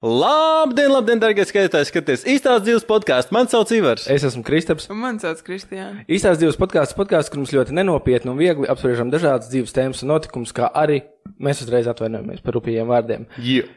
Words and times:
Labdien, 0.00 0.88
labdien, 0.88 1.18
darbie 1.20 1.44
skatītāji! 1.44 1.90
Skaties, 1.90 2.22
īstās 2.32 2.62
dzīves 2.64 2.86
podkāstu. 2.88 3.34
Man 3.36 3.50
sauc 3.52 3.68
Ivars. 3.76 4.06
Es 4.08 4.22
esmu 4.24 4.40
Kristaps. 4.46 4.86
Un 4.88 4.96
man 4.96 5.18
sauc 5.20 5.42
Kristiāna. 5.44 6.06
Īstās 6.08 6.38
dzīves 6.40 6.56
podkāsts, 6.56 6.96
podkāsts, 6.96 7.28
kur 7.28 7.42
mums 7.42 7.50
ļoti 7.52 7.74
nenopietni 7.76 8.30
un 8.32 8.38
viegli 8.38 8.70
apspriežam 8.72 9.10
dažādas 9.12 9.50
dzīves 9.52 9.76
tēmas 9.76 10.00
un 10.00 10.08
notikumus, 10.14 10.54
kā 10.56 10.70
arī 10.72 11.02
mēs 11.36 11.60
uzreiz 11.66 11.90
atvainojamies 11.92 12.40
par 12.46 12.56
rupjiem 12.56 12.88
vārdiem. 12.88 13.26
Yeah. 13.44 13.68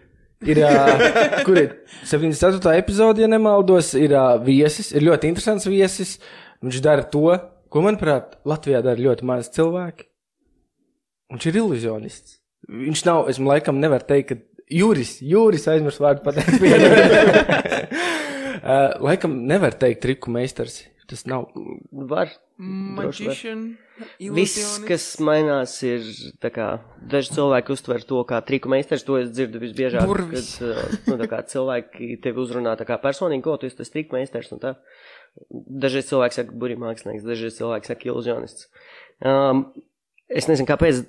Ir, 0.47 0.62
uh, 0.63 1.04
kur 1.49 1.59
ir 1.59 1.75
74. 2.07 2.71
epizode, 2.79 3.26
ja 3.26 3.28
nemaldos, 3.28 3.92
ir 3.99 4.15
uh, 4.15 4.37
viesis, 4.47 4.94
ir 4.96 5.03
ļoti 5.03 5.33
interesants 5.33 5.67
viesis. 5.67 6.15
Viņš 6.63 6.79
dara 6.87 7.03
to, 7.03 7.35
ko, 7.67 7.83
manuprāt, 7.83 8.40
Latvijā 8.47 8.79
dara 8.87 9.10
ļoti 9.10 9.28
maz 9.28 9.51
cilvēki. 9.60 10.08
Viņš 11.35 11.51
ir 11.51 11.62
iluzionists. 11.65 12.40
Viņš 12.71 13.05
nav, 13.12 13.28
es 13.28 13.44
laikam 13.44 13.83
nevaru 13.83 14.08
teikt, 14.08 14.31
ka 14.31 14.53
Jūris, 14.71 15.17
Jūris 15.25 15.67
aizmirst 15.71 16.02
vārdu 16.03 16.23
pateikt. 16.25 16.61
uh, 18.63 18.95
laikam 19.04 19.44
nevar 19.49 19.76
teikt 19.80 20.04
triku 20.05 20.34
meistars. 20.34 20.84
Tas 21.09 21.26
nav. 21.27 21.49
Var. 21.91 22.31
Magician. 22.58 23.73
Viss, 24.34 24.80
kas 24.88 25.04
mainās, 25.21 25.76
ir 25.85 26.05
tā 26.41 26.49
kā 26.54 26.68
daži 27.12 27.35
cilvēki 27.35 27.73
uztver 27.76 28.05
to 28.07 28.21
kā 28.30 28.40
triku 28.45 28.71
meistars. 28.71 29.04
To 29.07 29.20
es 29.20 29.34
dzirdu 29.34 29.59
visbiežāk. 29.62 30.07
Burvis. 30.09 30.55
Kad 30.62 30.70
uh, 30.71 30.95
nu, 31.12 31.18
tā 31.20 31.27
kā 31.32 31.41
cilvēki 31.52 32.16
tevi 32.23 32.41
uzrunā 32.43 32.77
tā 32.80 32.88
kā 32.88 32.98
personīgi, 33.04 33.43
ko 33.45 33.57
tu 33.59 33.68
esi 33.68 33.82
tas 33.82 33.91
triku 33.93 34.18
meistars 34.18 34.54
un 34.55 34.63
tā. 34.63 34.77
Dažreiz 35.52 36.07
cilvēki 36.07 36.40
saka 36.40 36.55
burī 36.63 36.77
mākslinieks, 36.80 37.26
dažreiz 37.27 37.57
cilvēki 37.59 37.91
saka 37.91 38.09
iluzionists. 38.09 38.70
Um, 39.26 39.68
es 40.32 40.48
nezinu, 40.49 40.70
kāpēc 40.70 41.04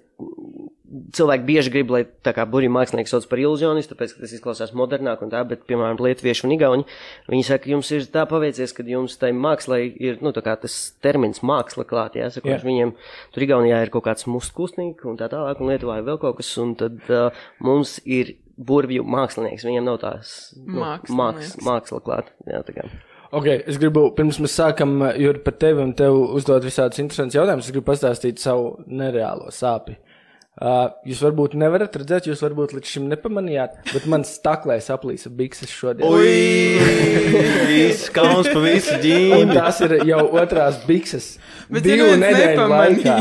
cilvēki 1.15 1.47
bieži 1.49 1.73
grib, 1.75 1.93
lai 1.93 2.03
tā 2.25 2.35
kā 2.37 2.45
burbuļu 2.47 2.73
mākslinieks 2.73 3.13
sauc 3.15 3.27
par 3.31 3.41
iluzionistu, 3.43 3.95
tāpēc, 3.95 4.15
ka 4.15 4.25
tas 4.25 4.35
izklausās 4.37 4.75
modernāk 4.77 5.23
un 5.25 5.33
tā, 5.33 5.41
bet, 5.49 5.65
piemēram, 5.69 5.99
lietuvieši 6.05 6.47
un 6.47 6.55
igauni, 6.55 6.87
viņi 7.31 7.47
saka, 7.49 7.71
jums 7.73 7.91
ir 7.97 8.07
tā 8.15 8.25
paveicies, 8.31 8.75
ka 8.77 8.87
jums 8.89 9.17
tai 9.21 9.33
mākslai 9.37 9.83
ir, 9.91 10.21
nu, 10.25 10.35
tā 10.37 10.45
kā 10.45 10.57
tas 10.61 10.77
termins 11.05 11.43
māksla 11.47 11.87
klāt, 11.89 12.19
jā, 12.21 12.31
saka, 12.35 12.53
yeah. 12.53 12.65
viņiem 12.65 12.95
tur 13.35 13.47
Igaunijā 13.47 13.83
ir 13.85 13.93
kaut 13.95 14.07
kāds 14.07 14.29
mustkustīgi 14.31 15.09
un 15.11 15.19
tā 15.21 15.29
tālāk, 15.33 15.61
un 15.61 15.73
Lietuvā 15.73 15.99
ir 16.01 16.07
vēl 16.09 16.21
kaut 16.23 16.39
kas, 16.39 16.53
un 16.63 16.77
tad 16.79 17.01
uh, 17.11 17.45
mums 17.65 17.99
ir 18.05 18.37
burbuļu 18.55 19.07
mākslinieks, 19.11 19.67
viņiem 19.67 19.89
nav 19.89 19.99
tās 20.05 20.55
nu, 20.61 20.79
māks, 21.11 21.59
māksla 21.65 22.01
klāt, 22.05 22.31
jā, 22.47 22.63
tā 22.67 22.79
kā. 22.79 22.89
Okay, 23.35 23.65
es 23.67 23.81
gribu, 23.83 24.13
pirms 24.15 24.39
mēs 24.39 24.55
sākam, 24.55 25.01
Juri, 25.19 25.41
par 25.43 25.57
tevi 25.59 25.83
un 25.83 25.91
tev 25.99 26.15
uzdot 26.39 26.63
visādus 26.63 27.01
interesantus 27.03 27.35
jautājumus, 27.35 27.67
es 27.67 27.75
gribu 27.75 27.89
pastāstīt 27.89 28.39
savu 28.39 28.77
nereālo 28.87 29.51
sāpju. 29.51 29.99
Uh, 29.99 30.14
jūs 30.55 31.23
varbūt 31.25 31.57
nevarat 31.59 31.97
redzēt, 31.99 32.29
jūs 32.31 32.43
varbūt 32.45 32.77
līdz 32.77 32.91
šim 32.93 33.09
nepamanījāt, 33.11 33.75
bet 33.91 34.07
man 34.11 34.23
staklē 34.29 34.77
saplīsa 34.83 35.33
bikses 35.35 35.73
šodien. 35.75 36.07
Ui, 36.07 36.79
viss 37.71 38.07
kauns 38.15 38.47
pa 38.53 38.63
visu 38.63 39.01
ģīmi. 39.03 39.51
Tās 39.51 39.83
ir 39.87 39.97
jau 40.07 40.23
otrās 40.39 40.79
bikses. 40.87 41.35
Bet 41.73 41.87
divu 41.87 42.15
nedēļu 42.21 42.69
laikā. 42.71 43.19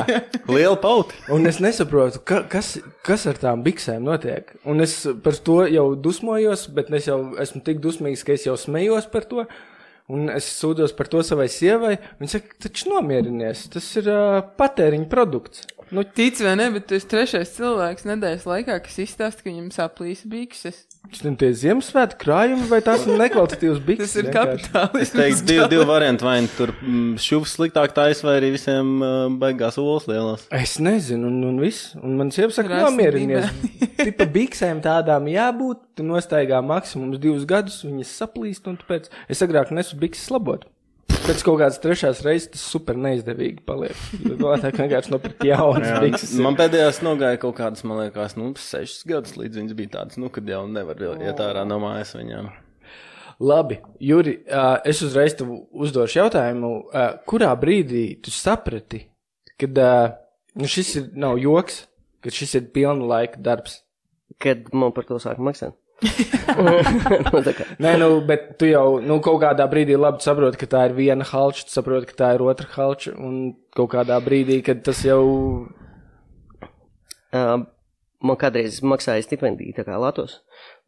Liela 0.52 0.78
pauta. 0.78 1.17
Un 1.34 1.50
es 1.50 1.58
nesaprotu, 1.64 2.22
ka, 2.22 2.44
kas, 2.50 2.76
kas 3.06 3.26
ar 3.30 3.42
tām 3.42 3.66
biksēm 3.66 4.06
notiek. 4.06 4.54
Un 4.70 4.86
es 4.86 5.00
par 5.26 5.38
to 5.42 5.64
jau 5.72 5.89
dusmojos, 5.98 6.67
bet 6.76 6.94
es 6.94 7.09
jau 7.09 7.22
esmu 7.42 7.64
tik 7.66 7.81
dusmīgs, 7.84 8.26
ka 8.28 8.38
es 8.38 8.45
jau 8.45 8.58
smējos 8.59 9.09
par 9.14 9.26
to. 9.30 9.48
Un 10.14 10.28
es 10.30 10.45
sūdzos 10.59 10.92
par 10.98 11.08
to 11.09 11.22
savai 11.26 11.48
sievai. 11.50 11.95
Viņa 12.20 12.36
saka, 12.36 12.58
taču 12.66 12.92
nomierinies, 12.92 13.70
tas 13.73 13.88
ir 14.02 14.09
uh, 14.11 14.42
patēriņa 14.59 15.08
produkts. 15.09 15.64
Nu, 15.94 16.02
tic 16.03 16.39
vai 16.41 16.55
ne, 16.58 16.72
bet 16.73 16.88
tu 16.89 16.95
esi 16.97 17.05
trešais 17.05 17.52
cilvēks 17.53 18.08
nedēļas 18.09 18.47
laikā, 18.49 18.80
kas 18.81 18.95
izstāsta, 19.03 19.44
ka 19.44 19.52
viņam 19.52 19.67
saplīs 19.75 20.23
bikses. 20.25 20.80
Tas 21.03 21.22
ir 21.22 21.36
tie 21.38 21.52
Ziemassvētku 21.53 22.17
krājumi, 22.23 22.66
vai 22.72 22.80
tās 22.81 23.03
ir 23.05 23.19
nekvalitatīvas 23.19 23.81
bikses? 23.86 24.16
Tas 24.16 24.23
ir 24.23 24.31
kapitālisms. 24.33 25.03
Es 25.03 25.14
teiktu, 25.14 25.45
divi, 25.52 25.67
divi 25.75 25.86
varianti, 25.86 26.25
vai 26.25 26.39
nu 26.41 26.49
tur 26.55 26.73
mm, 26.80 27.21
šūps 27.21 27.53
sliktāk 27.59 27.94
taisa, 27.94 28.25
vai 28.25 28.39
arī 28.39 28.49
visiem 28.55 28.89
uh, 29.05 29.27
baigās 29.38 29.77
olas 29.83 30.09
lielās. 30.09 30.48
Es 30.64 30.80
nezinu, 30.81 31.30
un, 31.30 31.37
un 31.52 31.61
viss. 31.61 31.93
Un 32.02 32.17
man 32.17 32.33
sieva 32.33 32.49
saka, 32.58 32.81
nomierinies. 32.87 33.54
Tipa 34.02 34.25
biksēm 34.33 34.81
tādām 34.81 35.30
jābūt, 35.30 35.83
tu 35.99 36.10
nostaigā 36.10 36.64
maksimums 36.65 37.21
divus 37.21 37.45
gadus, 37.45 37.83
viņas 37.86 38.17
saplīst, 38.23 38.65
un 38.71 38.81
tāpēc 38.81 39.14
es 39.30 39.45
agrāk 39.45 39.70
nesu 39.77 40.02
bikses 40.02 40.33
labot. 40.33 40.65
Pēc 41.23 41.39
kaut 41.48 41.61
kādas 41.61 41.80
trešās 41.80 42.20
reizes 42.26 42.50
tas 42.52 42.64
super 42.73 42.98
neizdevīgi 43.00 43.61
paliek. 43.64 44.00
Labāk 44.28 44.76
vienkārši 44.76 45.14
nopirkt 45.14 45.45
jaunas 45.48 46.02
bikses. 46.04 46.34
Man 46.44 46.58
pēdējās 46.60 47.00
nogāja 47.06 47.39
kaut 47.39 47.56
kādas, 47.61 47.86
man 47.88 48.02
liekas, 48.02 48.36
nu, 48.36 48.50
sešas 48.60 49.06
gadus 49.08 49.38
līdz 49.39 49.61
viņas 49.61 49.78
bija 49.78 49.94
tādas, 49.94 50.20
nu, 50.20 50.28
kad 50.34 50.50
jau 50.52 50.66
nevar 50.67 51.00
iet 51.16 51.39
ārā 51.39 51.64
no 51.70 51.78
mājas 51.80 52.11
viņām. 52.17 52.50
Labi, 53.44 53.80
Juri, 54.04 54.36
es 54.88 55.00
uzreiz 55.06 55.38
tev 55.39 55.54
uzdošu 55.72 56.20
jautājumu, 56.20 56.73
kurā 57.30 57.54
brīdī 57.60 58.04
tu 58.23 58.34
saprati, 58.34 59.05
kad 59.60 59.80
uh, 59.80 60.11
nu 60.60 60.67
šis 60.70 60.92
ir 61.00 61.08
nav 61.23 61.40
joks, 61.40 61.86
ka 62.23 62.36
šis 62.36 62.60
ir 62.60 62.67
pilna 62.76 63.08
laika 63.16 63.40
darbs? 63.44 63.80
Kad 64.44 64.73
man 64.76 64.92
par 64.92 65.08
to 65.08 65.23
sāk 65.23 65.40
maksāt? 65.40 65.78
Nu, 66.64 67.41
Nē, 67.81 67.93
nu, 67.97 68.08
bet 68.27 68.53
tu 68.61 68.67
jau 68.69 68.99
nu, 69.02 69.17
kaut 69.23 69.39
kādā 69.41 69.65
brīdī 69.71 69.95
labi 69.97 70.23
saproti, 70.23 70.59
ka 70.61 70.69
tā 70.69 70.81
ir 70.89 70.95
viena 70.97 71.25
halča, 71.25 71.65
tu 71.67 71.73
saproti, 71.73 72.09
ka 72.11 72.17
tā 72.19 72.31
ir 72.36 72.43
otra 72.45 72.67
halča, 72.75 73.15
un 73.17 73.53
kaut 73.75 73.93
kādā 73.95 74.19
brīdī, 74.23 74.59
kad 74.65 74.83
tas 74.86 75.02
jau. 75.08 75.23
Uh, 77.33 77.63
man 78.23 78.39
kādreiz 78.39 78.80
maksāja 78.86 79.25
stipendiju, 79.25 79.73
tā 79.77 79.86
kā 79.87 79.97
Latvijas, 79.99 80.39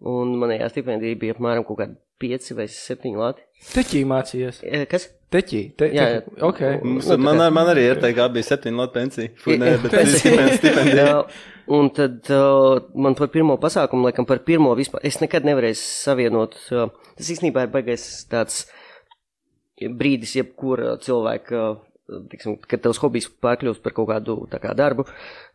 un 0.03 0.35
manējā 0.41 0.72
stipendija 0.73 1.19
bija 1.19 1.35
apmēram 1.35 1.66
kaut 1.67 1.79
kāda 1.81 1.97
5 2.22 2.56
vai 2.56 2.67
7 2.72 3.16
lati. 3.19 3.44
Teķī 3.73 4.03
mācījies. 4.07 4.61
Kas? 4.91 5.09
Teķī. 5.33 5.61
Te, 5.75 5.89
jā, 5.91 6.06
jā. 6.13 6.22
Okay. 6.47 6.78
Mums, 6.83 7.09
nu, 7.11 7.17
man, 7.25 7.41
man 7.53 7.72
arī 7.72 7.89
ir 7.89 8.00
teikt, 8.00 8.17
ka 8.19 8.29
bija 8.31 8.47
7 8.53 8.78
lati 8.79 8.95
pensija. 8.95 9.34
Fui, 9.41 9.57
nē, 9.59 9.73
bet 9.84 9.95
tas 9.97 10.16
ir 10.22 10.44
stipendija. 10.59 11.09
Un 11.75 11.89
tad 11.97 12.29
uh, 12.29 12.78
man 13.01 13.17
par 13.17 13.31
pirmo 13.34 13.57
pasākumu, 13.61 14.05
laikam 14.07 14.28
par 14.29 14.44
pirmo 14.45 14.75
vispār, 14.78 15.01
es 15.07 15.17
nekad 15.23 15.47
nevarēju 15.47 15.79
savienot, 15.81 16.55
uh, 16.69 16.94
tas 17.17 17.31
īstenībā 17.34 17.66
ir 17.66 17.73
baigais 17.73 18.05
tāds 18.29 18.67
brīdis, 19.81 20.38
jebkura 20.38 20.94
cilvēka, 21.01 21.63
uh, 21.73 22.22
tiksim, 22.31 22.59
kad 22.69 22.85
tavs 22.85 23.01
hobijs 23.01 23.31
pārkļūst 23.41 23.81
par 23.84 23.97
kaut 23.97 24.11
kādu 24.13 24.38
tā 24.51 24.61
kā 24.61 24.75
darbu. 24.78 25.07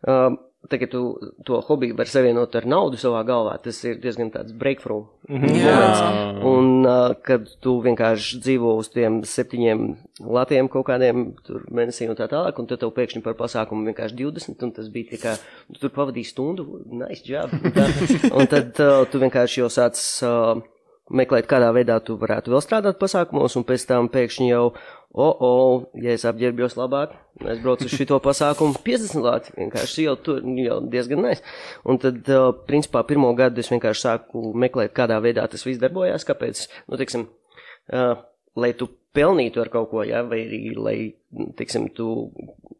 Uh, 0.03 0.35
Tagad 0.69 0.91
tu 0.93 1.17
to 1.43 1.57
hobiju 1.65 1.95
vari 1.97 2.11
savienot 2.11 2.53
ar 2.55 2.67
naudu 2.69 2.99
savā 3.01 3.23
galvā. 3.25 3.55
Tas 3.63 3.79
ir 3.83 3.95
diezgan 4.01 4.29
tāds 4.29 4.53
breakthrough. 4.53 5.07
Mm 5.27 5.41
-hmm. 5.41 5.55
Jā. 5.57 6.45
Un 6.45 6.85
uh, 6.85 7.15
kad 7.23 7.49
tu 7.59 7.81
vienkārši 7.81 8.39
dzīvo 8.39 8.75
uz 8.77 8.89
tiem 8.89 9.23
septiņiem 9.23 9.95
latiem 10.19 10.69
kaut 10.69 10.85
kādiem 10.85 11.33
mēnesī 11.71 12.09
un 12.09 12.15
tā 12.15 12.27
tālāk, 12.27 12.59
un 12.59 12.67
tad 12.67 12.79
tev 12.79 12.93
pēkšņi 12.93 13.21
par 13.21 13.33
pasākumu 13.33 13.85
vienkārši 13.89 14.15
20, 14.15 14.63
un 14.63 14.71
tas 14.71 14.89
bija 14.89 15.05
tā 15.11 15.17
kā, 15.17 15.37
tu 15.73 15.79
tur 15.79 15.89
pavadīji 15.89 16.29
stundu, 16.29 16.85
nice 16.91 17.23
job. 17.25 17.49
Un, 17.53 17.71
tā, 17.71 17.85
un 18.39 18.47
tad 18.47 18.79
uh, 18.79 19.05
tu 19.11 19.19
vienkārši 19.19 19.59
jau 19.59 19.69
sāc 19.69 19.97
uh, 20.23 20.61
meklēt, 21.09 21.47
kādā 21.49 21.71
veidā 21.75 21.99
tu 22.03 22.15
varētu 22.21 22.53
vēl 22.53 22.63
strādāt 22.63 22.99
pasākumos, 23.01 23.55
un 23.59 23.65
pēc 23.67 23.85
tam 23.89 24.09
pēkšņi 24.11 24.49
jau, 24.51 24.73
o, 25.13 25.25
oh, 25.25 25.41
oh, 25.43 25.81
ja 25.99 26.13
es 26.15 26.23
apģērbjos 26.27 26.77
labāk, 26.79 27.17
es 27.43 27.59
braucu 27.59 27.83
uz 27.87 27.91
šito 27.91 28.15
pasākumu 28.23 28.79
50 28.85 29.25
lāci, 29.25 29.51
vienkārši 29.57 30.05
jau 30.05 30.15
tur 30.23 30.39
jau 30.63 30.77
diezgan 30.93 31.25
nes. 31.25 31.43
Un 31.83 31.99
tad, 31.99 32.21
uh, 32.31 32.53
principā, 32.67 33.03
pirmo 33.07 33.33
gadu 33.35 33.59
es 33.59 33.71
vienkārši 33.73 34.05
sāku 34.05 34.53
meklēt, 34.55 34.95
kādā 34.95 35.19
veidā 35.23 35.43
tas 35.51 35.67
viss 35.67 35.81
darbojās, 35.81 36.23
kāpēc, 36.27 36.63
nu, 36.87 36.99
teiksim, 37.01 37.27
uh, 37.91 38.23
lai 38.55 38.71
tu 38.79 38.87
pelnītu 39.11 39.59
ar 39.59 39.73
kaut 39.73 39.91
ko, 39.91 40.05
jā, 40.07 40.23
vai 40.27 40.45
arī, 40.45 40.63
lai, 40.79 40.97
teiksim, 41.59 41.89
tu, 41.95 42.31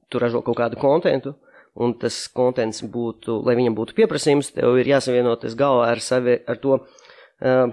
tu 0.07 0.23
ražo 0.23 0.39
kaut 0.47 0.61
kādu 0.61 0.79
kontentu, 0.79 1.35
un 1.83 1.97
tas 1.99 2.23
kontents 2.31 2.79
būtu, 2.83 3.41
lai 3.43 3.59
viņam 3.59 3.75
būtu 3.75 3.99
pieprasījums, 3.99 4.53
tev 4.55 4.79
ir 4.79 4.95
jāsavienoties 4.95 5.59
galvā 5.59 5.91
ar 5.91 6.03
sevi, 6.03 6.39
ar 6.47 6.63
to, 6.63 6.79
uh, 6.79 7.65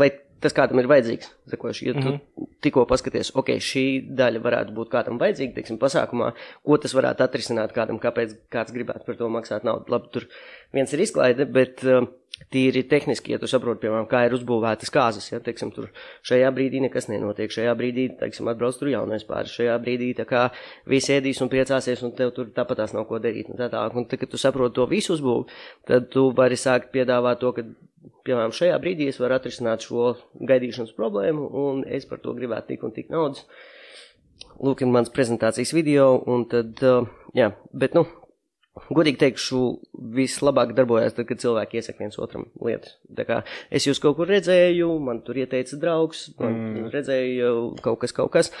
vai 0.00 0.14
tas 0.40 0.54
kādam 0.56 0.80
ir 0.82 0.88
vajadzīgs. 0.90 1.30
Zakoši, 1.52 1.86
ja 1.88 1.94
tu 1.94 2.00
mm 2.00 2.18
-hmm. 2.18 2.48
tikko 2.64 2.84
paskaties, 2.90 3.32
ok, 3.34 3.56
šī 3.70 3.84
daļa 4.18 4.42
varētu 4.42 4.74
būt 4.76 4.92
kādam 4.92 5.18
vajadzīga, 5.22 5.54
teiksim, 5.54 5.78
pasākumā, 5.78 6.32
ko 6.64 6.76
tas 6.76 6.94
varētu 6.94 7.24
atrisināt 7.24 7.72
kādam, 7.72 8.00
kāpēc 8.00 8.36
kāds 8.50 8.72
gribētu 8.72 9.06
par 9.06 9.16
to 9.16 9.28
maksāt 9.28 9.64
naudu. 9.64 9.92
Labi, 9.92 10.08
tur 10.12 10.28
viens 10.72 10.92
ir 10.92 11.00
izklaide, 11.00 11.44
bet 11.44 11.84
uh, 11.84 12.08
tīri 12.52 12.82
tehniski, 12.88 13.32
ja 13.32 13.38
tu 13.40 13.48
saproti, 13.48 13.80
piemēram, 13.84 14.06
kā 14.10 14.22
ir 14.26 14.34
uzbūvētas 14.36 14.92
kāzas, 14.92 15.30
ja, 15.32 15.40
teiksim, 15.40 15.70
tur 15.72 15.88
šajā 16.26 16.50
brīdī 16.56 16.82
nekas 16.84 17.08
nenotiek, 17.08 17.50
šajā 17.52 17.72
brīdī, 17.78 18.08
teiksim, 18.20 18.48
atbrauc 18.52 18.76
tur 18.78 18.88
jaunais 18.92 19.24
pāris, 19.24 19.54
šajā 19.56 19.78
brīdī, 19.82 20.12
tā 20.18 20.26
kā 20.28 20.50
visi 20.86 21.16
ēdīs 21.16 21.40
un 21.42 21.50
priecāsies, 21.52 22.04
un 22.06 22.12
tev 22.18 22.34
tur 22.36 22.52
tāpat 22.56 22.82
tās 22.82 22.94
nav 22.96 23.08
ko 23.08 23.20
darīt, 23.22 23.48
un 23.48 23.60
tā 23.60 23.70
tā, 23.72 23.86
un 23.88 24.04
tad, 24.04 24.20
kad 24.20 24.32
tu 24.32 24.40
saproti 24.40 24.76
to 24.76 24.86
visu 24.90 25.16
uzbūvi, 25.16 25.58
tad 25.88 26.10
tu 26.12 26.28
vari 26.36 26.60
sākt 26.60 26.92
piedāvāt 26.92 27.40
to, 27.40 27.52
ka 27.56 27.64
piemēram, 28.26 28.54
šajā 28.56 28.76
brīdī 28.82 29.08
es 29.10 29.20
varu 29.22 29.38
atrisināt 29.38 29.86
šo 29.86 30.12
gaidīšanas 30.50 30.94
problēmu, 30.98 31.48
un 31.62 31.82
es 31.86 32.08
par 32.08 32.22
to 32.24 32.34
gribētu 32.36 32.74
tik 32.74 32.86
un 32.86 32.94
tik 32.96 33.10
naudas. 33.12 33.46
Lūk, 34.60 34.82
ir 34.84 34.92
mans 34.92 35.12
prezentācijas 35.12 35.72
video, 35.76 36.12
un 36.32 36.46
tad, 36.48 36.80
uh, 36.84 37.08
jā, 37.36 37.50
bet, 37.76 37.96
nu, 37.96 38.06
Godīgi 38.76 39.16
teikšu, 39.22 39.58
vislabāk 40.14 40.74
darbojas 40.76 41.14
tad, 41.16 41.24
kad 41.30 41.40
cilvēki 41.40 41.78
iesaka 41.80 42.02
viens 42.02 42.18
otram 42.20 42.44
lietas. 42.60 42.98
Tā 43.16 43.24
kā 43.24 43.38
es 43.72 43.86
jūs 43.88 44.00
kaut 44.02 44.18
kur 44.18 44.28
redzēju, 44.28 44.90
man 45.02 45.22
tur 45.24 45.40
ieteica 45.40 45.78
draugs, 45.80 46.26
man 46.36 46.58
mm. 46.58 46.90
redzēju 46.92 47.54
kaut 47.80 48.02
kas, 48.02 48.12
kaut 48.16 48.34
kas. 48.36 48.52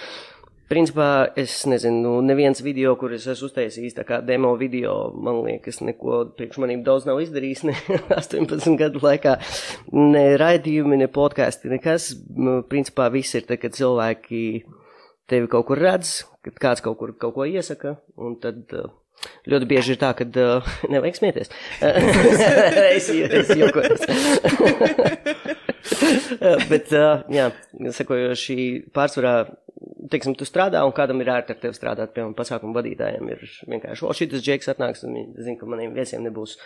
Principā 0.66 1.28
es 1.38 1.60
nezinu, 1.70 2.00
nu, 2.02 2.12
neviens 2.26 2.58
video, 2.64 2.96
kur 2.98 3.12
es 3.14 3.26
esmu 3.30 3.46
uztaisījis, 3.46 3.94
tā 3.94 4.02
kā 4.08 4.18
demo 4.26 4.50
video, 4.58 5.12
man 5.14 5.44
liekas, 5.46 5.78
neko 5.86 6.24
priekš 6.34 6.58
manīm 6.62 6.82
daudz 6.86 7.06
nav 7.06 7.20
izdarījis, 7.22 7.62
ne 7.68 7.76
18 8.18 8.74
gadu 8.80 9.02
laikā, 9.04 9.36
ne 9.94 10.24
raidījumi, 10.42 10.98
ne 10.98 11.06
podkāsti, 11.12 11.70
nekas. 11.70 12.10
Nu, 12.34 12.58
Principā 12.66 13.06
viss 13.14 13.38
ir 13.38 13.46
tā, 13.46 13.60
kad 13.62 13.78
cilvēki 13.78 14.42
tevi 15.30 15.50
kaut 15.52 15.68
kur 15.70 15.78
redz, 15.78 16.24
kad 16.42 16.58
kāds 16.66 16.82
kaut 16.82 16.98
kur 16.98 17.14
kaut 17.14 17.38
ko 17.38 17.46
iesaka, 17.46 18.00
un 18.18 18.38
tad. 18.42 18.64
Uh, 18.74 18.90
Ļoti 19.48 19.66
bieži 19.70 19.94
ir 19.94 19.98
tā, 20.02 20.10
ka 20.12 20.26
uh, 20.28 20.66
nevajag 20.92 21.16
smieties. 21.16 21.48
es 22.96 23.08
es 23.08 23.54
jokoju. 23.56 23.96
Bet, 26.70 26.92
jā, 26.92 27.46
sakojoši 27.98 28.58
pārsvarā, 28.96 29.36
teiksim, 30.12 30.36
tu 30.38 30.48
strādā 30.48 30.82
un 30.86 30.94
kādam 30.96 31.22
ir 31.22 31.32
ērti 31.36 31.54
ar 31.54 31.62
tevi 31.62 31.76
strādāt, 31.76 32.14
piemēram, 32.14 32.36
pasākumu 32.38 32.76
vadītājiem 32.76 33.32
ir 33.34 33.46
vienkārši, 33.70 34.06
o, 34.06 34.14
šitas 34.16 34.44
džeks 34.44 34.72
atnāks 34.72 35.06
un 35.06 35.18
zina, 35.36 35.58
ka 35.60 35.68
maniem 35.70 35.96
viesiem 35.96 36.24
nebūs 36.26 36.56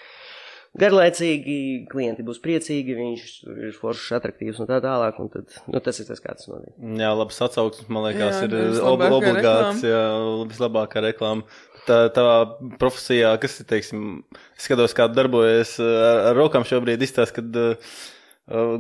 garlaicīgi, 0.79 1.57
klienti 1.91 2.25
būs 2.27 2.39
priecīgi, 2.45 2.95
viņš 2.95 3.25
ir 3.51 3.73
foršs, 3.75 4.13
attraktīvs 4.21 4.61
un 4.63 4.69
tā 4.71 4.79
tālāk, 4.85 5.19
un 5.23 5.31
tad, 5.33 5.57
nu, 5.67 5.81
tas 5.83 5.99
ir 5.99 6.07
tas, 6.07 6.23
kā 6.23 6.37
tas 6.39 6.47
notiek. 6.51 6.77
Jā, 7.01 7.11
labs 7.19 7.41
atsauksmes, 7.43 7.91
man 7.91 8.07
liekas, 8.07 8.39
Jā, 8.39 8.47
ir 8.47 8.79
ob 8.87 9.03
obligāts, 9.09 9.83
jā, 9.87 10.05
vislabākā 10.53 11.03
reklāma. 11.09 11.59
Tā, 11.89 12.05
tavā 12.15 12.37
profesijā, 12.79 13.33
kas 13.43 13.57
ir, 13.63 13.67
teiksim, 13.67 14.07
skatos, 14.61 14.95
kā 14.95 15.09
tu 15.11 15.17
darbojies 15.17 15.79
ar, 15.83 16.27
ar 16.31 16.39
rokām 16.39 16.67
šobrīd, 16.69 17.03
izstāst, 17.03 17.35
kad 17.35 17.57
uh, 17.57 17.95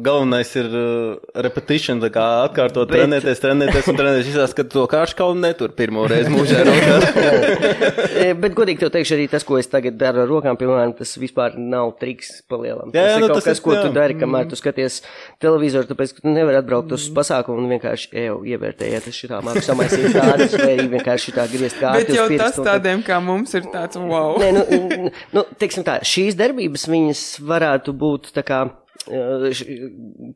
galvenais 0.03 0.51
ir 0.59 0.67
uh, 0.67 1.19
repetition, 1.47 2.01
tā 2.03 2.09
kā 2.15 2.25
atkārtot, 2.49 2.91
Bet- 2.91 2.99
trenēties, 2.99 3.41
trenēties 3.43 3.89
un 3.93 3.99
trenēties. 4.01 4.31
Izstāst, 4.33 4.57
ka 4.59 4.65
to 4.67 4.83
kāršu 4.91 5.17
kaut 5.21 5.39
netur 5.39 5.71
pirmo 5.77 6.07
reizi 6.11 6.33
mūžā 6.35 6.65
rokā. 6.67 6.97
E, 8.21 8.33
Bet, 8.37 8.53
godīgi 8.57 8.83
tev 8.83 8.91
teikšu, 8.93 9.15
arī 9.17 9.27
tas, 9.33 9.45
ko 9.47 9.57
es 9.61 9.69
tagad 9.71 9.95
daru 10.01 10.23
ar 10.25 10.29
rokām, 10.29 10.57
piemēram, 10.61 10.93
tas 10.99 11.13
vispār 11.21 11.55
nav 11.57 11.93
triks 12.01 12.41
palielam. 12.51 12.91
Jā, 12.95 13.05
jā, 13.07 13.15
tas 13.15 13.17
ir 13.17 13.23
nu, 13.23 13.29
kaut 13.31 13.39
tas 13.39 13.47
kas, 13.49 13.61
ir- 13.61 13.65
ko 13.65 13.75
jā. 13.77 13.85
tu 13.87 13.93
dari, 13.97 14.17
kamēr 14.21 14.49
tu 14.51 14.59
skaties 14.59 14.99
televizoru, 15.43 15.89
tāpēc, 15.91 16.13
ka 16.17 16.25
tu 16.27 16.35
nevari 16.35 16.59
atbraukt 16.61 16.93
uz 16.97 17.07
pasākumu 17.17 17.63
un 17.63 17.71
vienkārši, 17.77 18.11
eju, 18.25 18.41
ievērtējiet, 18.53 19.09
es 19.11 19.21
šitā 19.23 19.41
māku 19.47 19.63
samaisīt 19.65 20.11
kādas, 20.17 20.57
vai 20.61 20.75
vienkārši 20.97 21.31
šitā 21.31 21.47
griezt 21.55 21.81
kādas. 21.81 22.05
Bet 22.11 22.19
jau 22.19 22.27
tas 22.43 22.61
tādiem 22.61 23.05
kā 23.07 23.21
mums 23.25 23.55
ir 23.57 23.71
tāds 23.73 24.01
wow. 24.01 24.37
Nē, 24.43 24.51
nu, 24.59 25.11
nu, 25.39 25.47
teiksim 25.63 25.87
tā, 25.87 26.01
šīs 26.07 26.37
darbības 26.41 26.89
viņas 26.91 27.25
varētu 27.47 27.97
būt 28.05 28.33
tā 28.37 28.45
kā 28.47 28.65
eh, 29.09 29.63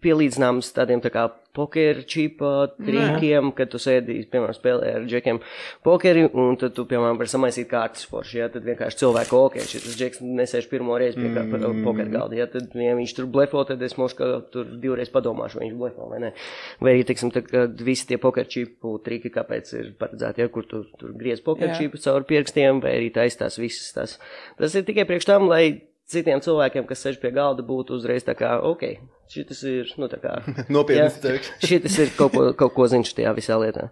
pielīdzināmas 0.05 0.72
tādiem 0.76 1.02
tā 1.05 1.12
kā 1.14 1.28
poker 1.55 2.00
čipa 2.11 2.66
trikiem, 2.75 3.52
kad 3.55 3.70
tu 3.70 3.78
sēdi, 3.78 4.16
piemēram, 4.31 4.56
spēlē 4.56 4.94
ar 4.99 5.05
džekiem 5.06 5.38
pokeri, 5.87 6.25
un 6.26 6.58
tad 6.58 6.75
tu, 6.75 6.82
piemēram, 6.90 7.20
vari 7.20 7.31
samaisīt 7.31 7.69
kārtas 7.70 8.08
forši, 8.11 8.40
ja, 8.40 8.49
tad 8.50 8.66
vienkārši 8.66 8.99
cilvēku, 9.05 9.38
ok, 9.49 9.61
šis 9.70 9.94
džeks 10.00 10.22
nesēž 10.25 10.66
pirmo 10.72 10.99
reizi 10.99 11.20
pie 11.20 11.31
kā 11.31 11.44
mm. 11.46 11.84
poker 11.87 12.11
galda, 12.11 12.40
ja, 12.40 12.49
tad, 12.50 12.75
ja 12.75 12.96
viņš 12.99 13.14
tur 13.20 13.31
blefo, 13.31 13.62
tad 13.69 13.82
es 13.87 13.94
mošu, 14.00 14.19
ka 14.19 14.32
tur 14.55 14.75
divreiz 14.82 15.12
padomāšu, 15.14 15.61
vai 15.61 15.69
viņš 15.69 15.78
blefo 15.78 16.11
vai 16.11 16.20
ne. 16.26 16.34
Vai 16.82 16.96
teiksim, 17.06 17.31
tā, 17.34 17.44
kad 17.46 17.87
visi 17.87 18.11
tie 18.11 18.19
poker 18.19 18.50
čipu 18.50 18.96
triki, 19.06 19.31
kāpēc 19.34 19.75
ir 19.78 19.94
paredzēti, 20.00 20.43
ja, 20.43 20.50
kur 20.50 20.66
tu 20.66 20.82
tur 20.99 21.14
griez 21.19 21.43
poker 21.44 21.70
Jā. 21.70 21.78
čipu 21.78 22.02
caur 22.02 22.26
pirkstiem, 22.26 22.82
vai 22.82 22.99
arī 22.99 23.14
taisa 23.14 23.44
tās 23.44 23.62
visas 23.62 23.94
tās. 23.94 24.19
Tas 24.58 24.75
ir 24.75 24.87
tikai 24.87 25.06
priekš 25.08 25.31
tam, 25.31 25.46
lai 25.50 25.84
citiem 26.11 26.41
cilvēkiem, 26.45 26.87
kas 26.89 27.03
sēž 27.05 27.19
pie 27.23 27.31
galda, 27.35 27.65
būtu 27.67 27.97
uzreiz 27.99 28.25
tā 28.27 28.35
kā, 28.39 28.55
ok, 28.65 28.85
šis 29.33 29.62
ir, 29.71 29.93
nu 30.01 30.09
tā 30.12 30.19
kā. 30.23 30.37
Nopietns 30.75 31.21
teksts. 31.23 31.65
Šis 31.69 31.99
ir 32.05 32.12
kaut 32.19 32.35
ko, 32.37 32.49
kaut 32.59 32.75
ko 32.77 32.89
zināms 32.91 33.15
tajā 33.17 33.33
visā 33.37 33.59
lietā. 33.61 33.89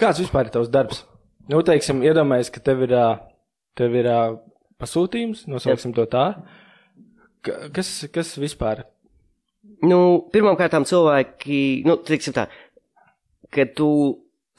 Kāds 0.00 0.20
vispār 0.22 0.48
ir 0.48 0.54
tavs 0.56 0.72
darbs? 0.74 1.04
Nu, 1.50 1.60
teiksim, 1.66 2.00
iedomājies, 2.04 2.50
ka 2.52 2.60
tev 2.64 2.82
ir, 2.86 2.94
tev 3.78 3.94
ir 4.00 4.08
pasūtījums, 4.80 5.44
nosauksim 5.50 5.92
to 5.96 6.06
tā. 6.10 6.26
Ka- 7.44 7.68
Kas, 7.76 7.90
kas 8.12 8.34
vispār? 8.40 8.86
Nu, 9.84 10.24
pirmkārt, 10.32 10.72
cilvēki, 10.88 11.58
nu, 11.88 11.98
teiksim 12.04 12.32
tā, 12.36 12.46
kad 13.52 13.74
tu 13.76 13.88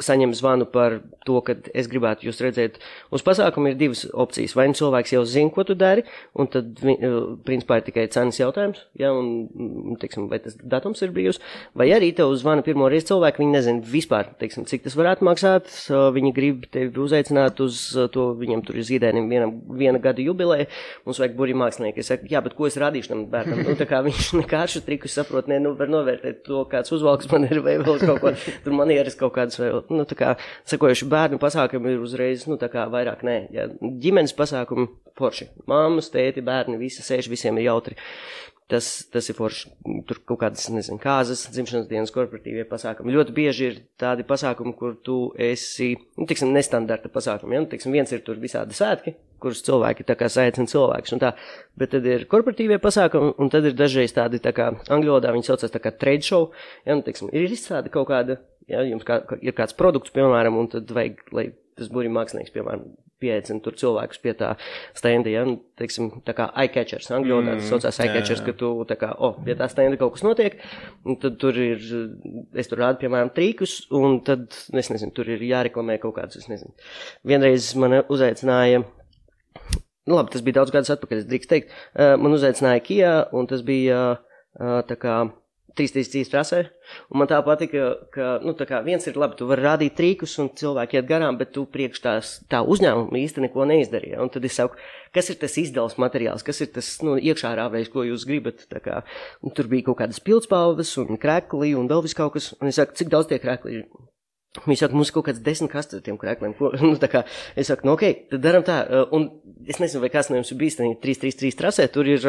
saņem 0.01 0.33
zvanu 0.35 0.65
par 0.67 0.97
to, 1.25 1.39
ka 1.45 1.55
es 1.73 1.87
gribētu 1.87 2.27
jūs 2.27 2.41
redzēt. 2.43 2.79
Uz 3.15 3.23
pasākumu 3.23 3.71
ir 3.71 3.77
divas 3.79 4.03
opcijas. 4.11 4.55
Vai 4.57 4.67
nu 4.67 4.75
cilvēks 4.75 5.13
jau 5.15 5.23
zina, 5.29 5.51
ko 5.55 5.63
tu 5.63 5.75
dari, 5.75 6.03
un 6.35 6.49
tad, 6.51 6.75
eh, 6.83 7.15
principā, 7.47 7.79
ir 7.79 7.87
tikai 7.87 8.07
cenas 8.11 8.39
jautājums, 8.39 8.83
ja, 8.99 9.13
un, 9.13 9.95
teiksim, 9.99 10.27
vai 10.27 10.39
tas 10.39 10.57
datums 10.59 11.01
ir 11.01 11.13
brīvs, 11.15 11.39
vai 11.73 11.87
arī 11.95 12.13
tev 12.15 12.33
zvana 12.35 12.61
pirmo 12.61 12.89
reizi 12.91 13.07
cilvēki, 13.13 13.39
viņi 13.39 13.55
nezina 13.55 13.81
vispār, 13.81 14.35
teiksim, 14.39 14.65
cik 14.67 14.83
tas 14.83 14.95
varētu 14.95 15.23
maksāt, 15.23 15.71
viņi 15.87 16.33
grib 16.35 16.65
tevi 16.71 16.91
uzaicināt 16.99 17.59
uz 17.63 17.95
uh, 17.95 18.09
to, 18.11 18.33
viņam 18.35 18.65
tur 18.65 18.75
ir 18.75 18.83
zīdainim 18.83 19.29
vienam, 19.29 19.55
viena 19.69 19.99
gada 19.99 20.21
jubileja, 20.21 20.67
mums 21.05 21.19
vajag 21.19 21.35
burī 21.39 21.55
mākslinieki. 21.55 22.03
Es 22.03 22.11
saku, 22.11 22.27
jā, 22.29 22.43
bet 22.43 22.55
ko 22.57 22.67
es 22.67 22.75
rādīšu 22.75 23.13
tam 23.13 23.25
bērnam? 23.31 23.63
Nu, 23.63 23.77
tā 23.79 23.87
kā 23.87 24.01
viņš 24.03 24.33
nekādu 24.41 24.83
triku 24.85 25.07
saprot, 25.07 25.47
ne, 25.47 25.59
nu, 25.63 25.73
var 25.79 25.87
novērtēt 25.87 26.43
to, 26.43 26.65
kāds 26.67 26.91
uzvalks 26.91 27.31
man 27.31 27.47
ir, 27.47 27.61
vai 27.63 27.77
vēl 27.79 28.01
kaut 28.03 28.21
ko, 28.23 28.35
tur 28.65 28.75
manieres 28.75 29.15
kaut 29.19 29.35
kādas, 29.37 29.59
vai, 29.89 29.99
nu, 30.01 30.05
tā 30.09 30.17
kā, 30.19 30.33
sakojuši, 30.71 31.09
bērnu 31.11 31.39
pasākumi 31.41 31.95
ir 31.95 32.03
uzreiz, 32.03 32.47
nu, 32.49 32.59
tā 32.61 32.69
kā 32.73 32.87
vairāk 32.91 33.25
nē. 33.27 33.37
Ja, 33.55 33.67
ģimenes 33.81 34.35
pasākumi 34.37 34.89
forši. 35.17 35.49
Māmas, 35.69 36.11
tēti, 36.13 36.43
bērni, 36.45 36.79
visi 36.81 37.05
sēž, 37.05 37.29
visiem 37.31 37.59
ir 37.59 37.69
jautri. 37.69 37.99
Tas, 38.65 38.87
tas 39.13 39.27
ir 39.29 39.37
forši. 39.37 39.69
Tur 40.09 40.19
kaut 40.25 40.39
kādas, 40.41 40.65
nezinu, 40.73 40.97
kāzas, 41.01 41.43
dzimšanas 41.53 41.85
dienas, 41.89 42.13
korporatīvie 42.13 42.63
pasākumi. 42.65 43.13
Ļoti 43.13 43.35
bieži 43.37 43.67
ir 43.67 43.75
tādi 44.01 44.25
pasākumi, 44.25 44.73
kur 44.79 44.95
tu 45.05 45.19
esi, 45.37 45.91
nu, 46.17 46.25
tiksim, 46.25 46.49
nestandarta 46.55 47.11
pasākumi. 47.13 47.53
Ja? 47.53 47.61
Nu, 47.61 47.69
tiksim, 47.69 47.93
viens 47.93 48.09
ir 48.15 48.23
tur 48.25 48.41
visādi 48.41 48.73
svētki, 48.73 49.13
kurus 49.45 49.61
cilvēki 49.67 50.07
tā 50.09 50.15
kā 50.17 50.31
saicina 50.33 50.65
cilvēkus 50.71 51.13
bet 51.77 51.91
tad 51.91 52.05
ir 52.09 52.25
korporatīvie 52.31 52.79
pasākumi, 52.81 53.35
un 53.37 53.53
tad 53.53 53.67
ir 53.69 53.77
dažreiz 53.77 54.15
tādi, 54.15 54.41
tā 54.41 54.55
kā 54.55 54.71
angļu 54.73 55.13
valodā 55.13 55.33
viņi 55.35 55.45
saucas 55.45 55.73
tā 55.73 55.81
kā 55.83 55.91
trade 55.91 56.25
show, 56.25 56.49
ja, 56.87 56.95
nu, 56.95 57.03
tiksim, 57.05 57.29
ir 57.35 57.51
izstrāde 57.51 57.91
kaut 57.93 58.07
kāda, 58.09 58.39
ja, 58.71 58.83
jums 58.87 59.05
kā, 59.07 59.21
ir 59.41 59.55
kāds 59.57 59.77
produkts, 59.77 60.13
piemēram, 60.15 60.57
un 60.59 60.69
tad 60.71 60.91
vajag, 60.95 61.25
lai 61.35 61.49
tas 61.75 61.89
būtu 61.91 62.11
mākslinieks, 62.13 62.53
piemēram, 62.55 62.85
pieaicina 63.21 63.63
tur 63.63 63.75
cilvēkus 63.79 64.19
pie 64.23 64.33
tā 64.37 64.51
stenda, 64.97 65.31
ja, 65.31 65.43
nu, 65.47 65.57
teiksim, 65.79 66.09
tā 66.27 66.35
kā 66.35 66.49
eye-catchers, 66.63 67.07
angļu 67.15 67.37
valodā 67.37 67.55
tas 67.59 67.69
saucās 67.71 67.99
eye-catchers, 68.03 68.43
ka 68.45 68.55
tu, 68.59 68.71
tā 68.89 68.97
kā, 68.99 69.11
o, 69.15 69.29
oh, 69.29 69.39
pie 69.45 69.55
tā 69.59 69.69
stenda 69.71 69.99
kaut 69.99 70.17
kas 70.17 70.25
notiek, 70.25 70.57
un 71.07 71.19
tad 71.21 71.37
tur 71.41 71.57
ir, 71.59 71.79
es 72.59 72.71
tur 72.71 72.83
rādu, 72.83 72.99
piemēram, 73.03 73.31
trīkus, 73.35 73.77
un 73.95 74.19
tad, 74.27 74.49
es 74.75 74.91
nezinu, 74.91 75.15
tur 75.15 75.31
ir 75.31 75.43
jāreklamē 75.47 75.97
kaut 76.03 76.17
kāds, 76.19 76.39
es 76.41 76.51
nezinu. 76.51 76.75
Vienreiz 77.27 77.71
man 77.79 78.01
uzaicināja, 78.03 78.83
nu 80.05 80.19
labi, 80.19 80.35
tas 80.35 80.43
bija 80.45 80.59
daudz 80.59 80.75
gadus 80.75 80.93
atpakaļ, 80.97 81.23
es 81.23 81.31
drīkst 81.31 81.51
teikt, 81.51 81.73
uh, 81.95 82.15
man 82.21 82.35
uzaicināja 82.35 82.83
Kijā, 82.83 83.15
un 83.35 83.47
tas 83.51 83.63
bija, 83.65 84.05
uh, 84.59 84.77
tā 84.89 84.99
kā, 84.99 85.21
333 85.75 86.31
trasē, 86.31 86.61
un 87.11 87.19
man 87.21 87.29
tā 87.29 87.41
patika, 87.45 87.89
ka, 88.13 88.29
nu, 88.45 88.53
tā 88.55 88.79
viens 88.85 89.03
ir 89.09 89.19
labi, 89.19 89.35
tu 89.39 89.47
vari 89.49 89.65
rādīt 89.65 89.97
trīkus 89.97 90.37
un 90.43 90.49
cilvēki 90.55 90.99
iet 90.99 91.09
garām, 91.09 91.39
bet 91.39 91.51
tu 91.55 91.65
priekš 91.71 92.03
tās, 92.03 92.31
tā 92.51 92.61
uzņēmuma 92.63 93.19
īsti 93.19 93.43
neko 93.45 93.67
neizdarīja, 93.71 94.21
un 94.23 94.31
tad 94.31 94.47
es 94.47 94.55
saku, 94.61 94.79
kas 95.15 95.33
ir 95.33 95.39
tas 95.41 95.59
izdevums 95.59 95.99
materiāls, 96.01 96.45
kas 96.47 96.63
ir 96.63 96.71
tas, 96.75 96.95
nu, 97.03 97.17
iekšā 97.19 97.53
rāvējs, 97.59 97.91
ko 97.91 98.07
jūs 98.07 98.27
gribat, 98.29 98.65
kā, 98.71 99.03
tur 99.55 99.71
bija 99.71 99.89
kaut 99.89 100.01
kādas 100.03 100.23
pildspalvas 100.23 100.95
un 101.03 101.19
krekli 101.19 101.75
un 101.75 101.91
vēl 101.91 102.07
vis 102.07 102.15
kaut 102.17 102.37
kas, 102.37 102.53
un 102.61 102.71
es 102.71 102.79
saku, 102.79 102.95
cik 102.95 103.11
daudz 103.11 103.31
tie 103.31 103.41
krekli 103.43 103.81
ir? 103.81 103.87
Viņi 104.63 104.77
saka, 104.79 104.95
mums 104.95 105.09
ir 105.11 105.15
kaut 105.17 105.25
kāds 105.27 105.41
desmit 105.43 105.71
kastes 105.73 105.99
ar 105.99 106.03
tiem 106.05 106.17
krēkliem. 106.19 106.53
Ko, 106.55 106.69
nu, 106.85 106.93
tā 107.01 107.09
kā, 107.11 107.25
es 107.59 107.67
saku, 107.71 107.87
nu, 107.87 107.95
ok, 107.97 108.05
tad 108.31 108.43
darām 108.45 108.63
tā. 108.67 108.77
Un 109.15 109.27
es 109.67 109.81
nezinu, 109.81 110.01
vai 110.05 110.11
kāds 110.13 110.31
no 110.31 110.39
jums 110.39 110.53
ir 110.53 110.59
bijis 110.61 110.79
tajā 110.79 110.95
333 111.03 111.59
trasē, 111.59 111.87
tur 111.91 112.07
ir 112.09 112.23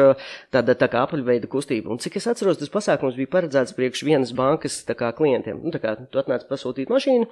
tāda 0.53 0.75
tā 0.79 0.89
kā 0.91 1.05
apaļveida 1.07 1.49
kustība. 1.51 1.93
Un 1.93 2.01
cik 2.03 2.19
es 2.19 2.27
atceros, 2.27 2.59
tas 2.59 2.73
pasākums 2.73 3.17
bija 3.19 3.31
paredzēts 3.37 3.75
priekš 3.77 4.03
vienas 4.07 4.35
bankas 4.35 4.81
tā 4.87 4.97
kā 4.99 5.13
klientiem. 5.15 5.61
Nu, 5.63 5.71
tā 5.75 5.81
kā 5.83 5.95
tu 6.03 6.21
atnāc 6.21 6.43
pasūtīt 6.49 6.91
mašīnu, 6.93 7.29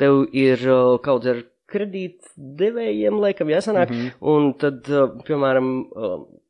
tev 0.00 0.24
ir 0.32 0.64
kaut 1.04 1.28
ar 1.30 1.44
kredīt 1.70 2.32
devējiem, 2.34 3.20
laikam, 3.22 3.52
jāsanāk. 3.52 3.92
Mm 3.92 4.00
-hmm. 4.00 4.16
Un 4.32 4.52
tad, 4.58 4.88
piemēram, 5.28 5.70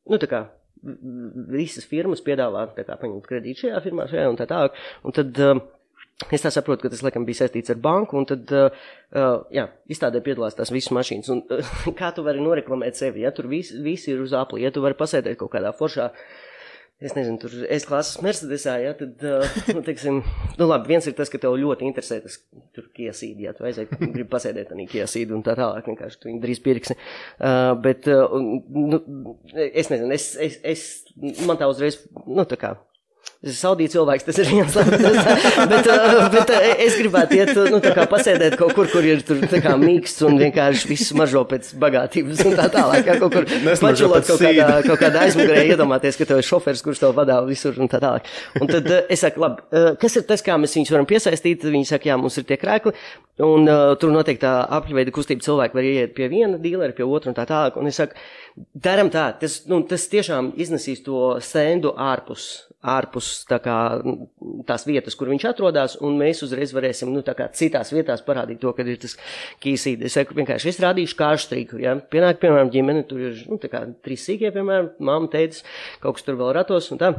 nu, 0.09 0.17
tā 0.17 0.31
kā 0.31 0.45
visas 1.51 1.85
firmas 1.85 2.23
piedāvā 2.25 2.65
tā 2.75 2.85
kā 2.87 2.97
paņemt 2.97 3.27
kredītu 3.27 3.67
šajā 3.67 3.81
firmā, 3.83 4.07
šajā 4.09 4.29
un 4.31 4.39
tā 4.39 4.47
tālāk. 4.49 4.79
Un 5.05 5.15
tad, 5.17 5.41
Es 6.29 6.45
tā 6.45 6.51
saprotu, 6.53 6.85
ka 6.85 6.91
tas 6.93 7.01
laikam 7.05 7.25
bija 7.27 7.41
saistīts 7.41 7.73
ar 7.73 7.79
banku, 7.81 8.19
un 8.19 8.27
tad, 8.29 8.51
uh, 8.53 8.83
uh, 9.15 9.41
jā, 9.53 9.65
izstādē 9.91 10.21
piedalās 10.25 10.57
tās 10.57 10.73
visas 10.73 10.93
mašīnas. 10.95 11.31
Un, 11.33 11.43
uh, 11.49 11.73
kā 11.99 12.13
tu 12.15 12.25
vari 12.27 12.43
noreklamēt 12.43 12.99
sevi, 12.99 13.25
ja 13.25 13.33
tur 13.35 13.49
visi, 13.51 13.79
visi 13.81 14.13
ir 14.13 14.23
uz 14.23 14.35
apli, 14.37 14.63
ja 14.65 14.73
tu 14.73 14.85
vari 14.85 14.99
pasēdēt 14.99 15.39
kaut 15.41 15.53
kādā 15.55 15.73
foršā 15.75 16.11
Es 17.01 17.15
nezinu, 17.17 17.39
tur 17.41 17.53
es 17.73 17.85
klases 17.89 18.19
Mercedesā, 18.21 18.75
ja, 18.83 18.91
tad, 18.93 19.23
uh, 19.25 19.55
nu, 19.73 19.81
teiksim, 19.85 20.19
nu, 20.59 20.65
labi, 20.69 20.91
viens 20.91 21.07
ir 21.09 21.15
tas, 21.17 21.31
ka 21.33 21.39
tev 21.41 21.55
ļoti 21.57 21.87
interesē 21.89 22.19
tas, 22.21 22.35
tur 22.77 22.91
kiesīdi, 22.93 23.47
ja 23.47 23.55
tu 23.57 23.65
aiziet, 23.65 23.89
gribi 24.03 24.27
pasēdēt 24.29 24.75
arī 24.75 24.85
kiesīdi 24.91 25.33
un 25.33 25.41
tā 25.45 25.55
tālāk, 25.57 25.89
vienkārši 25.89 26.21
tu 26.21 26.29
viņu 26.29 26.43
drīz 26.43 26.61
pirksi. 26.61 26.97
Uh, 27.39 27.71
bet, 27.81 28.05
uh, 28.05 28.37
nu, 28.37 29.01
es 29.65 29.89
nezinu, 29.89 30.13
es, 30.13 30.27
es, 30.45 30.59
es, 30.61 30.85
man 31.49 31.57
tā 31.57 31.71
uzreiz, 31.73 32.03
nu, 32.27 32.45
tā 32.45 32.61
kā, 32.61 32.75
Saudīt 33.41 33.89
cilvēks, 33.89 34.21
tas 34.27 34.37
ir 34.37 34.49
viens 34.51 34.75
labs. 34.77 34.91
bet, 35.71 35.87
bet 36.29 36.51
uh, 36.53 36.65
es 36.85 36.93
gribētu 36.99 37.39
iet, 37.39 37.49
nu, 37.73 37.79
tā 37.81 37.89
kā 37.97 38.03
pasēdēt 38.11 38.53
kaut 38.59 38.75
kur, 38.77 38.85
kur 38.91 39.01
ir 39.01 39.23
tur 39.25 39.39
tā 39.49 39.57
kā 39.63 39.71
mīksts 39.81 40.21
un 40.27 40.37
vienkārši 40.37 40.91
viss 40.91 41.15
mažo 41.17 41.41
pēc 41.49 41.71
bagātības 41.81 42.43
un 42.45 42.53
tā 42.59 42.67
tālāk. 42.69 43.09
Jā, 43.09 43.15
kaut 43.23 43.33
kur 43.33 43.47
pačulot 43.81 44.29
kaut 44.29 44.43
kādā, 44.45 44.67
kaut 44.85 45.01
kādā 45.01 45.25
aizmugurē 45.25 45.63
iedomāties, 45.71 46.21
ka 46.21 46.29
tev 46.29 46.43
ir 46.43 46.45
šofers, 46.51 46.85
kurš 46.85 47.01
tev 47.01 47.15
vadā 47.17 47.39
visur 47.47 47.81
un 47.81 47.89
tā 47.89 47.97
tālāk. 48.03 48.29
Un 48.61 48.69
tad 48.69 48.91
uh, 48.91 49.01
es 49.09 49.25
saku, 49.25 49.41
labi, 49.41 49.65
kas 50.05 50.21
ir 50.21 50.29
tas, 50.29 50.45
kā 50.45 50.61
mēs 50.61 50.77
viņus 50.77 50.93
varam 50.93 51.09
piesaistīt? 51.09 51.65
Viņi 51.65 51.89
saka, 51.95 52.11
jā, 52.11 52.21
mums 52.21 52.37
ir 52.37 52.45
tie 52.45 52.61
krēkli. 52.61 52.93
Un 53.41 53.65
uh, 53.65 53.95
tur 53.97 54.13
noteikti 54.13 54.43
tā 54.43 54.53
apļveida 54.77 55.13
kustība 55.15 55.41
cilvēki 55.41 55.77
var 55.77 55.85
iet 55.89 56.13
pie 56.13 56.29
viena 56.29 56.61
dīlera, 56.61 56.93
pie 56.93 57.09
otra 57.09 57.31
un 57.33 57.41
tā 57.41 57.47
tālāk. 57.49 57.81
Un 57.81 57.89
es 57.89 57.97
saku, 57.97 58.21
daram 58.73 59.11
tā, 59.13 59.29
tas, 59.41 59.61
nu, 59.71 59.81
tas 59.87 60.09
tiešām 60.11 60.53
iznesīs 60.59 61.03
to 61.05 61.37
sendu 61.45 61.95
ārpus 61.97 62.51
ārpus 62.81 63.29
tā 63.49 63.59
kā, 63.61 63.75
tās 64.65 64.85
vietas, 64.89 65.15
kur 65.17 65.29
viņš 65.29 65.45
atrodas, 65.51 65.97
un 66.01 66.17
mēs 66.19 66.41
uzreiz 66.45 66.73
varēsim 66.73 67.11
nu, 67.13 67.21
citās 67.23 67.93
vietās 67.93 68.23
parādīt 68.25 68.61
to, 68.63 68.73
ka 68.73 68.85
ir 68.85 68.97
tas 69.01 69.17
kīsīte. 69.61 70.07
Es 70.09 70.17
saku, 70.17 70.37
vienkārši 70.39 70.71
es 70.71 70.81
rādīšu 70.81 71.17
kārštrīku. 71.19 71.81
Ja? 71.83 71.95
Pienāk, 72.13 72.41
piemēram, 72.41 72.71
ģimene, 72.73 73.05
tur 73.09 73.27
ir 73.29 73.43
nu, 73.51 73.59
kā, 73.61 73.85
trīs 74.05 74.25
sīkie, 74.25 74.49
piemēram, 74.55 74.95
mamma, 74.99 75.29
teicis, 75.31 75.65
kaut 76.01 76.17
kas 76.17 76.25
tur 76.25 76.39
vēl 76.41 76.55
ratos 76.57 76.89
un 76.93 77.01
tā. 77.01 77.13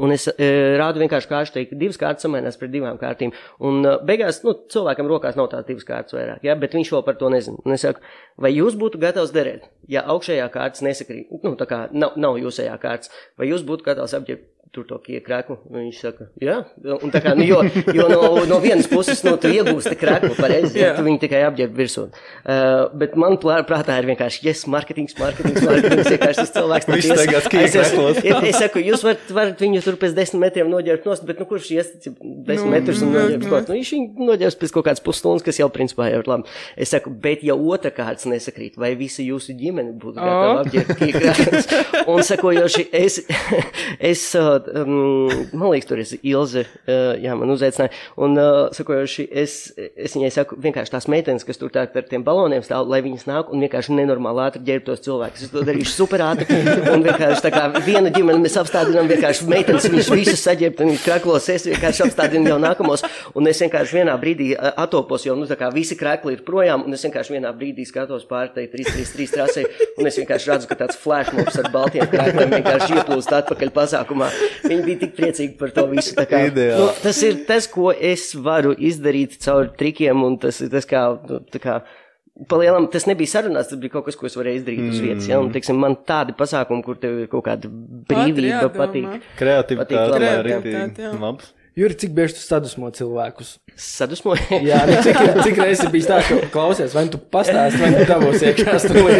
Un 0.00 0.12
es 0.14 0.26
e, 0.30 0.48
rādu 0.80 1.02
vienkārši 1.02 1.30
kārtu, 1.30 1.54
teikt, 1.56 1.74
divas 1.80 1.98
kārtas 2.00 2.26
samainās 2.26 2.58
pret 2.60 2.72
divām 2.72 2.98
kārtīm. 3.00 3.32
Un 3.66 3.80
e, 3.86 3.96
beigās, 4.06 4.42
nu, 4.46 4.54
cilvēkam 4.72 5.08
rokās 5.10 5.38
nav 5.38 5.50
tās 5.52 5.66
divas 5.68 5.86
kārtas 5.88 6.16
vairāk, 6.16 6.44
ja, 6.46 6.56
bet 6.60 6.76
viņš 6.76 6.92
vēl 6.94 7.04
par 7.06 7.18
to 7.20 7.30
nezina. 7.32 7.60
Un 7.64 7.76
es 7.76 7.84
saku, 7.86 8.04
vai 8.40 8.52
jūs 8.54 8.78
būtu 8.80 9.00
gatavs 9.02 9.34
derēt, 9.36 9.68
ja 9.90 10.04
augšējā 10.14 10.48
kārtas 10.54 10.84
nesakrīt, 10.86 11.32
nu, 11.44 11.56
tā 11.60 11.68
kā 11.70 11.84
nav, 11.92 12.16
nav 12.20 12.40
jūsējā 12.42 12.76
kārtas, 12.82 13.12
vai 13.40 13.50
jūs 13.50 13.66
būtu 13.68 13.88
gatavs 13.88 14.16
apģērbt 14.20 14.48
tur 14.70 14.86
to 14.86 14.98
krēklu. 15.02 15.56
Viņš 15.74 15.98
saka, 15.98 16.28
jā, 16.42 16.60
un 17.02 17.10
tā 17.10 17.22
kā, 17.24 17.32
nu, 17.38 17.42
jo, 17.46 17.58
jo 17.94 18.06
no, 18.10 18.20
no 18.46 18.58
vienas 18.62 18.86
puses, 18.90 19.22
nu, 19.26 19.34
tu 19.40 19.50
iegūsti 19.50 19.96
krēklu 19.98 20.36
pareizi, 20.38 20.78
ja 20.78 20.92
tu 20.94 21.02
viņu 21.06 21.18
tikai 21.24 21.42
apģērb 21.48 21.74
virsū. 21.74 22.06
Uh, 22.06 22.86
bet 23.00 23.16
man 23.18 23.38
prātā 23.40 23.96
ir 23.98 24.06
vienkārši, 24.12 24.44
yes, 24.46 24.62
marketings, 24.70 25.16
marketings, 25.18 25.64
marketings, 25.66 26.10
vienkārši 26.14 26.44
tas 26.44 26.54
cilvēks. 26.54 26.90
Viņš 26.90 27.08
tagad 27.10 27.48
skīkreklos. 27.48 28.20
Es 28.50 28.60
saku, 28.62 28.84
jūs 28.86 29.02
varat, 29.06 29.32
varat 29.34 29.64
viņu 29.66 29.82
tur 29.86 29.98
pēc 30.00 30.14
desmit 30.16 30.44
metriem 30.46 30.70
noģērbt 30.70 31.08
nost, 31.10 31.26
bet, 31.26 31.42
nu, 31.42 31.48
kurš 31.50 31.72
ies 31.74 31.90
desmit 32.06 32.62
nu, 32.62 32.70
metrus 32.70 33.02
un 33.04 33.14
noģērbs 33.16 33.50
kaut? 33.50 33.70
Nu, 33.72 33.78
viņš 33.78 33.92
viņu 33.96 34.28
noģērbs 34.30 34.58
pēc 34.62 34.74
kaut 34.76 34.86
kādas 34.86 35.04
pusstundas, 35.04 35.46
kas 35.46 35.58
jau 35.60 35.70
principā 35.74 36.10
jau 36.12 36.22
ir 36.22 36.30
labi. 36.30 36.54
Es 36.78 36.94
saku, 36.94 37.12
bet 37.26 37.42
ja 37.46 37.58
otra 37.58 37.90
kārtas 37.94 38.28
nesakrīt, 38.30 38.78
vai 38.80 38.94
visa 38.98 39.24
jūsu 39.26 39.58
ģimene 39.58 39.96
būtu 39.98 40.18
gatava 40.20 40.54
oh. 40.54 40.62
apģērbt 40.62 41.04
krēklus? 41.18 41.70
Un 42.10 42.24
sakojoši, 42.26 42.86
es, 42.96 43.20
es 44.12 44.24
uh, 44.68 44.82
um, 44.84 45.30
man 45.52 45.72
liekas, 45.72 45.88
tur 45.88 46.00
ir 46.02 46.10
Ilze, 46.26 46.64
uh, 46.84 47.14
jā, 47.20 47.34
man 47.38 47.52
uzaicināja. 47.54 47.92
Un, 48.20 48.36
uh, 48.38 48.68
sakojuši, 48.76 49.26
es, 49.42 49.56
es 49.76 50.16
viņai 50.16 50.30
saku, 50.34 50.58
vienkārši 50.60 50.94
tās 50.94 51.08
meitenes, 51.10 51.46
kas 51.46 51.60
tur 51.60 51.72
tā 51.72 51.86
ar 51.86 52.08
tiem 52.08 52.24
baloniem 52.26 52.64
stāv, 52.66 52.88
lai 52.90 53.02
viņas 53.04 53.26
nāk 53.30 53.52
un 53.54 53.64
vienkārši 53.64 53.96
nenormāli 53.96 54.44
ātri 54.46 54.64
ģērbtos 54.68 55.04
cilvēkus. 55.06 55.46
Es 55.46 55.54
to 55.54 55.64
darīšu 55.66 55.94
super 55.94 56.24
ātri. 56.26 56.46
Un 56.90 57.04
vienkārši 57.06 57.44
tā 57.46 57.52
kā 57.54 57.66
viena 57.86 58.12
ģimene 58.14 58.42
mēs 58.44 58.58
apstādinām, 58.60 59.08
vienkārši 59.10 59.48
meitenes 59.50 59.88
viņas 59.90 60.12
visas 60.14 60.44
saģērbt 60.46 60.84
un 60.84 60.94
kraklos, 61.04 61.48
es 61.52 61.66
vienkārši 61.70 62.06
apstādinu 62.06 62.54
jau 62.54 62.58
nākamos. 62.62 63.04
Un 63.38 63.48
es 63.50 63.60
vienkārši 63.62 64.00
vienā 64.00 64.16
brīdī 64.20 64.50
atopos, 64.58 65.24
jo, 65.26 65.36
nu, 65.38 65.48
tā 65.50 65.58
kā 65.60 65.70
visi 65.74 65.96
krakli 65.98 66.36
ir 66.36 66.44
projām, 66.46 66.84
un 66.86 66.96
es 66.96 67.04
vienkārši 67.06 67.36
vienā 67.36 67.52
brīdī 67.56 67.86
skatos 67.88 68.26
pār 68.28 68.50
tai 68.54 68.66
333 68.72 69.34
trasē, 69.34 69.64
un 69.98 70.08
es 70.10 70.18
vienkārši 70.20 70.50
redzu, 70.52 70.70
ka 70.70 70.78
tāds 70.82 70.98
flashmobs 71.00 71.58
ar 71.60 71.70
baltiem 71.72 72.08
krakliem 72.10 72.56
vienkārši 72.58 72.98
ieplūst 72.98 73.34
atpakaļ 73.40 73.72
pasākumā. 73.76 74.30
Viņi 74.64 74.84
bija 74.86 75.00
tik 75.04 75.16
priecīgi 75.16 75.56
par 75.60 75.72
to 75.76 75.86
visu. 75.92 76.14
Kā, 76.30 76.44
nu, 76.54 76.90
tas 77.02 77.22
ir 77.26 77.42
tas, 77.48 77.68
ko 77.70 77.90
es 77.94 78.30
varu 78.34 78.74
izdarīt 78.76 79.38
caur 79.44 79.72
trikiem, 79.78 80.22
un 80.26 80.38
tas 80.42 80.60
ir 80.64 80.70
tas, 80.72 80.88
kā, 80.88 81.06
nu, 81.28 81.42
kā 81.62 81.80
Palielam, 82.48 82.86
tas 82.88 83.04
nebija 83.04 83.28
sarunāts, 83.28 83.68
tas 83.68 83.80
bija 83.80 83.92
kaut 83.98 84.06
kas, 84.06 84.16
ko 84.16 84.24
es 84.24 84.36
varēju 84.38 84.62
izdarīt 84.62 84.80
mm. 84.80 84.92
uz 84.94 85.00
vietas. 85.04 85.26
Ja? 85.28 85.40
Un, 85.42 85.50
teiksim, 85.52 85.76
man 85.82 85.98
tādi 86.08 86.32
pasākumi, 86.38 86.84
kur 86.86 86.96
tev 87.00 87.18
ir 87.24 87.28
kaut 87.32 87.44
kāda 87.44 87.68
brīvība, 87.68 88.70
patīk. 88.72 89.26
Kreativitāte, 89.36 90.14
kreativitāte, 90.14 91.10
labs. 91.20 91.50
Juri, 91.78 91.94
cik 91.94 92.10
bieži 92.16 92.34
tu 92.34 92.42
sadusmo 92.42 92.88
cilvēkus? 92.94 93.52
Sadusmoju? 93.78 94.58
Jā, 94.70 94.80
nu, 94.88 94.96
cik, 95.06 95.18
cik 95.46 95.60
reizes 95.60 95.90
bijis 95.92 96.08
tā, 96.10 96.18
ka 96.26 96.38
klausies, 96.50 96.94
vai 96.96 97.04
nu 97.06 97.14
tu 97.14 97.20
pastāsti, 97.32 97.78
vai 97.78 97.90
nu 97.94 98.06
dabūs 98.08 98.42
iekšā 98.48 98.74
stūlī? 98.82 99.18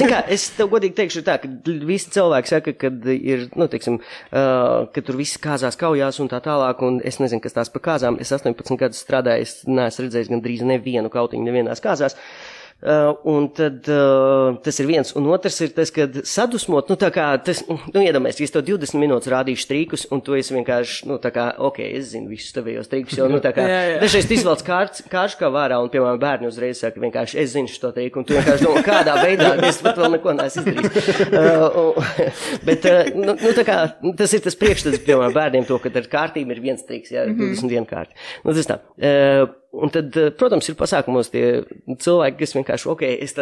Zin 0.00 0.10
kā, 0.10 0.22
es 0.34 0.48
tev 0.56 0.72
godīgi 0.72 0.96
teikšu 0.98 1.22
tā, 1.26 1.38
ka 1.42 1.50
visi 1.86 2.10
cilvēki 2.16 2.52
saka, 2.52 2.74
ka 2.80 2.90
ir, 3.14 3.46
nu, 3.54 3.68
teiksim, 3.70 4.00
uh, 4.02 4.88
ka 4.92 5.04
tur 5.06 5.20
viss 5.20 5.38
kāzās 5.42 5.78
kaujās 5.78 6.18
un 6.24 6.32
tā 6.32 6.42
tālāk, 6.42 6.82
un 6.82 6.98
es 7.06 7.20
nezinu, 7.22 7.44
kas 7.44 7.54
tās 7.60 7.70
par 7.72 7.86
kāzām. 7.86 8.18
Es 8.22 8.34
18 8.34 8.82
gadus 8.82 9.04
strādāju, 9.06 9.46
es 9.46 9.60
neesmu 9.70 10.08
redzējis 10.08 10.34
gandrīz 10.34 10.66
nevienu 10.66 11.12
kautiņu 11.12 11.46
nevienās 11.46 11.84
kāzās. 11.84 12.18
Uh, 12.18 12.51
un 12.82 13.46
tad 13.54 13.86
uh, 13.86 14.56
tas 14.62 14.78
ir 14.82 14.88
viens. 14.88 15.12
Un 15.14 15.28
otrs 15.30 15.60
ir 15.62 15.70
tas, 15.76 15.90
ka 15.94 16.08
sadusmot, 16.26 16.88
nu 16.90 16.96
tā 16.98 17.12
kā, 17.14 17.28
tas, 17.44 17.60
nu 17.68 18.02
iedomājies, 18.02 18.40
ja 18.42 18.54
to 18.56 18.62
20 18.72 18.98
minūtes 18.98 19.30
rādīšu 19.30 19.66
strīkus, 19.68 20.06
un 20.10 20.22
tu 20.24 20.34
esi 20.34 20.56
vienkārši, 20.56 21.06
nu 21.10 21.20
tā 21.22 21.30
kā, 21.34 21.46
ok, 21.62 21.78
es 21.84 22.10
zinu 22.16 22.32
visus 22.32 22.50
tavējos 22.56 22.88
strīkus, 22.90 23.20
jo, 23.20 23.28
nu 23.30 23.38
tā 23.44 23.54
kā, 23.54 23.68
dažreiz 24.02 24.26
izvelc 24.34 24.64
kārts, 24.66 25.04
kārš 25.12 25.38
kā 25.38 25.52
vārā, 25.54 25.78
un, 25.78 25.92
piemēram, 25.94 26.18
bērni 26.22 26.50
uzreiz 26.50 26.82
saka, 26.82 26.98
vienkārši, 27.06 27.38
es 27.44 27.54
zinu 27.54 27.70
šo 27.70 27.92
teiku, 27.94 28.22
un 28.22 28.26
tu 28.26 28.34
vienkārši 28.34 28.66
domā, 28.66 28.82
kādā 28.88 29.16
veidā, 29.22 29.54
es 29.70 29.78
pat 29.84 30.02
vēl 30.02 30.16
neko 30.16 30.36
neesmu 30.40 30.66
izdarījis. 30.66 31.24
Uh, 31.30 32.12
bet, 32.66 32.90
uh, 32.90 33.14
nu, 33.14 33.38
nu, 33.38 33.56
tā 33.56 33.66
kā, 33.68 33.78
tas 34.18 34.34
ir 34.34 34.42
tas 34.42 34.58
priekšstats, 34.58 35.04
piemēram, 35.06 35.38
bērniem 35.38 35.70
to, 35.70 35.78
ka 35.78 35.94
ar 36.02 36.12
kārtīm 36.18 36.50
ir 36.50 36.66
viens 36.66 36.82
triks, 36.88 37.14
jā, 37.14 37.28
21 37.30 37.86
kārti. 37.86 38.18
Nu, 38.42 38.58
tas 38.58 38.74
tā. 38.74 38.82
Uh, 38.98 39.61
Un 39.72 39.88
tad, 39.88 40.12
eh, 40.20 40.28
protams, 40.36 40.66
ir 40.68 40.76
pasākumos 40.76 41.30
tie 41.32 41.44
cilvēki, 41.88 42.38
kas 42.42 42.52
vienkārši, 42.58 42.88
ok, 42.92 43.04
es 43.24 43.32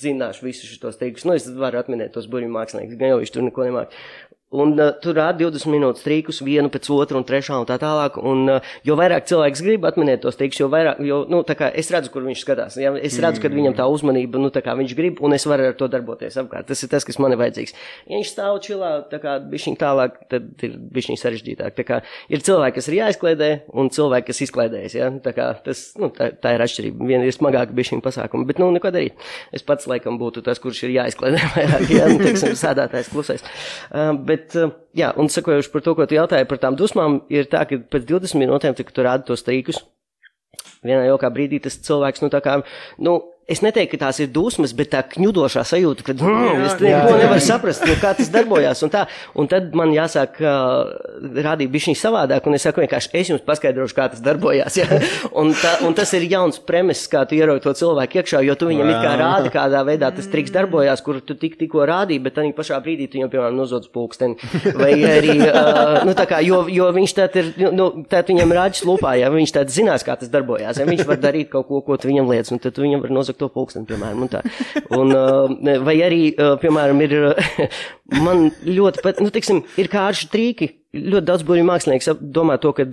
zināšu 0.00 0.42
visus 0.42 0.72
šos 0.74 0.98
teikus. 0.98 1.26
Nu, 1.28 1.36
es 1.38 1.46
varu 1.46 1.78
atminēt 1.78 2.16
tos 2.16 2.26
burbuļu 2.26 2.50
māksliniekus, 2.50 2.98
gan 2.98 3.12
jau 3.12 3.20
viņš 3.20 3.32
tur 3.34 3.46
neko 3.46 3.66
nemāk. 3.68 3.94
Un 4.48 4.70
uh, 4.80 4.94
tur 4.96 5.12
rāda 5.12 5.42
20 5.42 5.68
minūtes 5.68 6.04
trīkus, 6.06 6.38
vienu 6.40 6.70
pēc 6.72 6.86
otru 6.94 7.18
un 7.20 7.24
trešā 7.28 7.58
un 7.60 7.66
tā 7.68 7.76
tālāk. 7.80 8.14
Un, 8.16 8.46
uh, 8.48 8.68
jo 8.86 8.94
vairāk 8.96 9.26
cilvēks 9.28 9.60
grib 9.60 9.84
atminēt 9.84 10.22
tos 10.22 10.38
trīkus, 10.40 10.62
jo 10.62 10.70
vairāk, 10.72 11.02
jo, 11.04 11.18
nu, 11.28 11.42
tā 11.44 11.52
kā 11.58 11.68
es 11.76 11.90
redzu, 11.92 12.08
kur 12.14 12.24
viņš 12.24 12.44
skatās. 12.46 12.78
Ja? 12.80 12.94
Es 12.96 13.18
redzu, 13.20 13.42
ka 13.44 13.50
viņam 13.52 13.76
tā 13.76 13.84
uzmanība, 13.92 14.40
nu, 14.40 14.48
tā 14.54 14.62
kā 14.64 14.72
viņš 14.78 14.94
grib, 14.96 15.20
un 15.20 15.36
es 15.36 15.44
varu 15.48 15.66
ar 15.68 15.76
to 15.76 15.90
darboties 15.92 16.38
apkārt. 16.40 16.70
Tas 16.70 16.80
ir 16.80 16.92
tas, 16.94 17.04
kas 17.04 17.20
man 17.20 17.36
ir 17.36 17.40
vajadzīgs. 17.42 17.76
Ja 18.08 18.14
viņš 18.16 18.30
stāv 18.32 18.56
čilā, 18.64 18.92
tā 19.12 19.20
kā 19.20 19.34
bišķiņ 19.52 19.76
tālāk, 19.82 20.16
tad 20.32 20.64
ir 20.64 20.80
bišķiņ 20.96 21.20
sarežģītāk. 21.20 21.76
Tā 21.76 21.86
kā 21.90 22.00
ir 22.32 22.46
cilvēki, 22.48 22.78
kas 22.80 22.88
ir 22.88 22.98
jāizkliedē, 23.02 23.50
un 23.76 23.92
cilvēki, 23.92 24.30
kas 24.30 24.42
izkliedējas. 24.48 24.96
Ja? 24.96 25.10
Tā 25.28 25.36
kā 25.36 25.50
tas, 25.68 25.84
nu, 26.00 26.08
tā, 26.16 26.30
tā 26.40 26.56
ir 26.56 26.64
atšķirība. 26.64 27.10
Viena 27.12 27.28
ir 27.28 27.36
smagāka 27.36 27.76
bišķiņ 27.76 28.00
pasākuma, 28.08 28.48
bet, 28.48 28.64
nu, 28.64 28.72
neko 28.72 28.96
darīt. 28.96 29.20
Es 29.52 29.66
pats 29.66 29.90
laikam 29.92 30.16
būtu 30.16 30.40
tas, 30.48 30.56
kurš 30.62 30.86
ir 30.88 30.96
jāizkliedē 30.96 31.44
vairāk, 31.58 31.86
ja, 31.92 32.08
nu, 32.08 32.20
teiksim, 32.24 32.56
sādātājs 32.56 33.12
klusais. 33.12 33.44
Uh, 33.92 34.14
bet, 34.16 34.37
Bet, 34.38 34.54
eh, 34.54 34.74
jā, 34.98 35.10
un 35.18 35.30
sakojuši 35.32 35.72
par 35.72 35.82
to, 35.82 35.94
ko 35.98 36.06
tu 36.06 36.14
jautāji 36.14 36.46
par 36.48 36.60
tām 36.62 36.76
dusmām, 36.78 37.22
ir 37.32 37.48
tā, 37.50 37.64
ka 37.66 37.80
pēc 37.90 38.06
20 38.06 38.38
minūtēm, 38.38 38.76
kad 38.78 38.94
tu 38.94 39.06
rādi 39.06 39.26
tos 39.26 39.42
trīkus, 39.46 39.80
vienā 40.86 41.08
jaukā 41.08 41.30
brīdī 41.34 41.58
tas 41.64 41.78
cilvēks, 41.88 42.22
nu, 42.22 42.30
tā 42.30 42.40
kā, 42.44 42.60
nu, 43.02 43.18
Es 43.48 43.62
neteiktu, 43.64 43.96
ka 43.96 44.02
tās 44.02 44.18
ir 44.20 44.28
dusmas, 44.28 44.74
bet 44.76 44.90
tā 44.92 44.98
kņudošā 45.08 45.62
sajūta, 45.64 46.04
ka 46.04 46.12
mm, 46.12 46.64
es 46.66 46.74
neko 46.84 47.14
nevaru 47.16 47.40
saprast, 47.40 47.86
nu, 47.88 47.94
kā 47.96 48.10
tas 48.18 48.28
darbojās. 48.28 48.82
Un, 48.84 48.90
tā, 48.92 49.06
un 49.40 49.46
tad 49.48 49.70
man 49.78 49.88
jāsāk 49.94 50.36
uh, 50.42 50.90
rādīt 51.46 51.70
bišķiņu 51.72 51.96
savādāk, 51.96 52.44
un 52.44 52.58
es 52.58 52.66
saku 52.68 52.82
vienkārši, 52.84 53.08
es 53.16 53.30
jums 53.32 53.46
paskaidrošu, 53.46 53.96
kā 53.96 54.10
tas 54.12 54.20
darbojās. 54.20 54.76
Ja? 54.76 54.98
Un, 55.40 55.54
tā, 55.56 55.70
un 55.88 55.96
tas 55.96 56.12
ir 56.18 56.26
jauns 56.28 56.60
premiss, 56.60 57.08
kā 57.08 57.22
tu 57.28 57.38
ierauj 57.38 57.62
to 57.64 57.72
cilvēku 57.78 58.20
iekšā, 58.20 58.42
jo 58.44 58.58
tu 58.58 58.68
viņam 58.68 58.92
it 58.92 59.00
kā 59.06 59.14
rādi, 59.16 59.54
kādā 59.54 59.80
veidā 59.88 60.12
tas 60.12 60.28
triks 60.28 60.52
darbojās, 60.52 61.00
kur 61.06 61.22
tu 61.24 61.38
tik, 61.40 61.56
tikko 61.56 61.88
rādīji, 61.88 62.20
bet 62.26 62.36
tad 62.36 62.52
pašā 62.58 62.82
brīdī 62.84 63.08
tu 63.08 63.16
viņam, 63.16 63.32
piemēram, 63.32 63.56
nozodz 63.56 63.88
pulksteni. 63.94 64.36
Vai 64.76 64.92
arī, 65.08 65.38
uh, 65.46 66.02
nu, 66.04 66.12
tā 66.18 66.28
kā, 66.28 66.42
jo, 66.44 66.66
jo 66.72 66.90
viņš 66.92 67.16
tad 67.16 67.40
ir, 67.40 67.50
nu, 67.72 67.88
tad 68.12 68.28
viņam 68.28 68.52
rāģis 68.60 68.84
lupā, 68.88 69.16
ja 69.22 69.32
viņš 69.32 69.56
tad 69.56 69.72
zinās, 69.72 70.04
kā 70.04 70.20
tas 70.20 70.28
darbojās. 70.36 70.82
Ja? 70.82 70.88
Viņš 70.88 71.08
var 71.08 71.24
darīt 71.24 71.48
kaut 71.54 71.70
ko, 71.72 71.80
ko 71.86 71.96
tu 71.96 72.12
viņam 72.12 72.28
liec, 72.34 72.52
un 72.52 72.60
tad 72.60 72.76
tu 72.76 72.84
viņam 72.84 73.06
var 73.06 73.16
nozagt 73.20 73.37
to 73.40 73.50
pulksteni, 73.52 73.88
piemēram, 73.88 74.24
un 74.26 74.32
tā. 74.32 74.42
Un, 74.96 75.14
uh, 75.14 75.78
vai 75.86 75.96
arī, 76.04 76.22
uh, 76.34 76.56
piemēram, 76.62 77.00
ir, 77.06 77.16
man 78.26 78.48
ļoti 78.66 79.04
pat, 79.04 79.22
nu, 79.24 79.32
tiksim, 79.34 79.64
ir 79.80 79.90
kārši 79.92 80.30
trīki. 80.32 80.72
Ļoti 80.98 81.26
daudz 81.28 81.44
burbuļu 81.44 81.66
mākslinieks 81.68 82.14
domā 82.34 82.56
to, 82.62 82.72
ka 82.76 82.88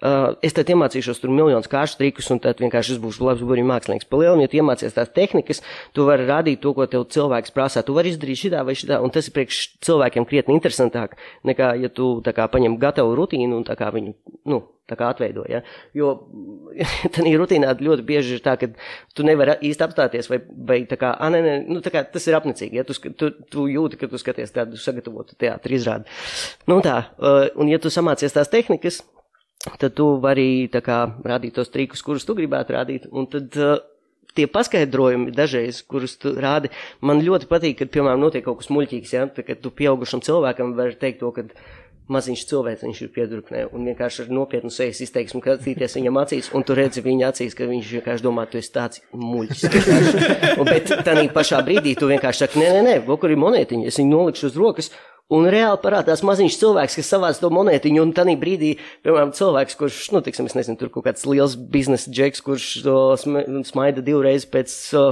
Uh, 0.00 0.32
es 0.40 0.54
tad 0.56 0.70
iemācīšos 0.72 1.18
tur 1.20 1.32
miljonus 1.34 1.68
kāršu 1.68 1.98
trikus, 2.00 2.30
un 2.32 2.40
tad 2.40 2.62
vienkārši 2.62 2.94
es 2.94 3.00
būšu 3.02 3.26
labs 3.26 3.42
burbuļu 3.44 3.66
mākslinieks. 3.68 4.08
Palielinot, 4.08 4.46
ja 4.46 4.48
tu 4.48 4.60
iemācies 4.62 4.96
tās 4.96 5.12
tehnikas, 5.12 5.60
tu 5.92 6.06
vari 6.08 6.24
radīt 6.24 6.62
to, 6.64 6.72
ko 6.76 6.86
tev 6.88 7.04
cilvēks 7.12 7.52
prasa. 7.52 7.84
Tu 7.84 7.96
vari 7.96 8.14
izdarīt 8.14 8.40
šitā 8.46 8.64
vai 8.64 8.76
šitā, 8.80 9.02
un 9.04 9.12
tas 9.12 9.28
ir 9.28 9.36
priekš 9.36 9.60
cilvēkiem 9.84 10.24
krietni 10.30 10.56
interesantāk, 10.56 11.18
nekā 11.44 11.74
ja 11.82 11.92
tu 11.92 12.14
tā 12.24 12.32
kā 12.36 12.48
paņem 12.48 12.78
gatavu 12.80 13.12
rutīnu 13.18 13.60
un 13.60 13.66
tā 13.68 13.76
kā 13.76 13.90
viņu, 13.92 14.16
nu, 14.48 14.62
tā 14.90 14.96
kā 14.98 15.10
atveido, 15.12 15.44
ja? 15.50 15.60
Jo 15.96 16.14
tādā 17.14 17.36
rutīnā 17.38 17.76
ļoti 17.78 18.06
bieži 18.06 18.38
ir 18.38 18.44
tā, 18.44 18.56
ka 18.60 18.70
tu 19.12 19.26
nevari 19.26 19.58
īsti 19.68 19.86
apstāties, 19.86 20.32
vai, 20.32 20.40
vai 20.72 20.80
tā 20.90 20.98
kā, 21.00 21.12
a, 21.12 21.30
nē, 21.32 21.44
nē, 21.44 21.54
nu, 21.68 21.84
tā 21.84 21.92
kā 21.94 22.06
tas 22.08 22.26
ir 22.26 22.40
apnicīgi, 22.40 22.80
ja 22.80 22.88
tu, 22.88 22.96
tu, 22.96 23.32
tu 23.52 23.68
jūti, 23.70 24.00
ka 24.00 24.10
tu 24.10 24.20
skaties 24.20 24.56
tādu 24.56 24.80
sagatavotu 24.80 25.38
teātri 25.40 25.78
izrādi. 25.78 26.10
Nu 26.70 26.80
tā, 26.84 26.98
uh, 27.20 27.46
un 27.60 27.70
ja 27.70 27.78
tu 27.82 27.92
samācies 27.92 28.34
tās 28.34 28.50
tehnikas, 28.52 29.02
tad 29.60 29.94
tu 29.96 30.06
vari 30.22 30.68
tā 30.72 30.82
kā 30.84 31.02
rādīt 31.26 31.58
tos 31.58 31.72
trikus, 31.72 32.02
kurus 32.04 32.26
tu 32.28 32.36
gribētu 32.38 32.76
rādīt, 32.76 33.08
un 33.12 33.28
tad 33.30 33.56
uh, 33.60 33.76
tie 34.36 34.46
paskaidrojumi 34.50 35.34
dažreiz, 35.34 35.82
kurus 35.88 36.16
tu 36.20 36.32
rādi, 36.38 36.70
man 37.04 37.22
ļoti 37.24 37.50
patīk, 37.50 37.80
kad, 37.82 37.92
piemēram, 37.92 38.22
notiek 38.22 38.46
kaut 38.46 38.62
kas 38.62 38.70
muļķīgs, 38.72 39.14
ja, 39.16 39.26
tā, 39.34 39.44
kad 39.46 39.60
tu 39.62 39.72
pieaugušam 39.74 40.24
cilvēkam 40.24 40.74
var 40.78 40.94
teikt 41.00 41.20
to, 41.24 41.32
ka 41.34 41.48
maziņš 42.10 42.40
cilvēks 42.50 42.84
viņš 42.86 43.00
ir 43.04 43.10
piedurknē, 43.14 43.64
un 43.70 43.86
vienkārši 43.86 44.24
ar 44.24 44.32
nopietnu 44.34 44.72
sejas 44.74 44.98
izteiksmu 45.04 45.42
skatīties 45.44 45.94
viņam 45.98 46.18
acīs, 46.24 46.48
un 46.56 46.64
tu 46.66 46.74
redzi 46.74 47.04
viņa 47.04 47.28
acīs, 47.30 47.54
ka 47.54 47.68
viņš 47.70 47.92
vienkārši 47.98 48.26
domā, 48.26 48.46
tu 48.50 48.58
esi 48.58 48.72
tāds 48.74 49.04
muļķis. 49.14 49.62
Un, 50.60 50.66
bet 50.66 50.90
tādā 51.06 51.22
pašā 51.34 51.60
brīdī 51.66 51.94
tu 51.98 52.10
vienkārši 52.10 52.44
saki, 52.46 52.62
nē, 52.62 52.72
nē, 52.74 52.82
nē, 52.88 52.96
kur 53.12 53.30
ir 53.30 53.38
monētiņa, 53.38 53.86
es 53.92 54.00
viņu 54.00 54.10
nolikšu 54.10 54.50
uz 54.50 54.58
rokas, 54.58 54.90
Un 55.30 55.46
reāli 55.46 55.78
parādās 55.78 56.24
maziņš 56.26 56.56
cilvēks, 56.58 56.96
kas 56.98 57.10
savāc 57.12 57.38
to 57.38 57.52
monētiņu, 57.54 58.02
un 58.02 58.10
tādā 58.16 58.34
brīdī, 58.40 58.72
piemēram, 59.06 59.30
cilvēks, 59.36 59.76
kurš, 59.78 59.98
nu, 60.14 60.22
tiksim, 60.26 60.48
es 60.50 60.56
nezinu, 60.58 60.78
tur 60.80 60.90
kaut 60.90 61.06
kāds 61.06 61.22
liels 61.28 61.54
biznesa 61.54 62.10
džeks, 62.10 62.42
kurš 62.42 62.66
o, 62.90 62.96
sma- 63.20 63.44
smaida 63.68 64.02
divreiz 64.02 64.46
pēc 64.50 64.74
o, 64.98 65.04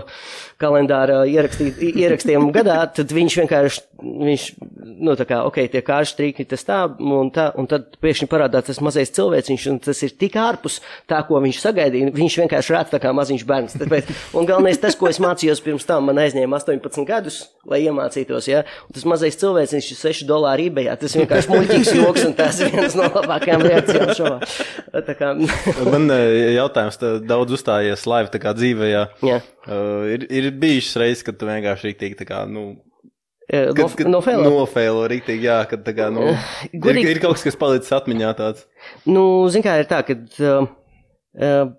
kalendāra 0.59 1.21
ierakstīt, 1.31 1.79
ierakstiem 1.93 2.51
gadā, 2.57 2.81
tad 2.99 3.15
viņš 3.15 3.39
vienkārši, 3.45 3.85
viņš, 3.99 4.45
nu, 5.03 5.15
tā 5.19 5.27
kā, 5.29 5.41
ok, 5.49 5.59
tie 5.73 5.83
kārši 5.85 6.17
trīki, 6.19 6.47
tas 6.49 6.63
tā, 6.67 6.79
un 6.99 7.33
tā, 7.35 7.49
un 7.59 7.67
tad 7.71 7.97
pēkšņi 8.03 8.29
parādās 8.31 8.69
tas 8.69 8.81
mazais 8.85 9.11
cilvēciņš, 9.17 9.67
un 9.73 9.81
tas 9.83 10.03
ir 10.07 10.15
tik 10.21 10.39
ārpus 10.39 10.79
tā, 11.11 11.21
ko 11.27 11.41
viņš 11.43 11.59
sagaidīja, 11.65 12.13
viņš 12.15 12.39
vienkārši 12.45 12.75
rāda 12.77 12.95
tā 12.95 13.03
kā 13.03 13.13
maziņš 13.17 13.45
bērns. 13.49 13.77
Tāpēc, 13.83 14.13
un 14.39 14.49
galvenais 14.49 14.79
tas, 14.83 14.97
ko 14.99 15.11
es 15.11 15.19
mācījos 15.23 15.63
pirms 15.65 15.89
tam, 15.89 16.07
man 16.09 16.23
aizņēma 16.23 16.61
18 16.61 17.09
gadus, 17.09 17.41
lai 17.69 17.83
iemācītos, 17.89 18.49
ja, 18.51 18.63
un 18.87 18.97
tas 18.97 19.07
mazais 19.09 19.39
cilvēciņš 19.41 19.91
ir 19.93 20.01
6 20.05 20.29
dolāri 20.31 20.69
eBay, 20.71 20.91
tas 21.01 21.19
vienkārši 21.19 21.53
muļķīgs 21.55 21.93
joks, 21.99 22.27
un 22.29 22.37
tas 22.39 22.63
ir 22.63 22.73
viens 22.75 22.97
no 22.99 23.11
labākajām 23.11 23.67
reakcijām 23.67 24.15
šovā. 24.19 24.39
Tā 25.09 25.15
kā, 25.19 25.35
Man 25.89 26.09
eh, 26.15 26.55
jautājums, 26.57 26.99
tā 27.01 27.15
daudz 27.25 27.59
uzstājies 27.59 28.07
live 28.09 28.33
tā 28.33 28.41
kā 28.43 28.55
dzīvē, 28.57 28.91
jā. 28.91 29.05
jā. 29.27 29.39
Uh, 29.69 30.07
ir, 30.15 30.27
ir 30.33 30.51
bijušas 30.57 31.01
reizes, 31.03 31.25
kad 31.27 31.39
tu 31.39 31.49
vienkārši 31.49 31.91
rīktīgi 31.91 32.19
tā 32.23 32.29
kā, 32.29 32.43
nu, 32.49 32.71
Eh, 33.49 33.71
No, 33.71 33.75
kad, 33.75 33.95
kad 33.97 34.09
no 34.13 34.19
failā. 34.21 34.45
nofēlo 34.45 35.07
rīktīgi, 35.09 35.47
jā, 35.49 35.63
kad 35.71 35.81
tā 35.87 35.95
kā, 35.97 36.11
nu, 36.13 36.27
ir, 36.69 36.81
Godīgi- 36.85 37.15
ir 37.15 37.21
kaut 37.23 37.39
kas, 37.39 37.47
kas 37.49 37.57
palicis 37.57 37.95
atmiņā 37.97 38.33
tāds. 38.37 38.67
Nu, 39.09 39.23
zin 39.49 39.63
kā 39.65 39.79
ir 39.81 39.87
tā, 39.89 40.03
ka 40.05 40.13
uh, 40.45 40.69
uh, 41.41 41.71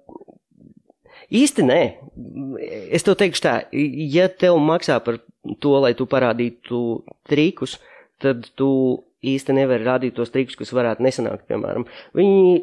īsti 1.30 1.66
nē. 1.68 1.82
Es 2.98 3.06
tev 3.06 3.20
teikšu 3.22 3.44
tā, 3.46 3.54
ja 3.72 4.26
tev 4.34 4.58
maksā 4.58 4.98
par 5.06 5.20
to, 5.62 5.76
lai 5.84 5.94
tu 5.94 6.08
parādītu 6.10 6.82
trikus, 7.30 7.78
tad 8.20 8.50
tu 8.58 8.72
īsti 9.20 9.52
nevari 9.54 9.84
rādīt 9.84 10.16
tos 10.16 10.32
trikus, 10.32 10.56
kas 10.56 10.70
varētu 10.72 11.04
nesanākt, 11.04 11.44
piemēram. 11.52 11.84
Viņi 12.16 12.54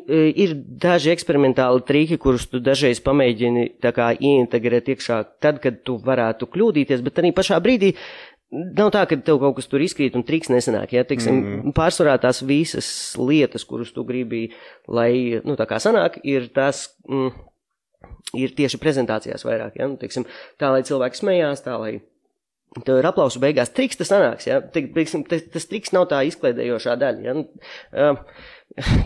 ir 0.40 0.54
daži 0.80 1.10
eksperimentāli 1.12 1.82
triki, 1.84 2.16
kurus 2.20 2.46
tu 2.48 2.60
dažreiz 2.64 3.00
pamēģini 3.04 3.66
tā 3.84 3.92
kā 3.96 4.10
ieintegrēt 4.16 4.88
iekšā 4.94 5.18
tad, 5.44 5.60
kad 5.60 5.82
tu 5.84 5.98
varētu 6.00 6.48
kļūdīties, 6.48 7.04
bet 7.04 7.20
arī 7.20 7.34
pašā 7.36 7.60
brīdī 7.60 7.92
Nav 8.54 8.92
tā, 8.94 9.02
ka 9.10 9.18
tev 9.26 9.40
kaut 9.42 9.56
kas 9.58 9.66
tur 9.66 9.82
izkrīt 9.82 10.14
un 10.14 10.22
triks 10.26 10.52
nesanāk. 10.52 10.92
Ja? 10.94 11.02
Teiksim, 11.08 11.40
mm. 11.40 11.72
Pārsvarā 11.76 12.14
tās 12.22 12.44
visas 12.46 12.88
lietas, 13.18 13.66
kuras 13.66 13.90
tu 13.94 14.04
gribi, 14.06 14.52
lai 14.86 15.42
nu, 15.42 15.56
tā 15.58 15.66
kā 15.66 15.80
sanāk, 15.82 16.20
ir 16.24 16.50
tās. 16.54 16.88
Mm, 17.10 17.34
Ir 18.36 18.52
tieši 18.58 18.78
prezentācijās 18.82 19.44
vairāk, 19.46 19.76
ja? 19.78 19.86
nu, 19.88 19.96
teiksim, 19.98 20.24
tā 20.60 20.68
lai 20.74 20.82
cilvēki 20.86 21.18
smējās, 21.18 21.62
tā 21.62 21.76
lai 21.78 21.92
tev 22.84 22.98
ir 23.00 23.06
aplausu 23.08 23.40
beigās. 23.40 23.70
Triks 23.74 23.98
tas 24.00 24.10
sanāks, 24.10 24.48
ja? 24.48 24.58
Te- 24.60 24.84
teiksim, 24.92 25.22
tas, 25.30 25.44
tas 25.52 25.68
triks 25.70 25.94
nav 25.94 26.08
tā 26.10 26.20
izklaidējošā 26.28 26.96
daļa. 27.00 27.22
Ja? 27.24 27.34
Nu, 27.38 27.46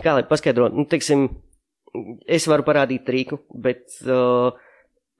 kā 0.03 0.15
lai 0.17 0.25
paskaidrotu, 0.27 0.75
nu, 0.77 0.87
teiksim, 0.89 1.27
es 2.27 2.47
varu 2.49 2.65
parādīt 2.67 3.05
triku, 3.07 3.39
bet 3.53 3.85
uh, 4.07 4.57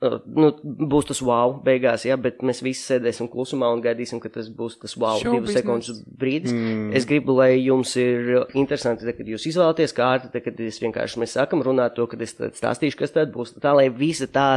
nu, 0.01 0.49
būs 0.63 1.07
tas 1.11 1.19
wow 1.21 1.53
beigās, 1.61 2.07
ja, 2.07 2.17
bet 2.17 2.41
mēs 2.45 2.63
visi 2.65 2.81
sēdēsim 2.87 3.29
klusumā 3.29 3.69
un 3.69 3.83
gaidīsim, 3.83 4.21
ka 4.23 4.31
tas 4.33 4.47
būs 4.49 4.79
tas 4.81 4.95
wow 4.97 5.19
Show 5.21 5.35
divu 5.35 5.51
sekundžu 5.53 5.99
brīdis. 6.21 6.55
Mm. 6.55 6.87
Es 6.97 7.05
gribu, 7.09 7.35
lai 7.37 7.51
jums 7.59 7.93
ir 8.01 8.47
interesanti, 8.57 9.05
tad, 9.05 9.19
kad 9.19 9.29
jūs 9.29 9.45
izvēlaties 9.51 9.93
kārtu, 9.97 10.31
tad, 10.33 10.41
kad 10.47 10.63
es 10.65 10.81
vienkārši 10.81 11.21
mēs 11.21 11.37
sākam 11.37 11.61
runāt 11.65 11.93
to, 11.97 12.07
kad 12.09 12.23
es 12.25 12.33
tad 12.39 12.57
stāstīšu, 12.57 12.97
kas 13.03 13.13
tad 13.13 13.33
būs. 13.35 13.53
Tā, 13.61 13.75
lai 13.77 13.91
visa 13.93 14.25
tā 14.31 14.47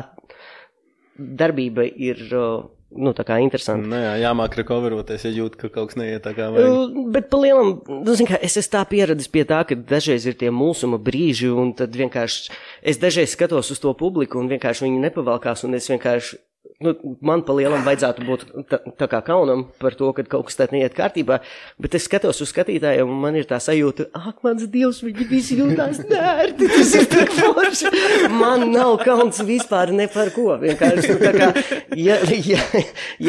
darbība 1.18 1.84
ir, 1.92 2.24
uh, 2.32 2.64
nu, 2.96 3.12
tā 3.16 3.24
kā 3.26 3.38
interesanta. 3.42 3.86
Nu, 3.90 3.98
jā, 3.98 4.14
jāmāk 4.22 4.56
recoveroties, 4.60 5.26
ja 5.26 5.32
jūt, 5.34 5.58
ka 5.60 5.70
kaut 5.72 5.92
kas 5.92 5.98
neiet 6.00 6.24
tā 6.24 6.34
kā 6.36 6.48
vajag. 6.54 6.70
Uh, 6.70 7.04
Bet 7.14 7.28
pa 7.32 7.40
lielam, 7.42 7.74
nu, 7.88 8.16
zin 8.18 8.28
kā, 8.30 8.38
es 8.44 8.56
esmu 8.60 8.72
tā 8.76 8.84
pieradis 8.90 9.30
pie 9.30 9.44
tā, 9.48 9.60
ka 9.68 9.76
dažreiz 9.76 10.26
ir 10.28 10.38
tie 10.40 10.50
mulsuma 10.54 10.98
brīži, 11.02 11.50
un 11.50 11.74
tad 11.76 11.94
vienkārši 11.98 12.54
es 12.82 13.00
dažreiz 13.02 13.34
skatos 13.34 13.72
uz 13.74 13.82
to 13.82 13.94
publiku, 13.98 14.40
un 14.40 14.50
vienkārši 14.52 14.86
viņi 14.86 15.06
nepavalkās, 15.08 15.66
un 15.68 15.78
es 15.78 15.90
vienkārši. 15.92 16.40
Nu, 16.82 16.90
man 17.24 17.42
pa 17.46 17.54
lielam 17.54 17.84
vajadzētu 17.86 18.24
būt 18.26 18.42
tā, 18.68 18.78
tā 18.98 19.06
kā 19.08 19.20
kaunam 19.24 19.62
par 19.80 19.94
to, 19.96 20.08
ka 20.16 20.24
kaut 20.26 20.48
kas 20.48 20.58
tāds 20.58 20.74
neiet 20.74 20.96
kārtībā, 20.96 21.38
bet 21.80 21.94
es 21.94 22.08
skatos 22.08 22.40
uz 22.42 22.50
skatītājiem, 22.50 23.08
un 23.08 23.20
man 23.22 23.38
ir 23.38 23.46
tā 23.48 23.60
sajūta, 23.62 24.08
ak, 24.18 24.40
mans 24.44 24.66
dievs, 24.72 24.98
viņi 25.06 25.26
visi 25.30 25.58
jūtās 25.60 26.02
nērti, 26.08 26.68
tas 26.72 26.90
ir 26.98 27.06
tik 27.12 27.30
forši. 27.36 27.92
Man 28.34 28.66
nav 28.72 28.98
kauns 29.04 29.38
vispār 29.46 29.94
ne 29.94 30.08
par 30.12 30.32
ko. 30.34 30.50
Vienkārši, 30.64 31.14
nu, 31.14 31.20
tā 31.22 31.32
kā, 31.36 31.52
ja, 32.00 32.18
ja, 32.50 32.66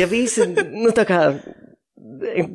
ja 0.01 0.09
visi, 0.09 0.49
nu, 0.73 0.89
tā 0.95 1.05
kā, 1.07 1.21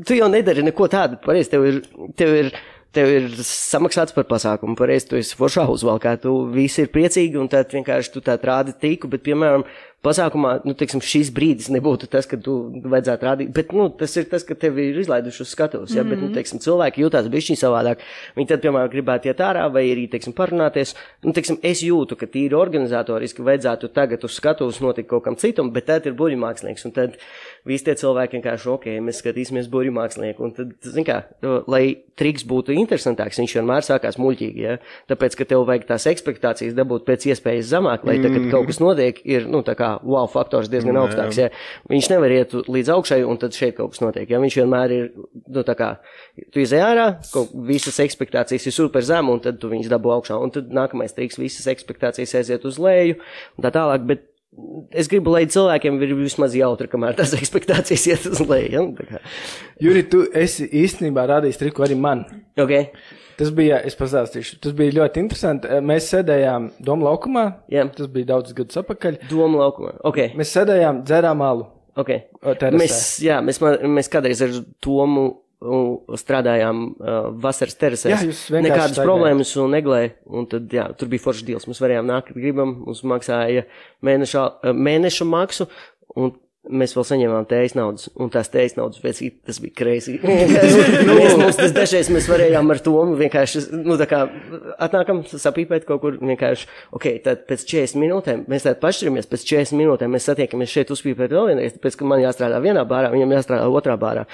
tu 0.06 0.18
jau 0.18 0.28
nedari 0.32 0.66
neko 0.66 0.90
tādu, 0.90 1.20
pareizi, 1.22 1.52
tev 1.54 1.68
ir, 1.68 1.80
tev 2.18 2.34
ir, 2.34 2.50
tev 2.96 3.12
ir 3.14 3.28
samaksāts 3.46 4.16
par 4.16 4.26
pasākumu, 4.30 4.74
pareizi, 4.78 5.12
tu 5.12 5.20
esi 5.20 5.38
foršā 5.38 5.68
uzvalkā, 5.70 6.16
tu 6.24 6.34
visi 6.50 6.84
ir 6.84 6.90
priecīgi, 6.92 7.38
un 7.38 7.48
tad 7.52 7.70
vienkārši 7.76 8.14
tu 8.16 8.24
tā 8.26 8.36
rādi 8.42 8.74
tīku, 8.74 9.10
bet, 9.12 9.22
piemēram, 9.28 9.64
pasākumā, 10.04 10.54
nu, 10.64 10.72
teiksim, 10.78 11.02
šis 11.04 11.28
brīdis 11.36 11.68
nebūtu 11.74 12.08
tas, 12.10 12.24
ka 12.28 12.38
tu 12.40 12.54
vajadzētu 12.72 13.26
rādīt, 13.26 13.50
bet, 13.56 13.74
nu, 13.76 13.90
tas 13.92 14.14
ir 14.16 14.28
tas, 14.30 14.44
ka 14.48 14.56
tevi 14.56 14.88
ir 14.90 15.00
izlaiduši 15.02 15.42
uz 15.44 15.52
skatuves, 15.52 15.92
ja, 15.96 16.04
bet, 16.08 16.22
nu, 16.22 16.30
teiksim, 16.32 16.60
cilvēki 16.64 17.04
jūtās 17.04 17.28
bišķi 17.32 17.58
savādāk, 17.60 18.00
viņi 18.38 18.48
tad, 18.48 18.62
piemēram, 18.64 18.88
gribētu 18.92 19.28
iet 19.28 19.42
ārā 19.44 19.66
vai 19.72 19.84
arī, 19.90 20.06
teiksim, 20.12 20.32
parunāties, 20.36 20.94
nu, 21.26 21.34
teiksim, 21.36 21.60
es 21.66 21.84
jūtu, 21.84 22.16
ka 22.16 22.28
tīri 22.32 22.56
organizatoriski 22.56 23.44
vajadzētu 23.44 23.92
tagad 23.96 24.24
uz 24.24 24.38
skatuves 24.40 24.80
notikt 24.80 25.10
kaut 25.12 25.26
kam 25.26 25.36
citam, 25.40 25.68
bet 25.74 25.90
tad 25.90 26.08
ir 26.08 26.16
buļu 26.16 26.40
mākslinieks, 26.40 26.86
un 26.88 26.96
tad 26.96 27.20
visi 27.68 27.90
tie 27.90 27.96
cilvēki 28.00 28.38
vienkārši, 28.38 28.72
ok, 28.72 28.88
mēs 29.04 29.20
skatīsimies 29.20 29.68
buļu 29.68 29.92
mākslinieku, 30.00 30.48
un 30.48 30.56
tad, 30.56 30.72
zin 30.80 31.04
kā, 31.04 31.20
lai 31.68 31.84
triks 32.16 32.48
būtu 32.48 32.72
interesantāks, 32.76 33.40
viņš 33.40 33.58
vienmēr 33.60 33.84
sākās 33.84 34.16
muļķīgi, 34.20 34.64
ja, 34.64 34.80
tāpēc, 35.12 35.36
ka 35.36 35.48
tev 35.52 35.66
vajag 35.68 35.86
tās 35.92 36.08
ekspektācijas 36.08 36.76
dabūt 36.76 37.04
pēc 37.08 37.28
iespējas 37.34 37.68
zemāk, 37.72 38.08
lai 38.08 38.16
tagad 38.24 38.48
kaut 38.52 38.68
kas 38.70 38.80
notiek, 38.80 39.20
ir, 39.28 39.48
nu, 39.50 39.60
tā 39.66 39.76
kā 39.76 39.89
wow 40.06 40.28
faktors 40.30 40.70
diezgan 40.72 40.96
Jā, 40.96 41.02
augstāks, 41.04 41.40
ja. 41.40 41.48
Viņš 41.90 42.10
nevar 42.12 42.34
iet 42.34 42.54
līdz 42.54 42.92
augšai, 42.94 43.20
un 43.26 43.40
tad 43.40 43.56
šeit 43.56 43.76
kaut 43.78 43.94
kas 43.94 44.02
notiek, 44.04 44.30
ja. 44.30 44.40
Viņš 44.42 44.58
vienmēr 44.62 44.96
ir, 44.96 45.10
nu, 45.16 45.64
tā 45.66 45.76
kā, 45.78 45.90
tu 46.54 46.62
izēj 46.62 46.84
ārā, 46.86 47.06
kaut 47.34 47.54
visas 47.68 48.00
ekspektācijas 48.02 48.68
ir 48.70 48.76
super 48.76 49.06
zem, 49.06 49.30
un 49.32 49.42
tad 49.44 49.60
tu 49.62 49.70
viņus 49.72 49.92
dabū 49.92 50.14
augšā, 50.18 50.38
un 50.40 50.54
tad 50.54 50.72
nākamais 50.74 51.16
triks, 51.16 51.40
visas 51.40 51.68
ekspektācijas 51.70 52.36
aiziet 52.40 52.66
uz 52.68 52.80
leju, 52.82 53.20
un 53.56 53.66
tā 53.66 53.72
tālāk, 53.74 54.06
bet 54.08 54.26
es 54.96 55.08
gribu, 55.10 55.32
lai 55.34 55.44
cilvēkiem 55.50 56.00
ir 56.02 56.14
vismaz 56.18 56.54
jautri, 56.58 56.90
kamēr 56.90 57.16
tās 57.18 57.34
ekspektācijas 57.40 58.06
iet 58.10 58.28
uz 58.30 58.42
leju, 58.42 58.70
ja, 58.74 59.22
Juri, 59.80 60.04
tu 60.10 60.24
esi 60.36 60.68
īstenībā 60.82 61.26
rādījis 61.30 61.60
triku 61.60 61.86
arī 61.86 61.98
man. 61.98 62.26
ok, 62.60 62.74
Tas 63.40 63.50
bija, 63.56 63.80
es 63.88 63.96
pastāstīšu, 63.96 64.58
tas 64.60 64.74
bija 64.76 64.92
ļoti 65.00 65.22
interesanti. 65.24 65.68
Mēs 65.80 66.10
sēdējām 66.12 66.70
Doma 66.84 67.08
laukumā. 67.08 67.44
Jā. 67.72 67.86
Tas 67.96 68.10
bija 68.12 68.34
daudz 68.34 68.52
gadus 68.56 68.76
atpakaļ. 68.82 69.16
doma 69.30 69.62
laukumā, 69.64 69.94
ok, 70.04 70.18
Mēs 70.36 70.52
sēdējām, 70.58 71.02
dzērām 71.08 71.44
alu. 71.46 71.64
ok. 71.96 72.10
o, 72.42 72.52
terasē. 72.54 72.76
Mēs, 72.82 72.98
jā, 73.24 73.38
mēs, 73.44 73.62
mēs 73.96 74.12
kādreiz 74.12 74.42
ar 74.44 74.52
Tomu 74.84 75.30
strādājām 76.16 76.78
uh, 76.96 77.16
vasaras 77.42 77.76
terasēs. 77.76 78.12
Jā, 78.12 78.20
jūs 78.30 78.42
vienkārši 78.48 78.64
Nekādas 78.68 78.94
staigājāt. 78.94 79.08
problēmas 79.10 79.50
un 79.60 79.74
neglē. 79.76 79.98
Un 80.32 80.46
tad, 80.48 80.68
jā, 80.72 80.86
tur 80.96 81.10
bija 81.12 81.24
foršs 81.26 81.44
deals. 81.48 81.66
Mēs 81.68 81.82
varējām 81.84 82.06
nākt, 82.08 82.30
gribam. 82.36 82.72
Mums 82.86 83.02
maksāja 83.04 83.66
mēneša, 84.06 84.44
mēneša 84.72 85.26
maksu. 85.28 85.66
Un 86.16 86.32
mēs 86.68 86.92
vēl 86.92 87.04
saņēmām 87.08 87.46
tējas 87.48 87.74
naudas, 87.78 88.10
un 88.20 88.28
tās 88.32 88.50
tējas 88.52 88.76
naudas 88.76 89.00
pēc 89.00 89.20
tam 89.22 89.38
tas 89.48 89.60
bija 89.64 89.76
kreisi. 89.80 90.16
mēs 91.08 91.36
mums 91.40 91.58
tas 91.58 91.72
dažreiz 91.72 92.10
mēs 92.12 92.28
varējām 92.30 92.74
ar 92.74 92.82
to 92.84 92.94
vienkārši, 93.20 93.62
nu, 93.80 93.96
tā 94.00 94.06
kā 94.10 94.20
atnākam 94.82 95.22
sapīpēt 95.30 95.86
kaut 95.88 96.02
kur 96.04 96.18
vienkārši, 96.20 96.68
ok, 96.96 97.08
tad 97.24 97.46
pēc 97.48 97.64
40 97.72 98.02
minūtēm, 98.04 98.44
mēs 98.50 98.66
tātad 98.66 98.82
pašķiramies, 98.84 99.30
pēc 99.30 99.46
40 99.54 99.80
minūtēm 99.80 100.12
mēs 100.12 100.28
satiekamies 100.28 100.74
šeit 100.74 100.92
uzpīpēt 100.92 101.32
vēl 101.32 101.52
vienreiz, 101.54 101.76
tāpēc, 101.78 101.96
ka 101.96 102.10
man 102.12 102.24
jāstrādā 102.24 102.60
vienā 102.62 102.84
bārā, 102.88 103.12
viņam 103.14 103.38
jāstrādā 103.38 103.70
otrā 103.80 103.96
bārā. 104.00 104.26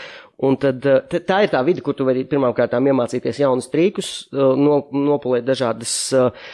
Un 0.44 0.56
tad 0.60 0.84
t- 0.84 1.20
tā 1.24 1.38
ir 1.46 1.48
tā 1.48 1.62
vide, 1.64 1.80
kur 1.80 1.94
tu 1.96 2.04
vari 2.04 2.26
pirmām 2.28 2.52
kārtām 2.52 2.84
iemācīties 2.90 3.38
jaunus 3.40 3.70
trīkus, 3.72 4.10
no, 4.36 4.82
nopulēt 4.92 5.46
dažādas 5.48 5.94
uh, 6.12 6.44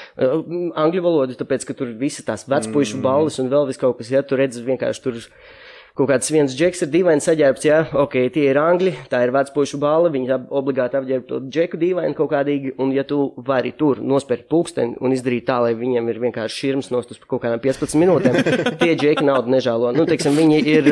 angļu 0.78 1.02
valodu, 1.02 1.34
tāpēc, 1.40 1.66
ka 1.66 1.74
tur 1.74 1.90
ir 1.90 1.96
visi 1.98 2.22
tās 2.22 2.46
vecpuišu 2.46 3.00
balvas 3.02 3.40
un 3.42 3.50
vēl 3.50 3.66
vis 3.72 3.80
kaut 3.82 3.98
kas, 3.98 4.12
ja 4.14 4.22
tu 4.22 4.38
redzi 4.38 4.62
vienkārši 4.62 5.02
tur 5.02 5.18
kaut 5.98 6.08
kāds 6.08 6.30
viens 6.32 6.54
džeks 6.56 6.84
ir 6.86 6.90
dīvaini 6.92 7.24
saģērbts, 7.24 7.66
jā, 7.68 7.80
ok, 8.04 8.16
tie 8.32 8.46
ir 8.48 8.60
angļi, 8.60 8.94
tā 9.12 9.22
ir 9.26 9.32
vecpuišu 9.34 9.80
balva, 9.82 10.12
viņi 10.14 10.38
obligāti 10.48 10.98
apģērb 10.98 11.26
to 11.28 11.40
džeku 11.44 11.80
dīvaini 11.80 12.16
kaut 12.18 12.30
kādīgi, 12.32 12.74
un 12.82 12.94
ja 12.96 13.04
tu 13.08 13.20
vari 13.44 13.74
tur 13.76 14.00
nospērt 14.00 14.48
pulksteni 14.52 14.96
un 15.00 15.12
izdarīt 15.16 15.46
tā, 15.50 15.58
lai 15.66 15.74
viņiem 15.78 16.08
ir 16.08 16.22
vienkārši 16.26 16.62
širms 16.64 16.92
nostus 16.94 17.20
par 17.20 17.34
kaut 17.34 17.44
kādām 17.44 17.60
15 17.64 17.98
minūtēm, 18.00 18.40
tie 18.80 18.94
džeki 18.96 19.26
naudu 19.28 19.52
nežālo. 19.52 19.92
Nu, 19.96 20.08
teiksim, 20.08 20.38
viņi 20.38 20.62
ir. 20.72 20.90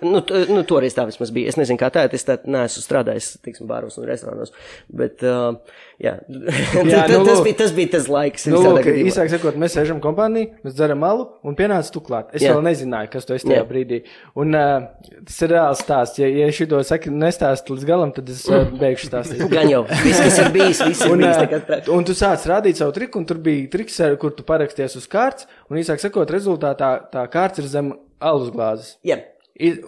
Nu, 0.00 0.22
t- 0.24 0.46
nu, 0.48 0.62
toreiz 0.64 0.94
tā 0.96 1.04
vismaz 1.04 1.28
bija. 1.34 1.50
Es 1.52 1.58
nezinu, 1.60 1.76
kā 1.80 1.90
tā. 1.92 2.06
Es 2.16 2.24
tā 2.24 2.38
neesmu 2.48 2.80
strādājis, 2.80 3.34
teiksim, 3.44 3.68
bāros 3.68 3.98
un 4.00 4.06
restorānos. 4.08 4.54
Bet, 4.88 5.20
uh, 5.26 5.58
jā, 6.00 6.12
Jā, 6.92 7.02
nu, 7.10 7.24
tas, 7.26 7.38
lūk. 7.38 7.44
bija, 7.46 7.56
tas 7.62 7.72
bija 7.76 7.90
tas 7.96 8.06
laiks. 8.10 8.46
Nu, 8.52 8.60
lūk, 8.64 8.86
īsāk 9.02 9.30
sakot, 9.32 9.56
mēs 9.60 9.74
sēžam 9.76 10.00
kompānijā, 10.04 10.52
mēs 10.64 10.76
dzeram 10.78 11.00
malu 11.02 11.26
un 11.46 11.56
pienāca 11.58 11.92
tu 11.94 12.00
klāt. 12.04 12.30
Es 12.36 12.44
Jā. 12.44 12.54
vēl 12.54 12.64
nezināju, 12.68 13.10
kas 13.12 13.28
tu 13.28 13.34
esi 13.36 13.48
tajā 13.50 13.60
Jā. 13.60 13.66
brīdī. 13.68 14.00
Un 14.38 14.56
uh, 14.58 14.86
tas 15.28 15.40
ir 15.44 15.52
reāls 15.56 15.82
stāsts. 15.84 16.20
Ja, 16.22 16.30
ja 16.30 16.48
šito 16.54 16.80
saki 16.86 17.12
nestāst 17.12 17.68
līdz 17.72 17.88
galam, 17.88 18.14
tad 18.16 18.30
es 18.32 18.44
uh, 18.50 18.64
beigšu 18.80 19.10
stāstīt. 19.10 19.44
Gan 19.56 19.70
jau. 19.72 19.82
Viss, 20.04 20.22
kas 20.22 20.38
ir 20.44 20.52
bijis, 20.54 20.80
viss 20.86 21.04
ir 21.06 21.12
Un, 21.16 21.26
bijis. 21.26 21.66
prāt. 21.68 21.90
un 21.92 22.08
tu 22.08 22.16
sāc 22.18 22.46
rādīt 22.50 22.80
savu 22.80 22.94
triku, 22.96 23.20
un 23.22 23.28
tur 23.28 23.42
bija 23.42 23.68
triks, 23.72 24.00
kur 24.22 24.32
tu 24.36 24.46
paraksties 24.48 24.96
uz 25.00 25.06
kārtas, 25.10 25.48
un 25.70 25.78
īsāk 25.82 26.00
sakot, 26.02 26.30
rezultātā 26.32 26.94
tā 27.12 27.26
kārts 27.32 27.60
ir 27.62 27.68
zem 27.70 27.92
alus 28.22 28.50
glāzes. 28.54 28.96
Jā. 29.06 29.20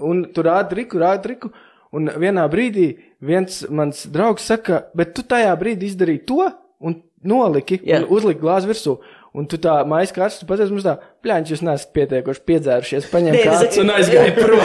Un 0.05 0.27
tu 0.35 0.43
rādi 0.45 0.75
triku, 0.75 0.99
rādi 1.01 1.23
triku, 1.25 1.49
un 1.95 2.11
vienā 2.21 2.45
brīdī 2.51 2.89
viens 3.25 3.63
mans 3.71 4.05
draugs 4.13 4.47
saka, 4.51 4.85
bet 4.97 5.15
tu 5.17 5.25
tajā 5.27 5.53
brīdī 5.61 5.91
izdarīji 5.91 6.25
to, 6.29 6.49
un 6.85 6.99
noliki, 7.25 7.81
Jā. 7.85 8.03
un 8.03 8.11
uzliki 8.15 8.43
glāzi 8.43 8.71
virsū. 8.71 8.99
Un 9.35 9.49
tu 9.51 9.59
tā 9.59 9.81
maisa 9.91 10.15
kārtas, 10.15 10.39
tu 10.39 10.47
pateici 10.47 10.71
mums 10.71 10.85
tā, 10.87 10.93
pļāņš, 11.25 11.49
jūs 11.51 11.63
neesat 11.67 11.89
pietiekoši 11.97 12.43
piedzērušies, 12.51 13.09
paņem 13.11 13.35
Nē, 13.35 13.41
kārtas 13.49 13.81
un 13.83 13.91
aizgāja 13.91 14.35
prom. 14.37 14.61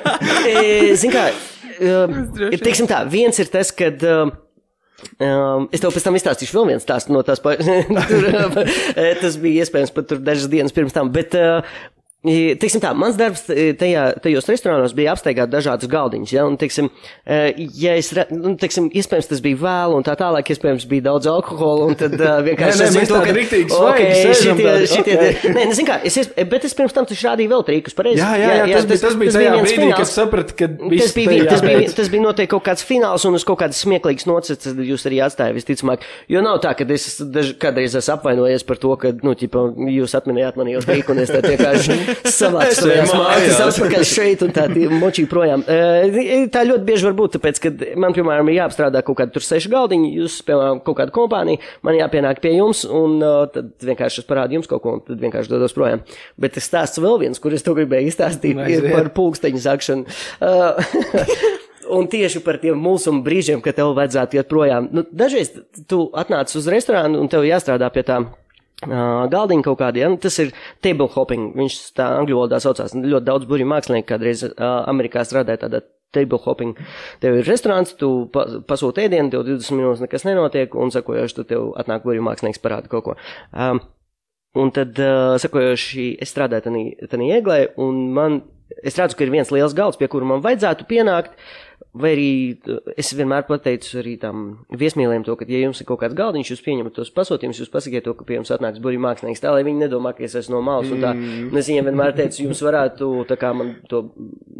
Zini, 1.02 1.12
kā, 1.12 1.26
um, 1.90 2.14
ir, 2.48 2.62
teiksim 2.62 2.88
tā, 2.88 3.02
viens 3.10 3.42
ir 3.42 3.52
tas, 3.52 3.74
kad. 3.76 4.00
Um, 4.06 4.34
Um, 5.18 5.64
es 5.74 5.82
tev 5.82 5.90
pēc 5.90 6.04
tam 6.06 6.14
izstāstīšu 6.14 6.54
vēl 6.54 6.68
vienu 6.68 6.82
stāstu 6.82 7.10
no 7.10 7.24
tās 7.26 7.40
pašas. 7.42 7.66
tur, 7.90 9.08
tas 9.18 9.38
bija 9.42 9.64
iespējams 9.64 9.90
pat 9.96 10.06
tur 10.12 10.20
dažas 10.22 10.46
dienas 10.52 10.74
pirms 10.76 10.94
tam. 10.94 11.10
Bet, 11.10 11.34
uh, 11.34 11.66
Teiksim 12.22 12.78
tā, 12.78 12.92
mans 12.94 13.16
darbs 13.18 13.48
eh, 13.50 13.72
tajā, 13.74 14.04
tajos 14.22 14.46
restorānos 14.46 14.92
bija 14.94 15.10
apsteigāt 15.10 15.50
dažādus 15.50 15.88
galdiņus. 15.90 16.30
Ja, 16.30 16.44
un, 16.46 16.54
teiksim, 16.54 16.86
eh, 17.26 17.50
ja 17.74 17.96
es, 17.98 18.12
nu, 18.30 18.52
teiksim, 18.62 18.86
iespējams, 18.94 19.26
tas 19.32 19.40
bija 19.42 19.58
vēl, 19.58 19.96
un 19.96 20.06
tā 20.06 20.14
tālāk, 20.20 20.52
iespējams, 20.54 20.86
bija 20.86 21.08
daudz 21.08 21.26
alkohola, 21.26 21.88
un 21.90 21.98
tad 21.98 22.14
uh, 22.20 22.36
vienkārši 22.46 22.86
es 22.86 23.10
to, 23.10 23.18
kā, 25.88 25.98
es, 26.06 26.20
es, 26.22 26.30
bet 26.52 26.68
es 26.68 26.78
pirms 26.78 26.94
tam 26.94 27.08
taču 27.10 27.26
rādīju 27.26 27.50
vēl 27.56 27.66
trīkus, 27.72 27.98
pareizi? 27.98 28.22
Jā, 28.22 28.30
jā, 28.38 28.54
jā, 28.60 28.78
tas, 28.78 28.86
bija, 28.92 29.02
tas 29.02 29.18
bija 29.18 29.34
tajā 29.34 29.56
viens 29.56 29.66
brīdī, 29.72 29.90
kad 29.90 29.98
fināls. 29.98 30.14
sapratu, 30.14 30.56
ka 30.62 30.70
Tas 30.78 31.16
bija, 31.18 31.32
tajā 31.32 31.50
tas, 31.50 31.66
bija, 31.66 31.90
tas 31.98 32.12
bija 32.14 32.26
noteikti 32.28 32.52
kaut 32.54 32.66
kāds 32.70 32.86
fināls, 32.86 33.26
un 33.26 33.40
uz 33.40 33.48
kaut 33.50 33.58
kādas 33.64 33.82
smieklīgas 33.82 34.30
nocis 34.30 34.70
jūs 34.92 35.08
arī 35.10 35.18
atstājāt 35.26 35.58
visticamāk. 35.58 36.06
Jo 36.30 36.46
nav 36.46 36.62
tā, 36.62 36.76
ka 36.78 36.86
es 36.94 37.18
daž, 37.18 37.54
kādreiz 37.58 37.98
esmu 37.98 38.14
apvainojies 38.14 38.62
par 38.68 38.78
to, 38.78 38.94
ka, 39.00 39.10
nu, 39.26 39.34
ķipa, 39.38 39.66
jūs 39.90 40.14
atminējāt 40.20 40.62
mani 40.62 40.76
jau 40.76 40.86
rīku, 40.86 41.16
un 41.16 41.24
es 41.24 41.34
tā 41.34 41.42
vienkārši 41.42 41.98
mājas 42.52 42.82
mājās. 42.82 43.60
atpakaļ 43.66 44.06
šeit 44.08 44.44
un 44.46 44.54
tā 44.54 44.66
močī 44.92 45.24
projām. 45.30 45.64
E, 45.66 46.42
Tā 46.52 46.64
ļoti 46.68 46.86
bieži 46.86 47.06
var 47.08 47.16
būt, 47.18 47.36
tāpēc, 47.36 47.60
ka 47.62 47.72
man, 48.00 48.14
piemēram, 48.16 48.48
ir 48.50 48.58
jāapstrādā 48.60 49.02
kaut 49.06 49.18
kādi 49.20 49.34
tur 49.34 49.44
seši 49.46 49.70
galdiņi, 49.72 50.10
jūs, 50.20 50.40
piemēram, 50.46 50.82
kaut 50.86 50.98
kāda 51.00 51.14
kompānija, 51.14 51.62
man 51.86 51.96
jāpienāk 51.98 52.42
pie 52.44 52.54
jums, 52.56 52.84
un 52.88 53.18
uh, 53.22 53.46
tad 53.52 53.72
vienkārši 53.84 54.22
es 54.22 54.28
parādu 54.28 54.58
jums 54.58 54.70
kaut 54.70 54.84
ko, 54.84 54.96
un 54.98 55.04
tad 55.06 55.22
vienkārši 55.22 55.52
dodos 55.52 55.76
projām. 55.76 56.04
Bet 56.40 56.56
tas 56.58 56.68
stāsts 56.68 57.02
vēl 57.02 57.18
viens, 57.22 57.40
kur 57.42 57.54
es 57.56 57.64
to 57.66 57.76
gribēju 57.78 58.12
izstāstīt, 58.12 58.60
ir 58.68 58.88
par 58.92 59.12
pulksteņu 59.16 59.64
zakšanu. 59.66 60.20
Uh, 60.40 60.78
Un 61.92 62.06
tieši 62.08 62.40
par 62.44 62.56
tiem 62.62 62.78
mūsu 62.78 63.12
brīžiem, 63.24 63.60
kad 63.60 63.76
tev 63.76 63.90
vajadzētu 63.98 64.38
iet 64.38 64.48
projām. 64.48 64.86
Nu, 64.94 65.02
dažreiz 65.04 65.50
tu 65.90 66.06
atnāc 66.16 66.52
uz 66.56 66.68
restorānu 66.70 67.20
un 67.20 67.28
tev 67.28 67.44
jāstrādā 67.44 67.90
pie 67.92 68.04
tām 68.06 68.30
uh, 68.86 69.24
galdiņa 69.32 69.66
kaut 69.66 69.80
kādiem. 69.80 70.04
Ja? 70.04 70.12
Nu, 70.12 70.20
Tas 70.22 70.38
ir 70.42 70.52
table 70.84 71.08
hopping. 71.14 71.50
Viņš 71.58 71.78
tā 71.98 72.10
angļu 72.20 72.38
valodā 72.40 72.60
saucās. 72.62 72.94
Ļoti 72.96 73.28
daudz 73.28 73.48
burbuļu 73.48 73.70
mākslinieku 73.72 74.10
kādreiz 74.12 74.44
uh, 74.48 74.52
Amerikā 74.90 75.24
strādāja 75.28 75.64
tādā 75.64 75.82
table 76.12 76.38
hopping. 76.44 76.76
Tev 77.22 77.40
ir 77.40 77.48
restorāns, 77.48 77.94
tu 77.96 78.28
pa, 78.32 78.44
pasūti 78.68 79.06
ēdienu, 79.06 79.32
tev 79.32 79.46
20 79.48 79.78
minūtes 79.78 80.04
nekas 80.04 80.26
nenotiek, 80.28 80.76
un 80.76 80.92
sakojoši 80.92 81.38
tu 81.40 81.48
tev 81.54 81.72
atnāk 81.80 82.04
burbuļu 82.04 82.28
mākslinieks 82.28 82.60
parāda 82.62 82.92
kaut 82.92 83.06
ko. 83.06 83.18
Um, 83.56 83.80
Un 84.52 84.68
tad, 84.68 84.98
uh, 85.00 85.38
sakojoši, 85.40 86.10
es 86.20 86.28
strādāju 86.28 86.74
tajā 87.08 87.38
ieglē, 87.38 87.58
un 87.80 88.02
man, 88.12 88.34
es 88.84 88.98
redzu, 89.00 89.16
ka 89.16 89.24
ir 89.24 89.32
viens 89.32 89.48
liels 89.48 89.72
galds, 89.76 89.96
pie 89.96 90.10
kura 90.12 90.28
man 90.28 90.42
vajadzētu 90.44 90.84
pienākt. 90.90 91.38
Vai 91.92 92.14
arī 92.14 92.28
uh, 92.70 92.78
es 92.96 93.12
vienmēr 93.12 93.44
pateicu 93.48 93.98
arī 94.00 94.14
tam 94.20 94.46
viesmīlēm 94.72 95.26
to, 95.26 95.36
ka, 95.36 95.48
ja 95.50 95.60
jums 95.66 95.82
ir 95.82 95.88
kaut 95.90 96.00
kāds 96.00 96.16
galdiņš, 96.16 96.54
jūs 96.54 96.64
pieņemat 96.64 96.96
tos 96.96 97.12
pasūtījumus, 97.12 97.60
jūs 97.60 97.72
pasakiet 97.72 98.06
to, 98.06 98.14
ka 98.16 98.24
pie 98.28 98.38
jums 98.38 98.52
atnāks 98.54 98.80
burbuļu 98.80 99.02
mākslinieks, 99.02 99.42
tā 99.42 99.52
lai 99.52 99.64
viņi 99.66 99.84
nedomā, 99.84 100.14
ka 100.16 100.24
es 100.26 100.36
esmu 100.38 100.56
no 100.56 100.62
malas. 100.64 100.90
un 100.92 101.02
Tā, 101.02 101.12
mm. 101.16 101.50
es 101.58 101.68
viņiem 101.70 101.88
vienmēr 101.90 102.14
teicu, 102.16 102.44
jums 102.46 102.62
varētu 102.62 103.08
tā 103.30 103.36
kā 103.40 103.50
man 103.56 103.74
to 103.90 104.02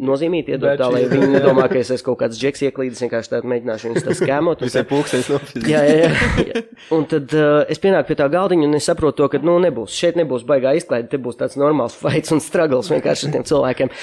nozīmīt, 0.03 0.49
iedot 0.51 0.77
tā, 0.79 0.89
lai 0.91 1.05
viņi 1.11 1.29
nedomā, 1.37 1.67
ka 1.71 1.79
es 1.79 1.91
esmu 1.93 2.11
kaut 2.11 2.19
kāds 2.23 2.39
džeks 2.41 2.65
ieklīdis, 2.67 3.03
vienkārši 3.05 3.31
tā 3.31 3.41
mēģināšu 3.47 3.89
viņus 3.89 4.07
tā 4.07 4.17
skēmot. 4.19 4.63
un 4.63 4.69
Visai 4.69 4.83
tā. 4.83 4.89
pulkstenis 4.91 5.31
nopirkt. 5.31 5.69
Jā, 5.69 5.83
jā, 5.87 6.11
jā. 6.49 6.63
Un 6.95 7.07
tad 7.09 7.33
uh, 7.37 7.63
es 7.71 7.81
pienāku 7.83 8.11
pie 8.11 8.19
tā 8.19 8.27
galdiņa, 8.33 8.67
un 8.67 8.79
es 8.79 8.89
saprotu, 8.89 9.21
to, 9.21 9.31
ka 9.31 9.41
nu, 9.45 9.55
nebūs. 9.63 9.95
Šeit 9.95 10.19
nebūs 10.19 10.45
baigā 10.49 10.75
izklaide, 10.79 11.09
te 11.11 11.21
būs 11.21 11.39
tāds 11.39 11.57
normāls 11.59 11.95
fights 11.97 12.35
un 12.35 12.43
struggles 12.43 12.91
vienkārši 12.91 13.29
ar 13.29 13.35
tiem 13.37 13.47
cilvēkiem. 13.53 13.93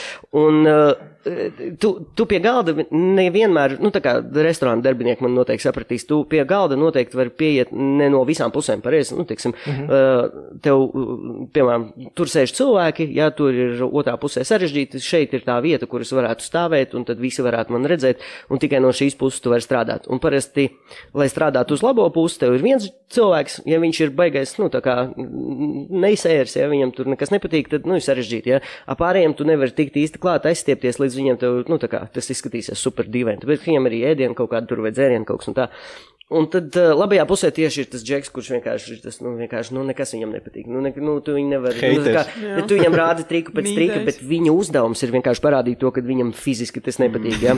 Un 0.41 0.63
uh, 0.71 1.11
tu, 1.81 1.93
tu 2.17 2.27
pie 2.31 2.41
galda 2.41 2.75
nevienmēr, 3.21 3.77
nu, 3.83 3.93
tā 3.95 4.03
kā 4.05 4.17
restorāna 4.21 4.85
darbinieki 4.85 5.25
man 5.25 5.35
noteikti 5.37 5.67
sapratīs, 5.67 6.07
tu 6.09 6.23
pie 6.31 6.43
galda 6.49 6.79
noteikti 6.81 7.19
vari 7.19 7.33
pieiet 7.43 7.73
ne 7.75 8.09
no 8.13 8.23
visām 8.29 8.53
pusēm 8.55 8.83
pareizi. 8.85 9.17
Nu, 9.19 9.27
teiksim, 9.29 9.55
-huh. 9.55 9.83
uh, 9.85 10.55
tev, 10.65 10.87
piemēram, 11.55 11.89
tur 12.15 12.31
sēž 12.31 12.55
cilvēki, 12.57 13.09
ja 13.17 13.31
tur 13.35 13.55
ir 13.55 13.83
otrā 13.85 14.17
pusē 14.21 14.45
sarežģīti, 14.47 15.03
šeit 15.03 15.35
ir 15.35 15.45
tā 15.47 15.59
vieta, 15.63 15.87
kur 15.91 16.05
es 16.05 16.13
varētu 16.13 16.47
stāvēt, 16.47 16.95
un 16.95 17.05
tad 17.05 17.21
visi 17.21 17.43
varētu 17.43 17.77
man 17.77 17.89
redzēt, 17.91 18.23
un 18.51 18.59
tikai 18.63 18.81
no 18.81 18.93
šīs 18.95 19.19
puses 19.19 19.41
tu 19.41 19.51
vari 19.51 19.65
strādāt. 19.65 20.09
Un 20.09 20.23
parasti, 20.23 20.71
lai 21.15 21.29
strādātu 21.29 21.77
uz 21.77 21.83
labo 21.83 22.09
pusi, 22.15 22.39
tev 22.41 22.55
ir 22.55 22.63
viens 22.63 22.91
cilvēks, 23.11 23.61
ja 23.67 23.81
viņš 23.83 24.01
ir 24.05 24.15
baigais, 24.15 24.55
nu, 24.59 24.71
tā 24.73 24.81
kā 24.85 24.97
neizsērs, 25.17 26.57
ja 26.57 26.69
viņam 26.71 26.95
tur 26.95 27.11
nekas 27.11 27.33
nepatīk, 27.35 27.71
tad, 27.73 27.89
nu, 27.91 27.99
ir 27.99 28.07
sarežģīti, 28.07 28.55
ja. 28.55 28.61
Ap 28.87 29.01
pārējiem 29.01 29.35
tu 29.37 29.47
nevari 29.49 29.75
tikt 29.75 29.99
īsti 30.01 30.21
klāt, 30.23 30.47
aizstiepties 30.49 31.01
līdz 31.01 31.19
viņiem, 31.19 31.41
tev, 31.41 31.61
nu, 31.71 31.79
tā 31.83 31.91
kā 31.91 32.05
tas 32.13 32.31
izskatīsies 32.33 32.81
super 32.81 33.09
dīvaini, 33.15 33.43
tāpēc 33.43 33.67
viņam 33.67 33.91
arī 33.91 34.05
ēdienu 34.13 34.39
kaut 34.39 34.53
kādu 34.55 34.73
tur 34.73 34.85
vai 34.87 34.95
dzērienu 34.95 35.29
kaut 35.29 35.43
kas 35.43 35.53
un 35.53 35.59
tā. 35.59 35.71
Un 36.31 36.45
tad 36.47 36.77
uh, 36.79 36.93
labajā 36.95 37.25
pusē 37.27 37.49
tieši 37.51 37.81
ir 37.83 37.87
tas 37.91 38.05
džeks, 38.07 38.29
kurš 38.31 38.53
vienkārši 38.55 38.93
ir 38.95 38.99
tas, 39.03 39.17
nu, 39.19 39.33
vienkārši, 39.35 39.73
nu, 39.75 39.83
nekas 39.89 40.13
viņam 40.15 40.35
nepatīk. 40.37 40.69
Nu, 40.71 40.79
ne, 40.85 40.93
nu 41.03 41.17
tu 41.27 41.33
viņu 41.35 41.51
nevari, 41.51 41.89
nu, 41.97 42.05
tā 42.05 42.13
kā, 42.15 42.23
Jā. 42.39 42.61
tu 42.71 42.77
viņam 42.79 42.95
rādi 42.95 43.25
triku 43.27 43.51
pēc 43.57 43.67
trika, 43.75 43.97
bet 44.07 44.21
viņa 44.23 44.53
uzdevums 44.55 45.03
ir 45.03 45.11
vienkārši 45.17 45.43
parādīt 45.43 45.81
to, 45.83 45.91
ka 45.91 46.05
viņam 46.07 46.31
fiziski 46.39 46.79
tas 46.87 47.01
nepatīk, 47.03 47.35
ja. 47.43 47.57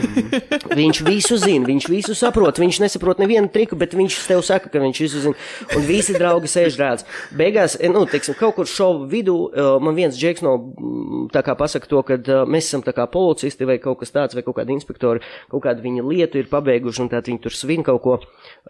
viņš 0.81 1.01
visu 1.05 1.37
zina, 1.37 1.69
viņš 1.69 1.89
visu 1.93 2.15
saprot, 2.17 2.57
viņš 2.63 2.79
nesaprot 2.81 3.21
nevienu 3.21 3.51
triku, 3.53 3.77
bet 3.77 3.93
viņš 3.93 4.17
tev 4.31 4.41
saka, 4.47 4.73
ka 4.73 4.81
viņš 4.81 5.03
visu 5.05 5.21
zina. 5.27 5.37
Un 5.77 5.85
visi 5.85 6.17
draugi 6.17 6.49
sēž 6.49 6.81
rādz. 6.81 7.05
Beigās, 7.37 7.77
eh, 7.77 7.93
nu, 7.93 8.07
teiksim, 8.09 8.33
kaut 8.41 8.57
kur 8.57 8.65
šovu 8.65 9.05
vidū, 9.13 9.37
uh, 9.51 9.77
man 9.85 9.93
viens 9.93 10.17
džeks 10.17 10.41
no, 10.41 10.55
mm, 10.57 11.27
tā 11.35 11.45
kā 11.45 11.53
pasaka 11.61 11.93
to, 11.93 12.01
ka 12.09 12.17
uh, 12.17 12.41
mēs 12.49 12.73
esam 12.73 12.81
tā 12.81 12.97
kā 12.97 13.05
policisti 13.05 13.69
vai 13.69 13.77
kaut 13.85 14.01
kas 14.01 14.17
tāds, 14.17 14.33
vai 14.33 14.41
kaut 14.41 14.57
kādi 14.57 14.73
inspektori, 14.73 15.21
kaut 15.51 15.65
kādu 15.65 15.85
viņa 15.85 16.05
lietu 16.07 16.41
ir 16.41 16.49
pabeiguši, 16.51 17.03
un 17.03 17.11
tā 17.11 17.23
viņi 17.25 17.43
tur 17.43 17.55
svin 17.55 17.85
kaut 17.85 18.01
ko. 18.03 18.17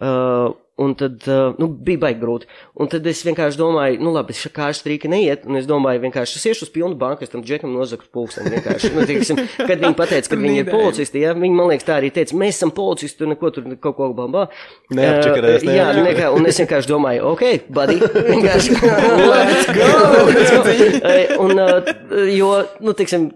Uh, 0.00 0.54
un 0.80 0.94
tad, 0.98 1.22
nu, 1.60 1.68
bija 1.86 2.00
baigi 2.02 2.18
grūti. 2.18 2.48
Un 2.82 2.88
tad 2.90 3.04
es 3.06 3.20
vienkārši 3.26 3.60
domāju, 3.60 4.00
nu, 4.02 4.10
labi, 4.14 4.34
šā 4.34 4.50
kā 4.54 4.70
strīka 4.74 5.06
neiet, 5.10 5.44
un 5.46 5.58
es 5.60 5.68
domāju, 5.70 6.02
vienkārši 6.02 6.40
es 6.40 6.46
iešu 6.50 6.66
uz 6.66 6.72
pilnu 6.74 6.98
banku, 6.98 7.22
es 7.22 7.30
tam 7.30 7.44
džekam 7.46 7.70
nozagtu 7.74 8.10
pulksteni 8.14 8.50
vienkārši. 8.56 8.90
Nu, 8.96 9.04
teiksim, 9.06 9.38
kad 9.60 9.78
viņi 9.78 9.94
pateica, 9.98 10.32
ka 10.32 10.38
viņi 10.44 10.64
ir 10.64 10.70
policisti, 10.72 11.22
ja, 11.22 11.34
viņi 11.38 11.54
man 11.54 11.70
liekas 11.70 11.86
tā 11.86 12.00
arī 12.00 12.10
teica, 12.14 12.34
mēs 12.40 12.58
esam 12.58 12.74
policisti, 12.74 13.20
tu 13.22 13.30
neko 13.30 13.52
tur 13.54 13.68
kaut 13.78 13.98
ko 14.00 14.10
bambā. 14.16 14.48
Neapčakarēs, 14.94 15.62
Uh, 15.64 15.70
jā, 15.70 15.86
neapčakarēs. 15.86 16.08
nekā, 16.10 16.32
un 16.34 16.48
es 16.50 16.58
vienkārši 16.60 16.90
domāju, 16.90 17.28
ok, 17.30 17.44
buddy, 17.74 18.00
vienkārši. 18.32 18.74
Let's 19.30 19.70
go! 19.78 19.88
un, 21.44 21.62
uh, 21.62 21.94
jo, 22.34 22.50
nu, 22.82 22.96
teiksim, 22.98 23.30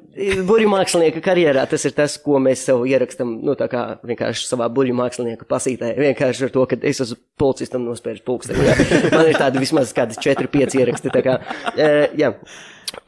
burju 0.49 0.71
mākslinieka 0.75 1.23
karjerā 1.25 1.65
tas 1.71 1.87
ir 1.87 1.95
tas, 1.97 2.19
ko 2.23 2.43
mēs 2.43 2.67
sev 2.67 2.83
ierakstam, 2.89 3.39
nu, 3.47 3.55
tā 3.59 3.71
kā 3.71 3.87
vienkārši 4.03 4.51
savā 4.51 4.69
burju 4.73 4.97
mākslinieka 4.99 5.47
pasītē, 5.49 5.95
vienkārši 5.99 6.49
ar 6.49 6.55
to, 6.55 6.67
ka 6.69 6.81
es 6.83 7.03
esmu 7.07 7.21
policistam 7.39 7.87
nospēris 7.87 8.25
pulksteni. 8.27 8.67
jā. 8.67 8.75
Man 9.15 9.31
ir 9.31 9.39
tādi 9.39 9.63
vismaz 9.63 9.95
kādi 9.97 10.19
4-5 10.19 10.79
ieraksti, 10.81 11.15
tā 11.15 11.25
kā, 11.27 11.39
uh, 11.75 12.03
jā. 12.19 12.35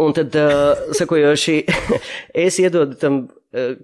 Un 0.00 0.14
tad, 0.16 0.34
uh, 0.36 0.92
sakojoši, 0.96 1.58
es 2.46 2.58
iedodu 2.62 2.98
tam 3.00 3.22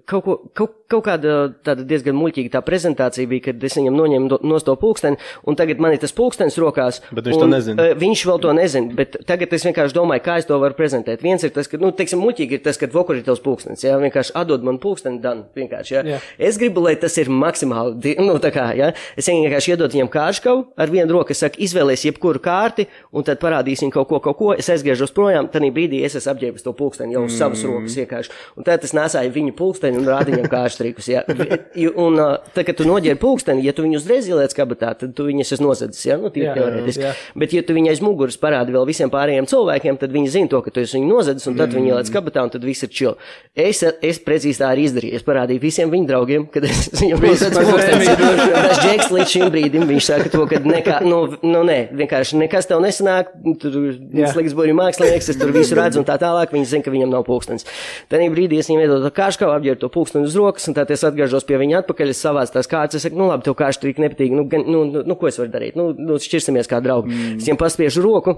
kaut, 0.07 0.23
ko, 0.23 0.35
kaut, 0.55 0.75
kaut 0.87 1.03
kāda 1.05 1.35
tāda 1.65 1.85
diezgan 1.87 2.15
muļķīga 2.17 2.53
tā 2.53 2.61
prezentācija 2.65 3.27
bija, 3.27 3.47
kad 3.49 3.63
es 3.67 3.77
viņam 3.77 3.97
noņēmu 3.97 4.39
no 4.47 4.59
to 4.63 4.75
pulksteni, 4.79 5.19
un 5.47 5.57
tagad 5.59 5.81
man 5.83 5.95
ir 5.95 6.01
tas 6.01 6.13
pulkstenis 6.15 6.57
rokās. 6.61 7.01
Bet 7.11 7.27
viņš 7.27 7.37
un, 7.37 7.43
to 7.43 7.49
nezina. 7.51 7.87
uh, 7.91 7.97
Viņš 7.97 8.23
vēl 8.29 8.41
to 8.43 8.53
nezina, 8.57 8.93
bet 8.97 9.17
tagad 9.27 9.53
es 9.57 9.65
vienkārši 9.67 9.97
domāju, 9.97 10.23
kā 10.25 10.37
es 10.41 10.47
to 10.49 10.59
varu 10.61 10.77
prezentēt. 10.77 11.23
Viens 11.25 11.43
ir 11.43 11.53
tas, 11.55 11.69
ka, 11.71 11.79
nu, 11.81 11.91
teiksim, 11.95 12.21
muļķīgi 12.23 12.59
ir 12.59 12.63
tas, 12.65 12.79
ka 12.79 12.89
vokur 12.93 13.19
ir 13.19 13.25
tavs 13.27 13.43
pulkstenis, 13.43 13.83
jā, 13.85 13.97
vienkārši 14.01 14.35
atdod 14.39 14.63
man 14.67 14.79
pulksteni, 14.83 15.21
dan, 15.23 15.45
vienkārši, 15.57 15.95
jā. 15.97 16.03
Jā. 16.13 16.21
Es 16.49 16.59
gribu, 16.61 16.83
lai 16.85 16.95
tas 16.99 17.17
ir 17.19 17.31
maksimāli, 17.33 18.15
nu, 18.23 18.37
tā 18.43 18.53
kā, 18.55 18.69
jā. 18.77 18.93
Es 19.19 19.27
vienkārši 19.27 19.73
iedodu 19.75 19.97
viņam 19.97 20.11
kārškavu 20.13 20.63
ar 20.79 20.93
vienu 20.93 21.17
roku, 21.17 21.35
es 21.35 21.43
saku, 21.43 21.59
izvēlies 21.67 22.05
jebkuru 22.07 22.41
kārti, 22.43 22.87
un 23.11 23.27
tad 23.27 23.41
parādīsim 23.43 23.91
kaut 23.93 24.07
ko, 24.11 24.21
kaut 24.23 24.39
ko, 24.39 24.53
es 24.55 24.69
aizgriežos 24.71 25.13
projām, 25.15 25.51
tad 25.51 25.65
brīdī 25.73 26.03
es 26.05 26.15
esmu 26.17 26.33
apģērbis 26.33 26.65
to 26.65 26.73
pulksteni 26.77 27.17
jau 27.17 27.25
uz 27.27 27.35
savas 27.37 27.63
rokas 27.67 27.97
vienkārši. 27.99 28.33
Un 28.57 28.67
tad 28.67 28.85
es 28.85 28.93
nesāju 28.95 29.33
viņu 29.35 29.56
pulksteni 29.57 29.99
un 30.01 30.07
rādu 30.07 30.33
viņam 30.33 30.49
kārštrikus, 30.51 31.09
jā. 31.11 31.23
Vi- 31.27 31.87
Un, 31.97 32.17
tad, 32.53 32.63
kad 32.67 32.75
tu 32.77 32.85
noģērbi 32.87 33.19
pulksteni, 33.21 33.63
ja 33.65 33.73
tu 33.73 33.83
viņu 33.85 33.99
uzreiz 33.99 34.27
ieliec 34.29 34.53
kabatā, 34.55 34.91
tad 34.97 35.13
tu 35.17 35.25
viņus 35.27 35.53
esi 35.55 35.63
nozadzis, 35.63 36.03
jā, 36.05 36.17
nu, 36.21 36.29
tīri 36.33 36.53
teorētiski. 36.55 37.11
Bet, 37.37 37.53
ja 37.55 37.63
tu 37.65 37.75
viņai 37.77 37.93
aiz 37.95 38.01
muguras 38.05 38.37
parādi 38.39 38.73
vēl 38.75 38.85
visiem 38.89 39.11
pārējiem 39.13 39.47
cilvēkiem, 39.49 39.97
tad 40.01 40.13
viņi 40.13 40.31
zina 40.33 40.51
to, 40.51 40.61
ka 40.65 40.73
tu 40.73 40.83
esi 40.83 40.97
viņu 40.99 41.09
nozadzis, 41.09 41.47
un 41.49 41.57
tad 41.59 41.73
viņi 41.73 41.91
ieliec 41.93 42.11
kabatā, 42.13 42.43
un 42.45 42.53
tad 42.53 42.65
viss 42.67 42.85
ir 42.85 42.91
čil. 42.93 43.15
Es, 43.55 43.83
es 43.83 44.19
precīzi 44.23 44.61
tā 44.61 44.71
arī 44.73 44.87
izdarīju. 44.87 45.17
Es 45.17 45.25
parādīju 45.27 45.63
visiem 45.63 45.91
viņu 45.93 46.09
draugiem, 46.11 46.47
kad 46.53 46.67
es 46.67 46.89
viņam 47.01 47.23
nozadzu 47.25 47.65
pulksteni. 47.67 48.07
Tas 48.67 48.81
džeks 48.83 49.11
līdz 49.13 49.33
šim 49.33 49.51
brīdim, 49.53 49.87
viņš 49.89 50.09
saka 50.11 50.31
to, 50.33 50.45
ka 50.49 50.61
nekā, 50.63 50.99
nu, 51.07 51.21
nu 51.45 51.63
nē, 51.67 51.79
vienkārši 51.97 52.39
nekas 52.43 52.69
tev 52.69 52.81
nesanāk, 52.83 53.31
tur 53.61 53.77
Jā. 54.13 54.31
slikts 54.33 54.55
boļu 54.57 54.75
mākslinieks, 54.77 55.31
es 55.33 55.39
tur 55.39 55.53
visu 55.55 55.77
redzu, 55.77 56.01
un 56.01 56.07
tā 56.07 56.17
tālāk 56.21 56.53
viņi 56.53 56.69
zina, 56.73 56.85
ka 56.85 56.93
viņam 56.93 57.13
nav 57.13 57.25
pulkstenis. 57.27 57.65
Tad 58.11 58.23
brīdī 58.33 58.59
es 58.61 58.69
viņam 58.69 58.83
iedodu 58.85 59.11
kārškā, 59.47 59.59
apģērbu 59.59 59.81
to 59.81 59.89
pulksteni 59.91 60.27
uz 60.27 60.35
rokas, 60.35 60.67
un 60.67 60.75
tad 60.75 60.91
es 60.91 61.03
atgriežos 61.03 61.45
pie 61.47 61.57
viņa 61.57 61.81
atpakaļ, 61.83 62.11
es 62.11 62.21
savācu 62.21 62.53
tās 62.53 62.67
kārtas, 62.67 62.99
es 62.99 63.07
saku, 63.07 63.17
nu 63.17 63.29
labi, 63.29 63.45
tev 63.45 63.55
kārš 63.57 63.79
trīk 63.81 63.99
nepatīk, 63.99 64.33
nu, 64.35 64.45
gan, 64.49 64.65
nu, 64.67 64.83
nu, 64.85 65.03
nu, 65.05 65.15
ko 65.15 65.29
es 65.29 65.39
varu 65.39 65.51
darīt, 65.51 65.77
nu, 65.77 65.93
nu 65.97 66.19
šķirsimies 66.19 66.69
kā 66.69 66.81
draugi. 66.83 67.11
Mm. 67.11 67.37
Es 67.39 67.47
viņam 67.47 67.59
paspiežu 67.61 68.03
roku. 68.05 68.37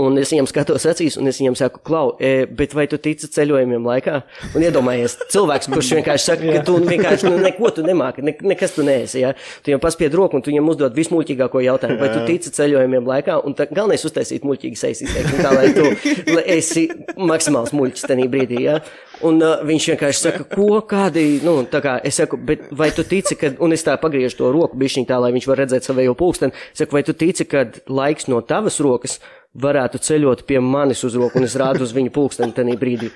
Un 0.00 0.16
es 0.20 0.28
viņam 0.32 0.44
skatos 0.48 0.84
acīs, 0.88 1.14
un 1.16 1.28
es 1.28 1.38
viņam 1.40 1.54
saku, 1.56 1.80
klau, 1.84 2.14
e, 2.20 2.44
bet 2.56 2.74
vai 2.76 2.86
tu 2.88 2.98
tici 3.00 3.28
ceļojumiem 3.32 3.86
laikā? 3.88 4.18
Un 4.56 4.64
iedomājies, 4.64 5.14
cilvēks, 5.32 5.68
kurš 5.72 5.92
vienkārši 5.96 6.26
saka, 6.26 6.54
ka 6.56 6.62
tu 6.64 6.74
vienkārši 6.84 7.28
nu, 7.28 7.38
neko 7.40 7.70
tu 7.76 7.84
nemāki, 7.84 8.24
ne, 8.24 8.34
nekas 8.52 8.76
tu 8.76 8.84
neesi. 8.84 9.22
Ja? 9.22 9.32
Tu 9.64 9.72
viņam 9.72 9.80
paspied 9.80 10.16
roku, 10.16 10.36
un 10.36 10.44
tu 10.44 10.52
viņam 10.52 10.68
uzdod 10.72 10.96
vismuļķīgāko 11.00 11.64
jautājumu, 11.64 12.00
vai 12.00 12.10
tu 12.12 12.24
tici 12.28 12.52
ceļojumiem 12.56 13.08
laikā? 13.08 13.38
Un 13.48 13.56
tā, 13.56 13.70
galvenais 13.72 14.04
uztaisīt 14.08 14.44
muļķīgi 14.48 14.92
izteikti, 14.92 15.40
tā 15.40 15.54
lai 15.56 15.70
tu 15.76 15.88
lai 16.36 16.44
esi 16.58 16.88
maksimāls 17.16 17.72
muļķis 17.76 18.08
tajā 18.08 18.28
brīdī. 18.36 18.60
Ja? 18.68 18.82
Un 19.24 19.40
uh, 19.44 19.60
viņš 19.68 19.90
vienkārši 19.92 20.22
saka, 20.26 20.44
ko, 20.48 20.78
kādi, 20.88 21.24
nu, 21.44 21.58
tā 21.68 21.82
kā 21.84 21.98
es 22.04 22.16
saku, 22.20 22.38
bet 22.40 22.70
vai 22.76 22.88
tu 22.96 23.04
tici, 23.04 23.36
ka, 23.36 23.52
un 23.60 23.76
es 23.76 23.84
tā 23.84 23.98
pagriežu 24.00 24.38
to 24.38 24.52
roku 24.54 24.80
bišķiņ 24.80 25.08
tā, 25.08 25.18
lai 25.20 25.32
viņš 25.34 25.48
var 25.50 25.60
redzēt 25.60 25.84
savējo 25.84 26.14
pulksteni, 26.16 26.56
saku, 26.72 26.96
vai 26.96 27.04
tu 27.04 27.12
tici, 27.12 27.44
ka 27.48 27.66
laiks 27.84 28.30
no 28.32 28.40
tavas 28.40 28.80
rokas 28.80 29.18
varētu 29.50 29.98
ceļot 29.98 30.44
pie 30.46 30.60
manis 30.62 31.00
uz 31.02 31.16
roku, 31.18 31.40
un 31.40 31.44
es 31.48 31.56
rādu 31.58 31.82
uz 31.82 31.90
viņu 31.94 32.12
pulksteni 32.14 32.54
tajā 32.54 32.76
brīdī. 32.78 33.08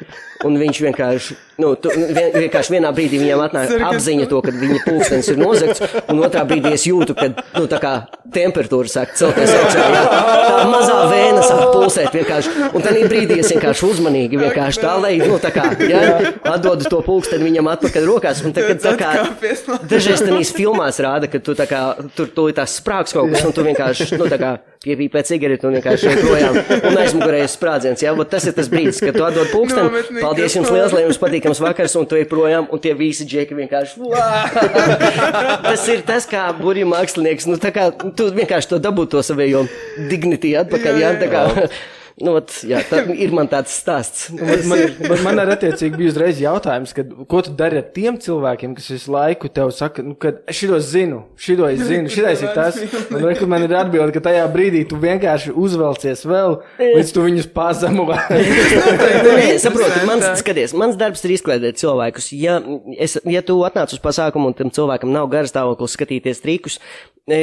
Un 0.45 0.57
viņš 0.59 0.81
vienkārši, 0.83 1.37
nu, 1.63 1.71
tu, 1.79 1.93
vien, 1.95 2.33
vienkārši 2.35 2.75
vienā 2.75 2.91
brīdī 2.97 3.21
viņam 3.23 3.43
atnāk 3.45 3.71
apziņa 3.93 4.27
to, 4.33 4.41
ka 4.43 4.55
viņa 4.55 4.81
pulkstenis 4.83 5.31
ir 5.31 5.39
nozagts, 5.39 5.85
un 6.11 6.25
otrā 6.27 6.43
brīdī 6.49 6.75
es 6.75 6.89
jūtu, 6.91 7.15
ka, 7.15 7.31
nu, 7.55 7.69
tā 7.71 7.79
kā 7.79 7.95
temperatūra 8.35 8.91
sāk 8.91 9.15
celties 9.15 9.55
augšā, 9.55 9.87
jā. 9.95 10.03
Tā 10.11 10.59
mazā 10.73 10.99
vēna 11.13 11.47
sāk 11.47 11.63
pulsēt 11.71 12.19
vienkārši, 12.19 12.59
un 12.75 12.83
tajā 12.89 13.07
brīdī 13.15 13.39
es 13.39 13.55
vienkārši 13.55 13.89
uzmanīgi 13.93 14.43
vienkārši 14.43 14.83
tā, 14.83 14.99
lai, 15.07 15.15
nu, 15.23 15.39
tā 15.39 15.55
kā, 15.55 15.71
jā, 15.87 16.03
atdodu 16.51 16.91
to 16.91 16.99
pulksteni 17.07 17.47
viņam 17.47 17.71
atpakaļ 17.77 18.11
rokās, 18.11 18.43
un 18.43 18.59
tagad 18.59 18.83
tā 18.83 18.97
kā, 18.99 19.15
dažreiz 19.87 20.27
tādīs 20.27 20.51
filmās 20.57 20.99
rāda, 20.99 21.31
ka 21.31 21.39
tu 21.39 21.55
tā 21.55 21.71
kā, 21.71 21.87
tur, 22.19 22.35
tu 22.35 22.51
tās 22.59 22.81
sprāgs 22.83 23.15
kaut 23.15 23.31
kas, 23.31 23.47
un 23.47 23.55
tu 23.55 23.71
vienkārši, 23.71 24.17
nu, 24.19 24.27
tā 24.27 24.41
kā, 24.43 24.57
piepīpē 24.85 25.23
cigareti 25.27 25.67
un 25.69 25.77
vienkārši 25.79 26.11
ej 26.11 26.19
projām, 26.21 26.59
un 26.91 26.99
aizmugurējas 27.03 27.57
sprādziens, 27.59 28.05
jā, 28.05 28.13
bet 28.19 28.31
tas 28.35 28.49
ir 28.49 28.57
tas 28.57 28.71
brīdis, 28.73 29.01
kad 29.05 29.17
tu 29.17 29.25
atdod 29.27 29.51
pulksteni, 29.53 29.87
Nometnī, 29.91 30.23
paldies 30.25 30.59
jums 30.59 30.71
liels, 30.75 30.95
lai 30.97 31.05
jums 31.07 31.21
patīkams 31.23 31.63
vakars, 31.65 31.97
un 32.01 32.09
tu 32.11 32.19
ej 32.21 32.29
projām, 32.31 32.69
un 32.73 32.83
tie 32.85 32.95
visi 32.99 33.27
džeki 33.29 33.59
vienkārši, 33.63 34.13
tas 35.69 35.89
ir 35.93 36.05
tas, 36.07 36.29
kā 36.31 36.47
burju 36.61 36.89
mākslinieks, 36.93 37.49
nu, 37.51 37.59
tā 37.63 37.73
kā, 37.75 37.89
tu 38.17 38.29
vienkārši 38.37 38.75
to 38.75 38.81
dabū 38.85 39.09
to 39.11 39.25
savējo 39.25 39.67
dignity 40.11 40.55
atpakaļ, 40.61 41.03
jā, 41.03 41.13
tā 41.23 41.31
kā, 41.33 41.45
nu, 42.23 42.35
ot, 42.39 42.53
jā, 42.69 42.79
tā 42.87 43.01
ir 43.25 43.33
man 43.35 43.49
tāds 43.51 43.75
stāsts. 43.75 44.29
Man, 44.37 44.85
man, 45.03 45.23
man, 45.25 45.41
arī 45.43 45.57
attiecīgi 45.57 45.99
bija 45.99 46.13
uzreiz 46.13 46.41
jautājums, 46.43 46.95
kad, 46.97 47.11
ko 47.31 47.43
tu 47.47 47.55
dari 47.59 47.81
ar 47.81 47.89
tiem 47.97 48.19
cilvēkiem, 48.23 48.77
kas 48.79 48.91
visu 48.93 49.15
laiku 49.15 49.51
tev 49.53 49.73
saka, 49.75 50.05
nu, 50.07 50.15
ka 50.21 50.35
šito 50.55 50.79
zinu, 50.85 51.25
šito 51.41 51.67
es 51.71 51.83
zinu, 51.89 52.13
šitais 52.13 52.45
ir 52.45 52.53
tas. 52.57 52.79
Man, 53.11 53.25
reku, 53.27 53.49
man 53.51 53.67
ir 53.67 53.75
atbilde, 53.79 54.15
ka 54.15 54.23
tajā 54.29 54.45
brīdī 54.55 54.85
tu 54.91 55.01
vienkārši 55.03 55.55
uzvelcies 55.65 56.23
vēl, 56.29 56.61
līdz 56.79 57.15
tu 57.17 57.27
viņus 57.27 57.51
pazemo. 57.57 58.07
Saprotu, 59.65 60.05
mans, 60.09 60.29
skaties, 60.43 60.77
mans 60.79 61.01
darbs 61.01 61.25
ir 61.27 61.35
izklaidēt 61.39 61.81
cilvēkus. 61.83 62.31
Ja, 62.39 62.61
es, 62.99 63.19
ja 63.27 63.43
tu 63.47 63.59
atnāc 63.67 63.95
uz 63.97 64.03
pasākumu 64.03 64.53
un 64.53 64.59
tam 64.59 64.73
cilvēkam 64.75 65.13
nav 65.15 65.29
garas 65.33 65.53
stāvoklis 65.55 65.99
skatīties 65.99 66.43
trikus, 66.45 66.79
e, 67.27 67.43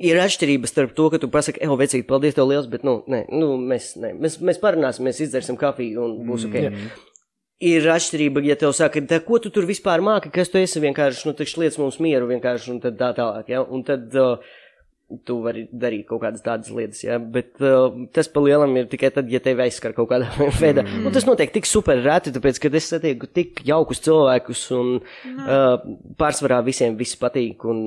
ir 0.00 0.18
atšķirība 0.22 0.70
starp 0.70 0.94
to, 0.96 1.08
ka 1.12 1.20
tu 1.22 1.30
pasaki, 1.32 1.60
ej, 1.62 1.74
vecīgi, 1.82 2.06
paldies 2.08 2.36
tev 2.36 2.48
liels, 2.50 2.68
bet, 2.70 2.86
nu, 2.86 3.00
nē, 3.10 3.24
nu 3.34 3.52
mēs, 3.60 3.92
nē, 4.00 4.14
mēs, 4.18 4.40
mēs 4.44 4.60
parunāsim, 4.62 5.06
mēs 5.06 5.22
izdzersim 5.26 5.58
kafiju 5.60 6.06
un 6.06 6.16
būs 6.28 6.48
ok. 6.48 6.58
Mm. 6.70 6.90
Ir 7.70 7.90
atšķirība, 7.92 8.40
ja 8.48 8.56
tev 8.56 8.72
saka, 8.76 9.02
tā, 9.04 9.20
ko 9.24 9.36
tu 9.42 9.52
tur 9.52 9.68
vispār 9.68 10.00
māki, 10.04 10.32
kas 10.32 10.48
tu 10.48 10.58
esi 10.60 10.80
vienkārši, 10.80 11.28
nu, 11.28 11.36
taču 11.36 11.60
liec 11.60 11.76
mums 11.80 12.00
mieru 12.00 12.30
vienkārši 12.30 12.72
un 12.72 12.80
tad 12.82 12.96
tā 13.00 13.12
tālāk, 13.18 13.52
ja, 13.52 13.62
un 13.62 13.86
tad. 13.86 14.10
Uh, 14.16 14.58
tu 15.26 15.40
vari 15.42 15.64
darīt 15.74 16.04
kaut 16.06 16.20
kādas 16.22 16.42
tādas 16.44 16.70
lietas, 16.70 17.00
ja? 17.02 17.16
bet 17.18 17.58
uh, 17.64 17.90
tas 18.14 18.28
pa 18.30 18.42
lielam 18.44 18.76
ir 18.78 18.86
tikai 18.90 19.10
tad, 19.14 19.30
ja 19.32 19.40
tevi 19.42 19.64
aizskar 19.64 19.94
kaut 19.96 20.06
kādā 20.12 20.28
veidā. 20.62 20.84
Mm. 20.84 21.08
Un 21.08 21.16
tas 21.16 21.26
notiek 21.26 21.50
tik 21.54 21.66
super 21.66 21.98
reti, 22.04 22.30
tāpēc, 22.34 22.60
ka 22.62 22.70
es 22.78 22.90
satieku 22.92 23.26
tik 23.26 23.64
jaukus 23.66 24.02
cilvēkus 24.06 24.62
un 24.78 24.92
uh, 25.00 25.82
pārsvarā 26.20 26.60
visiem 26.66 26.94
viss 27.00 27.18
patīk. 27.18 27.66
Un, 27.66 27.82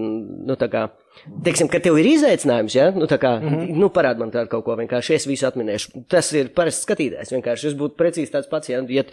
nu, 0.50 0.58
tā 0.60 0.68
kā, 0.74 0.90
teiksim, 1.46 1.70
ka 1.72 1.80
tev 1.84 1.98
ir 2.02 2.08
izaicinājums, 2.14 2.76
ja? 2.76 2.90
nu, 2.96 3.08
tā 3.10 3.18
kā, 3.22 3.34
mm 3.40 3.50
-hmm. 3.50 3.78
nu, 3.80 3.90
parād 3.94 4.20
man 4.20 4.32
tādu 4.32 4.50
kaut 4.52 4.66
ko 4.66 4.76
vienkārši, 4.80 5.16
es 5.16 5.28
visu 5.28 5.48
atminēšu. 5.48 6.04
Tas 6.10 6.32
ir 6.34 6.50
parasti 6.56 6.86
skatītājs, 6.86 7.32
vienkārši 7.36 7.68
es 7.68 7.78
būtu 7.80 7.96
precīzi 8.00 8.32
tāds 8.34 8.50
pats, 8.50 8.70
ja, 8.70 8.82
ja 8.90 9.04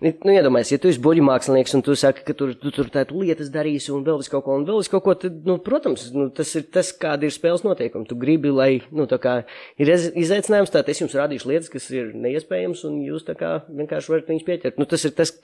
nu, 0.00 0.32
iedomājies, 0.32 0.72
ja 0.72 0.78
tu 0.78 0.88
esi 0.88 1.00
buļļu 1.00 1.24
mākslinieks 1.28 1.74
un 1.74 1.82
tu 1.82 1.94
saki, 1.94 2.24
ka 2.24 2.34
tur, 2.34 2.54
tu 2.54 2.70
tur 2.70 2.90
tādu 2.90 3.20
lietas 3.22 3.50
darīsi 3.50 3.92
un 3.92 4.04
vēl 4.04 4.18
vis 4.18 4.28
kaut 4.28 4.44
ko, 4.44 4.56
un 4.56 4.66
vēl 4.66 4.78
vis 4.78 4.88
kaut 4.88 5.04
ko, 5.04 5.14
tad, 5.14 5.44
nu, 5.44 5.58
protams, 5.58 6.10
nu, 6.12 6.28
tas 6.30 6.54
ir 6.54 6.68
tas, 6.72 6.92
kāda 6.92 7.24
ir 7.24 7.34
spēles 7.34 7.64
noteikumi. 7.64 8.08
Tu 8.08 8.16
gribi, 8.16 8.50
lai, 8.50 8.82
nu, 8.90 9.06
tā 9.06 9.18
kā 9.18 9.44
ir 9.78 9.88
iz- 9.88 10.12
izaicinājums, 10.14 10.70
tad 10.70 10.88
es 10.88 11.00
jums 11.00 11.14
rādīšu 11.14 11.48
lietas, 11.48 11.68
kas 11.68 11.90
ir 11.90 12.12
neiespējams, 12.14 12.84
un 12.84 13.00
jūs 13.02 13.26
tā 13.26 13.34
kā 13.34 13.62
vienkārši 13.68 14.08
varat 14.08 14.28
viņus 14.28 14.46
pieķert. 14.46 14.78
Nu, 14.78 14.84
tas 14.84 15.04
ir 15.04 15.10
tas, 15.10 15.34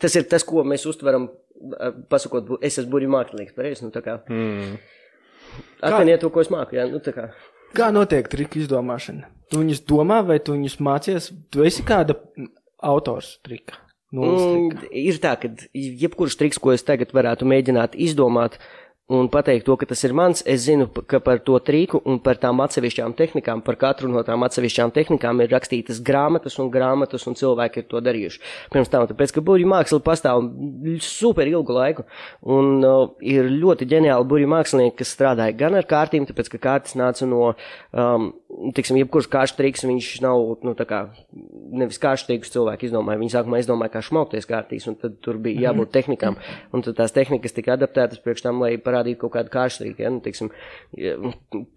tas 0.00 0.16
ir 0.16 0.24
tas, 0.24 0.44
ko 0.44 0.64
mēs 0.64 0.86
uztveram, 0.86 1.30
pasakot, 2.08 2.58
es 2.62 2.78
esmu 2.78 2.92
buļļu 2.92 3.08
mākslinieks, 3.08 3.56
pareizi, 3.56 3.84
nu, 3.84 3.90
tā 3.94 4.02
kā. 4.04 4.20
Mm. 4.28 4.76
Atminiet 5.84 6.22
to, 6.22 6.30
ko 6.32 6.42
es 6.44 6.50
māku, 6.52 6.76
jā, 6.78 6.86
nu, 6.90 7.00
kā. 7.00 7.30
Kā 7.76 7.90
notiek 7.94 8.28
triku 8.32 8.60
izdomāšana? 8.62 9.28
Tu 9.52 9.60
viņus 9.62 9.82
domā, 9.86 10.22
vai 10.26 10.38
tu 10.42 10.56
viņus 10.56 10.78
mācies? 10.82 11.28
Tu 11.52 11.66
esi 11.66 11.84
kāda 11.86 12.16
autors 12.82 13.36
trika? 13.46 13.78
Mm, 14.14 14.86
ir 14.94 15.18
tā, 15.20 15.34
ka 15.40 15.50
jebkurš 15.74 16.38
triks, 16.40 16.60
ko 16.62 16.72
es 16.72 16.84
tagad 16.86 17.12
varētu 17.14 17.48
mēģināt 17.48 17.96
izdomāt, 18.00 18.56
un 19.06 19.28
pateikt 19.30 19.62
to, 19.68 19.76
ka 19.78 19.86
tas 19.86 20.02
ir 20.02 20.14
mans. 20.16 20.42
Es 20.50 20.64
zinu, 20.64 20.88
ka 20.90 21.20
par 21.22 21.38
to 21.46 21.58
trīku 21.62 22.00
un 22.10 22.18
par 22.22 22.40
tām 22.42 22.58
atsevišķām 22.64 23.14
tehnikām, 23.18 23.62
par 23.66 23.78
katru 23.78 24.10
no 24.10 24.22
tām 24.26 24.42
atsevišķām 24.46 24.90
tehnikām 24.96 25.42
ir 25.44 25.52
rakstītas 25.54 26.00
grāmatas 26.06 26.58
un 26.62 26.72
grāmatas, 26.74 27.26
un 27.30 27.38
cilvēki 27.38 27.82
ir 27.82 27.86
to 27.92 28.02
darījuši. 28.02 28.42
Pirms 28.74 28.90
tam, 28.90 29.06
tāpēc, 29.06 29.34
ka 29.36 29.44
burbuļu 29.44 29.70
māksla 29.70 30.00
pastāv 30.06 30.48
super 31.06 31.46
ilgu 31.46 31.76
laiku, 31.76 32.06
un 32.42 32.82
uh, 32.82 33.04
ir 33.22 33.46
ļoti 33.52 33.86
ģeniāli 33.94 34.26
burbuļu 34.26 34.50
mākslinieki, 34.56 34.98
kas 34.98 35.14
strādāja 35.14 35.54
gan 35.62 35.78
ar 35.78 35.86
kārtīm, 35.86 36.26
tāpēc, 36.26 36.50
ka 36.56 36.62
kārtas 36.66 36.98
nāca 36.98 37.30
no, 37.30 37.52
um, 37.94 38.32
tiksim, 38.76 38.96
jebkurš 39.00 39.28
kāršu 39.30 39.56
triks, 39.58 39.84
viņš 39.86 40.08
nav, 40.24 40.42
nu, 40.64 40.72
tā 40.78 40.86
kā, 40.88 41.00
nevis 41.76 41.98
kāršu 42.00 42.28
trikus 42.30 42.52
cilvēki 42.54 42.88
izdomāja, 42.88 43.20
viņi 43.20 43.32
sākumā 43.34 43.60
izdomāja, 43.60 43.92
kā 43.96 44.02
šmaukties 44.04 44.48
kārtīs, 44.48 44.86
un 44.90 44.96
tad 45.00 45.18
tur 45.24 45.38
bija 45.42 45.68
jābūt 45.68 45.92
tehnikām, 45.94 46.38
un 46.74 46.84
tad 46.86 46.96
tās 47.00 47.14
tehnikas 47.16 47.56
tika 47.56 47.74
adaptētas 47.76 48.22
priekš 48.24 48.46
tam, 48.46 48.62
lai 48.64 48.72
parādītu 48.80 49.20
kaut 49.24 49.34
kādu 49.36 49.52
kāršu 49.52 49.82
triku, 49.82 50.04
ja, 50.06 50.12
nu, 50.14 50.22
tiksim, 50.24 50.50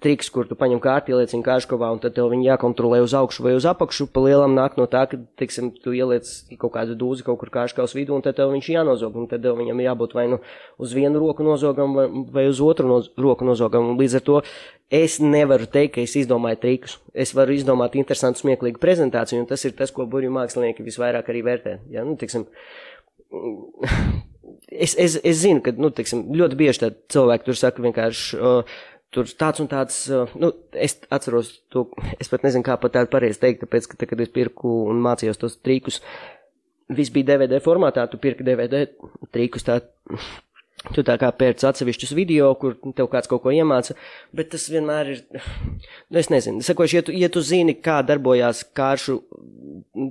triks, 0.04 0.32
kur 0.34 0.48
tu 0.50 0.58
paņem 0.60 0.82
kārti, 0.84 1.14
ieliec 1.14 1.34
viņu 1.36 1.48
kārškovā, 1.48 1.92
un 1.96 2.04
tad 2.04 2.16
tev 2.18 2.32
viņi 2.32 2.48
jākontrolē 2.52 3.02
uz 3.04 3.16
augšu 3.18 3.46
vai 3.48 3.56
uz 3.58 3.68
apakšu, 3.70 4.08
pa 4.14 4.24
lielam 4.24 4.56
nāk 4.56 4.80
no 4.80 4.88
tā, 4.92 5.04
ka, 5.12 5.20
tiksim, 5.42 5.74
tu 5.84 5.96
ieliec 5.98 6.30
kaut 6.62 6.76
kādu 6.78 6.96
dūzi 7.00 7.28
kaut 7.28 7.42
kur 7.44 7.52
kārškavas 7.60 7.96
vidū, 7.98 8.16
un 8.16 8.26
tad 8.26 8.40
tev 8.40 8.54
viņš 8.56 8.72
jānozog, 8.78 9.20
un 9.20 9.30
tad 9.32 9.44
tev 9.44 9.60
viņam 9.60 9.84
jābūt 9.84 10.16
vai 10.16 10.30
nu 10.32 10.40
uz 10.80 10.96
vienu 10.96 11.20
roku 11.20 11.44
nozogam, 11.44 11.96
vai, 11.98 12.08
vai 12.32 12.48
uz 12.52 12.62
otru 12.64 12.88
noz 12.88 13.12
roku 13.20 13.48
nozogam, 13.48 13.92
un 13.92 14.00
līdz 14.00 14.20
ar 14.20 14.28
to 14.30 14.42
es 14.90 15.20
nevaru 15.22 15.68
teikt, 15.70 15.96
ka 15.96 16.04
es 16.04 16.16
izdomāju 16.18 16.60
trikus. 16.64 16.98
Es 17.14 17.34
varu 17.38 17.54
izdomāt 17.54 17.96
interesantu, 18.00 18.42
smieklīgu 18.42 18.82
prezentāciju, 18.82 19.44
un 19.44 19.50
tas 19.50 19.66
ir 19.66 19.76
tas, 19.78 19.94
ko 19.94 20.06
burbuļu 20.06 20.34
mākslinieki 20.34 20.86
visvairāk 20.86 21.30
arī 21.30 21.44
vērtē. 21.46 21.76
Ja? 21.94 22.06
Nu, 22.08 22.18
tiksim, 22.20 22.48
es, 24.70 24.96
es, 24.98 25.20
es 25.24 25.44
zinu, 25.44 25.62
ka 25.66 25.74
nu, 25.78 25.92
tiksim, 25.96 26.26
ļoti 26.36 26.58
bieži 26.60 26.94
cilvēki 27.14 27.50
tur 27.50 27.60
saka 27.60 27.86
vienkārši. 27.90 28.40
Uh, 28.40 28.80
Tur 29.10 29.26
tāds 29.26 29.58
un 29.58 29.66
tāds, 29.66 29.96
uh, 30.14 30.30
nu, 30.38 30.52
es 30.78 30.94
atceros 31.10 31.48
to, 31.74 31.88
es 32.22 32.30
pat 32.30 32.44
nezinu, 32.46 32.62
kā 32.62 32.76
pat 32.78 32.94
tādu 32.94 33.10
pareizi 33.10 33.40
teikt, 33.42 33.64
tāpēc, 33.64 33.88
ka, 33.90 33.98
tā, 33.98 34.06
kad 34.12 34.20
es 34.22 34.30
pirku 34.30 34.70
un 34.92 35.00
mācījos 35.02 35.42
tos 35.42 35.56
trīkus, 35.66 35.98
viss 36.94 37.10
bija 37.16 37.32
DVD 37.32 37.58
formātā, 37.66 38.04
tu 38.06 38.20
pirki 38.22 38.46
DVD 38.46 38.84
trīkus, 39.34 39.66
tā, 39.66 39.80
tu 40.96 41.04
tā 41.06 41.16
kā 41.20 41.30
pērc 41.36 41.64
atsevišķus 41.70 42.14
video, 42.18 42.50
kur 42.60 42.78
tev 42.96 43.10
kāds 43.12 43.30
kaut 43.30 43.44
ko 43.44 43.54
iemāca, 43.54 43.96
bet 44.36 44.52
tas 44.54 44.70
vienmēr 44.72 45.14
ir, 45.14 45.24
nu, 46.10 46.20
es 46.22 46.32
nezinu, 46.32 46.64
sakoši, 46.66 47.00
ja 47.00 47.06
tu, 47.06 47.16
ja 47.16 47.32
tu 47.34 47.44
zini, 47.46 47.76
kā 47.76 48.00
darbojās 48.06 48.64
kāršu, 48.78 49.18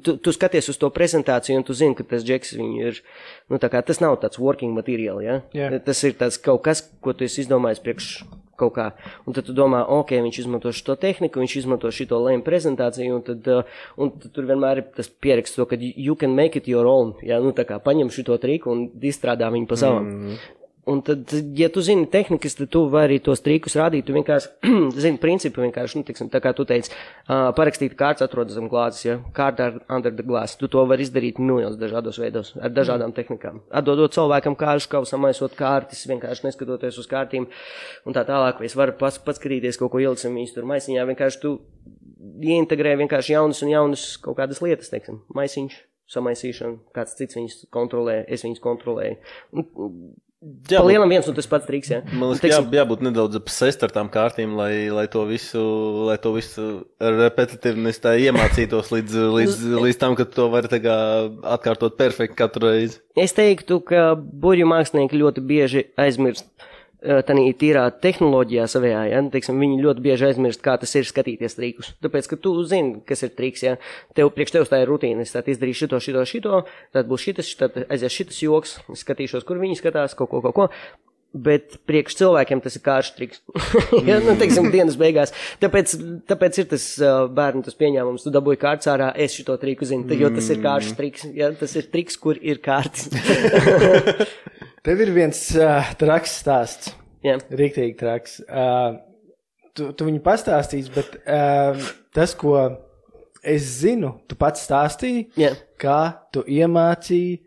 tu, 0.04 0.16
tu 0.20 0.35
skaties 0.35 0.68
uz 0.72 0.81
to 0.81 0.90
prezentāciju 0.94 1.61
un 1.61 1.66
tu 1.66 1.76
zini, 1.76 1.96
ka 1.98 2.07
tas 2.09 2.26
džeks 2.26 2.57
viņu 2.59 2.90
ir, 2.90 3.00
nu, 3.48 3.61
tā 3.62 3.72
kā 3.72 3.83
tas 3.85 4.02
nav 4.04 4.18
tāds 4.22 4.40
working 4.42 4.76
material, 4.76 5.22
ja? 5.24 5.40
Jā. 5.57 5.72
Tas 5.85 6.04
ir 6.04 6.18
tāds 6.20 6.40
kaut 6.42 6.62
kas, 6.68 6.85
ko 7.04 7.16
tu 7.16 7.26
esi 7.28 7.42
izdomājis 7.46 7.83
priekš 7.85 8.12
kaut 8.59 8.74
kā. 8.74 8.88
Un 9.26 9.37
tad 9.37 9.46
tu 9.46 9.54
domā, 9.57 9.85
ok, 9.94 10.16
viņš 10.24 10.40
izmanto 10.42 10.72
šo 10.74 10.96
tehniku, 10.98 11.42
viņš 11.42 11.57
izmanto 11.61 11.90
šo 11.94 12.18
lēmu 12.24 12.44
prezentāciju, 12.46 13.20
un 13.20 13.24
tad, 13.26 13.46
uh, 13.52 13.81
un 14.00 14.12
tad 14.18 14.35
tur 14.35 14.48
vienmēr 14.50 14.83
ir 14.83 14.88
tas 14.96 15.07
pieraksts, 15.09 15.59
to, 15.59 15.66
ka 15.70 15.78
you 15.78 16.16
can 16.18 16.35
make 16.35 16.59
it 16.59 16.66
your 16.70 16.88
own. 16.90 17.14
Jā, 17.22 17.38
nu 17.42 17.54
tā 17.57 17.66
kā 17.68 17.78
paņem 17.83 18.11
šo 18.14 18.38
triku 18.42 18.74
un 18.74 18.88
izstrādā 18.98 19.50
viņu 19.54 19.70
pa 19.70 19.78
savam. 19.78 20.09
Mm. 20.11 20.58
Un 20.88 21.03
tad, 21.05 21.29
ja 21.59 21.68
tu 21.68 21.83
zini 21.85 22.07
tehnikas, 22.09 22.55
tad 22.57 22.70
tu 22.72 22.87
vari 22.88 23.18
arī 23.18 23.24
tos 23.24 23.42
trikus 23.44 23.74
rādīt. 23.77 24.07
Tu 24.09 24.14
vienkārši 24.16 24.70
zini 25.05 25.20
principu, 25.20 25.61
vienkārši, 25.61 25.98
nu, 26.01 26.07
tiksim, 26.09 26.31
tā 26.33 26.40
kā 26.44 26.55
tu 26.57 26.64
teici, 26.68 26.94
uh, 26.94 27.51
parakstīt 27.57 27.96
kārtas 27.98 28.24
atrodas 28.24 28.57
zem 28.57 28.70
glāzes, 28.72 29.03
ja, 29.05 29.16
kārta 29.37 29.66
ar 29.68 29.77
under 29.98 30.14
the 30.14 30.24
glass. 30.24 30.57
Tu 30.57 30.70
to 30.72 30.85
vari 30.88 31.05
izdarīt 31.05 31.40
miljonos 31.42 31.77
dažādos 31.81 32.20
veidos, 32.22 32.55
ar 32.57 32.72
dažādām 32.72 33.11
mm. 33.12 33.16
tehnikām. 33.18 33.59
Atdodot 33.81 34.16
cilvēkam 34.16 34.57
kāršu 34.59 34.88
kavu, 34.94 35.09
samaisot 35.11 35.57
kārtas, 35.59 36.07
vienkārši 36.09 36.46
neskatoties 36.48 37.01
uz 37.03 37.09
kārtīm 37.11 37.51
un 38.09 38.16
tā 38.16 38.24
tālāk. 38.29 38.62
Es 38.64 38.77
varu 38.79 38.96
pats, 38.96 39.20
pats 39.20 39.42
skatīties 39.42 39.81
kaut 39.81 39.92
ko 39.92 40.01
ieliksim 40.01 40.38
viņus 40.38 40.55
tur 40.57 40.68
maisiņā, 40.70 41.05
vienkārši 41.11 41.42
tu 41.42 41.59
ieintegrē 42.48 42.94
vienkārši 43.03 43.35
jaunas 43.35 43.61
un 43.66 43.74
jaunas 43.74 44.07
kaut 44.24 44.38
kādas 44.40 44.62
lietas, 44.64 44.88
teiksim, 44.94 45.20
maisiņš. 45.37 45.77
Samaisīšana, 46.09 46.79
kāds 46.96 47.18
cits 47.18 47.37
viņus 47.37 47.66
kontrolē, 47.68 48.22
es 48.33 48.40
viņus 48.40 48.62
kontrolēju. 48.64 49.18
Un, 49.53 49.66
Jā, 50.70 50.85
lielam 50.87 51.11
viens 51.11 51.27
un 51.27 51.35
tas 51.35 51.48
pats 51.51 51.66
triks, 51.66 51.88
jā. 51.90 51.96
Man 52.12 52.31
liekas, 52.31 52.53
jā, 52.53 52.61
jābūt 52.79 53.01
nedaudz 53.03 53.40
apsēst 53.40 53.81
ar 53.83 53.90
tām 53.90 54.07
kārtīm, 54.12 54.53
lai, 54.55 54.87
lai 54.94 55.09
to 55.11 55.24
visu, 55.27 55.62
lai 56.07 56.14
to 56.22 56.31
visu 56.37 56.66
repetitīvnis 57.03 57.98
tā 58.05 58.12
iemācītos 58.22 58.92
līdz, 58.94 59.16
līdz, 59.35 59.64
līdz 59.83 59.98
tam, 59.98 60.14
ka 60.18 60.29
to 60.31 60.46
var 60.53 60.70
kā 60.70 60.98
atkārtot 61.57 61.98
perfekti 61.98 62.38
katru 62.38 62.70
reizi. 62.70 63.01
Es 63.18 63.35
teiktu, 63.35 63.81
ka 63.83 64.12
burbuļu 64.14 64.70
mākslinieki 64.70 65.18
ļoti 65.24 65.42
bieži 65.51 65.85
aizmirst 65.98 66.46
tādā 67.02 67.46
tīrā 67.58 67.84
tehnoloģijā 68.02 68.66
savējā. 68.70 69.02
Ja? 69.12 69.22
Nu, 69.22 69.32
Teiksim, 69.34 69.58
viņi 69.62 69.80
ļoti 69.84 70.04
bieži 70.04 70.28
aizmirst, 70.30 70.62
kā 70.64 70.76
tas 70.80 70.94
ir 70.98 71.06
skatīties 71.08 71.58
trikus. 71.58 71.92
Tāpēc, 72.04 72.30
ka 72.30 72.38
tu 72.42 72.54
zini, 72.68 72.98
kas 73.08 73.22
ir 73.26 73.34
triks. 73.38 73.64
Ja? 73.66 73.76
Tev 74.18 74.32
priekš 74.34 74.56
tevis 74.56 74.72
tā 74.72 74.82
ir 74.82 74.90
rutīna. 74.90 75.26
Es 75.26 75.34
tad 75.34 75.50
izdarīšu 75.50 75.87
šito, 75.87 76.00
šito, 76.02 76.24
šito, 76.28 76.62
tad 76.96 77.11
būs 77.11 77.28
šitas, 77.28 77.52
tad 77.61 77.84
aizies 77.87 78.14
šitas 78.14 78.40
joks, 78.42 78.78
skatīšos, 79.02 79.46
kur 79.46 79.62
viņi 79.62 79.78
skatās, 79.78 80.18
kaut 80.18 80.32
ko, 80.32 80.42
kaut 80.48 80.56
ko. 80.56 80.68
Bet 81.38 81.74
priekš 81.84 82.16
cilvēkiem 82.22 82.62
tas 82.64 82.78
ir 82.78 82.82
kārš 82.82 83.11
triks. 83.14 83.42
ja, 84.08 84.16
nu, 84.24 84.32
teiksim, 84.40 84.70
dienas 84.72 84.96
beigās. 84.98 85.34
Tāpēc, 85.61 85.92
tāpēc 86.30 86.62
ir 86.62 86.70
tas 86.70 86.87
uh, 87.02 87.26
bērnu 87.28 87.66
tas 87.66 87.76
pieņēmums. 87.78 88.24
Tu 88.24 88.32
dabūji 88.32 88.62
kārtas 88.64 88.88
ārā, 88.94 89.12
es 89.12 89.37
šo 89.37 89.58
triku 89.61 89.87
zinu, 89.87 90.08
jo 90.16 90.32
tas 90.34 90.48
ir 90.50 90.64
kārš 90.64 90.94
triks. 90.98 91.28
Ja? 91.37 91.52
Tas 91.61 91.76
ir 91.78 91.92
triks, 91.92 92.16
kur 92.18 92.40
ir 92.40 92.64
kārtas. 92.64 93.12
Tev 94.88 95.03
ir 95.05 95.11
viens 95.12 95.37
uh, 95.61 95.85
traks 96.01 96.38
stāsts. 96.40 96.94
ja. 97.20 97.35
Rīktīgi 97.53 97.92
traks. 98.01 98.38
Uh, 98.48 98.94
tu, 99.77 99.90
tu 99.92 100.07
viņu 100.09 100.22
pastāstīsi, 100.24 100.92
bet 100.94 101.18
uh, 101.29 101.77
tas, 102.16 102.33
ko 102.38 102.55
es 103.44 103.66
zinu, 103.83 104.14
tu 104.29 104.38
pats 104.40 104.62
stāstīji, 104.64 105.27
Ja. 105.37 105.51
kā 105.81 105.98
tu 106.33 106.40
iemācīji 106.48 107.42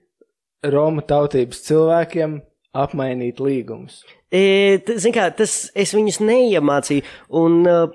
Roma 0.70 1.02
tautības 1.02 1.64
cilvēkiem 1.66 2.36
apmainīt 2.78 3.42
līgumus. 3.42 4.04
E, 4.30 4.78
t- 4.86 5.00
Zini, 5.02 5.16
kā 5.18 5.26
tas 5.36 5.56
es 5.74 5.96
viņus 5.98 6.20
neiemācīju. 6.22 7.08
Un, 7.42 7.56
uh, 7.66 7.88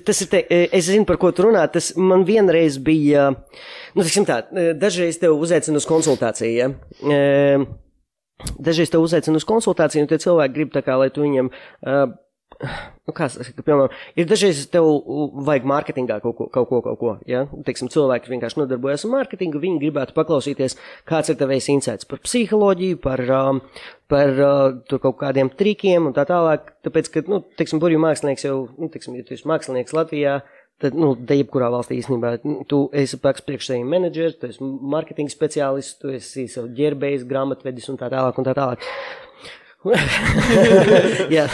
tas 0.00 0.22
ir, 0.24 0.30
te, 0.32 0.40
e, 0.48 0.62
es 0.74 0.88
zinu, 0.88 1.04
par 1.06 1.20
ko 1.20 1.28
tu 1.36 1.44
runā. 1.44 1.66
Tas 1.70 1.92
man 2.00 2.24
vienreiz 2.26 2.80
bija, 2.80 3.28
nu, 3.94 4.06
tā, 4.26 4.40
e, 4.56 4.72
dažreiz 4.80 5.20
tev 5.20 5.36
uzaicina 5.36 5.76
uz 5.76 5.86
konsultāciju. 5.86 6.56
Ja? 6.56 6.70
E, 7.04 7.68
Dažreiz 8.38 8.92
tev 8.92 9.02
uzaicina 9.02 9.40
uz 9.40 9.46
konsultāciju, 9.48 10.04
un 10.04 10.10
tie 10.10 10.20
cilvēki 10.22 10.54
grib 10.54 10.74
tā 10.74 10.84
kā, 10.86 10.98
lai 11.00 11.10
tu 11.14 11.24
viņam. 11.26 11.50
Uh, 11.82 12.16
Nu, 13.06 13.12
kā 13.14 13.28
saka, 13.30 13.62
piemēram, 13.62 13.92
ir 14.18 14.26
dažreiz 14.26 14.64
tev 14.72 14.86
uh, 14.88 15.18
vajag 15.46 15.66
mārketingā 15.68 16.16
kaut 16.24 16.34
ko, 16.38 16.46
kaut 16.52 16.66
ko, 16.70 16.80
kaut 16.82 16.98
ko 16.98 17.12
ja? 17.28 17.44
Teiksim, 17.64 17.90
cilvēki 17.92 18.32
vienkārši 18.32 18.58
nodarbojas 18.58 19.04
ar 19.06 19.12
mārketingu, 19.12 19.60
viņi 19.62 19.78
gribētu 19.84 20.16
paklausīties, 20.16 20.74
kāds 21.08 21.30
ir 21.30 21.38
tavējs 21.38 21.68
insights 21.76 22.08
par 22.08 22.20
psiholoģiju, 22.24 22.98
par, 23.04 23.22
par 24.10 24.34
uh, 24.42 24.64
tur 24.90 25.02
kaut 25.04 25.20
kādiem 25.22 25.52
trikiem 25.54 26.10
un 26.10 26.16
tā 26.16 26.26
tālāk. 26.28 26.72
Tāpēc, 26.88 27.12
ka, 27.14 27.24
nu, 27.30 27.44
teiksim, 27.60 27.80
burju 27.84 28.02
mākslinieks 28.02 28.48
jau, 28.48 28.58
nu, 28.74 28.90
teiksim, 28.92 29.16
ja 29.20 29.28
tu 29.28 29.36
esi 29.38 29.46
mākslinieks 29.48 29.94
Latvijā, 29.94 30.40
tad, 30.82 30.96
nu, 30.98 31.12
te 31.28 31.38
jebkurā 31.38 31.70
valstī 31.74 31.98
īstenībā, 31.98 32.36
tu 32.70 32.84
esi 32.96 33.18
pats 33.22 33.44
priekšsējiem 33.46 33.94
menedžers, 33.94 34.36
tu 34.38 34.50
esi 34.50 34.64
mārketinga 34.64 35.34
speciālists, 35.34 35.98
tu 36.02 36.12
esi 36.14 36.46
savu 36.50 36.70
ģerbējs, 36.78 37.26
grāmatvedis 37.28 37.90
un 37.92 37.98
tā 38.00 38.10
tālāk 38.12 38.38
un 38.38 38.46
tā 38.46 38.54
tālāk. 38.58 38.86
jā, 41.36 41.44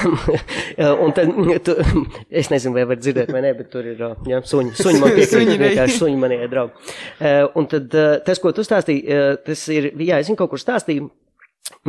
un 1.05 1.13
tad, 1.17 1.33
tu, 1.67 1.75
es 2.41 2.49
nezinu, 2.53 2.73
vai 2.77 2.87
var 2.89 3.01
dzirdēt 3.01 3.33
vai 3.35 3.43
nē, 3.45 3.53
bet 3.59 3.69
tur 3.73 3.89
ir, 3.91 4.01
jā, 4.29 4.41
suņi, 4.49 4.73
suņi 4.81 5.03
man 5.03 5.13
piekrīt, 5.19 5.53
vienkārši 5.61 5.99
suņi 6.01 6.23
man 6.23 6.37
ir 6.37 6.49
draugi. 6.53 6.95
Eh, 7.21 7.43
Un 7.55 7.69
tad 7.71 7.93
eh, 7.93 8.15
tas, 8.25 8.41
ko 8.41 8.53
tu 8.57 8.65
stāstīji, 8.65 9.21
tas 9.45 9.69
ir, 9.73 9.93
jā, 10.01 10.21
es 10.21 10.33
viņu 10.33 10.41
kaut 10.41 10.55
kur 10.55 10.63
stāstīju, 10.63 11.11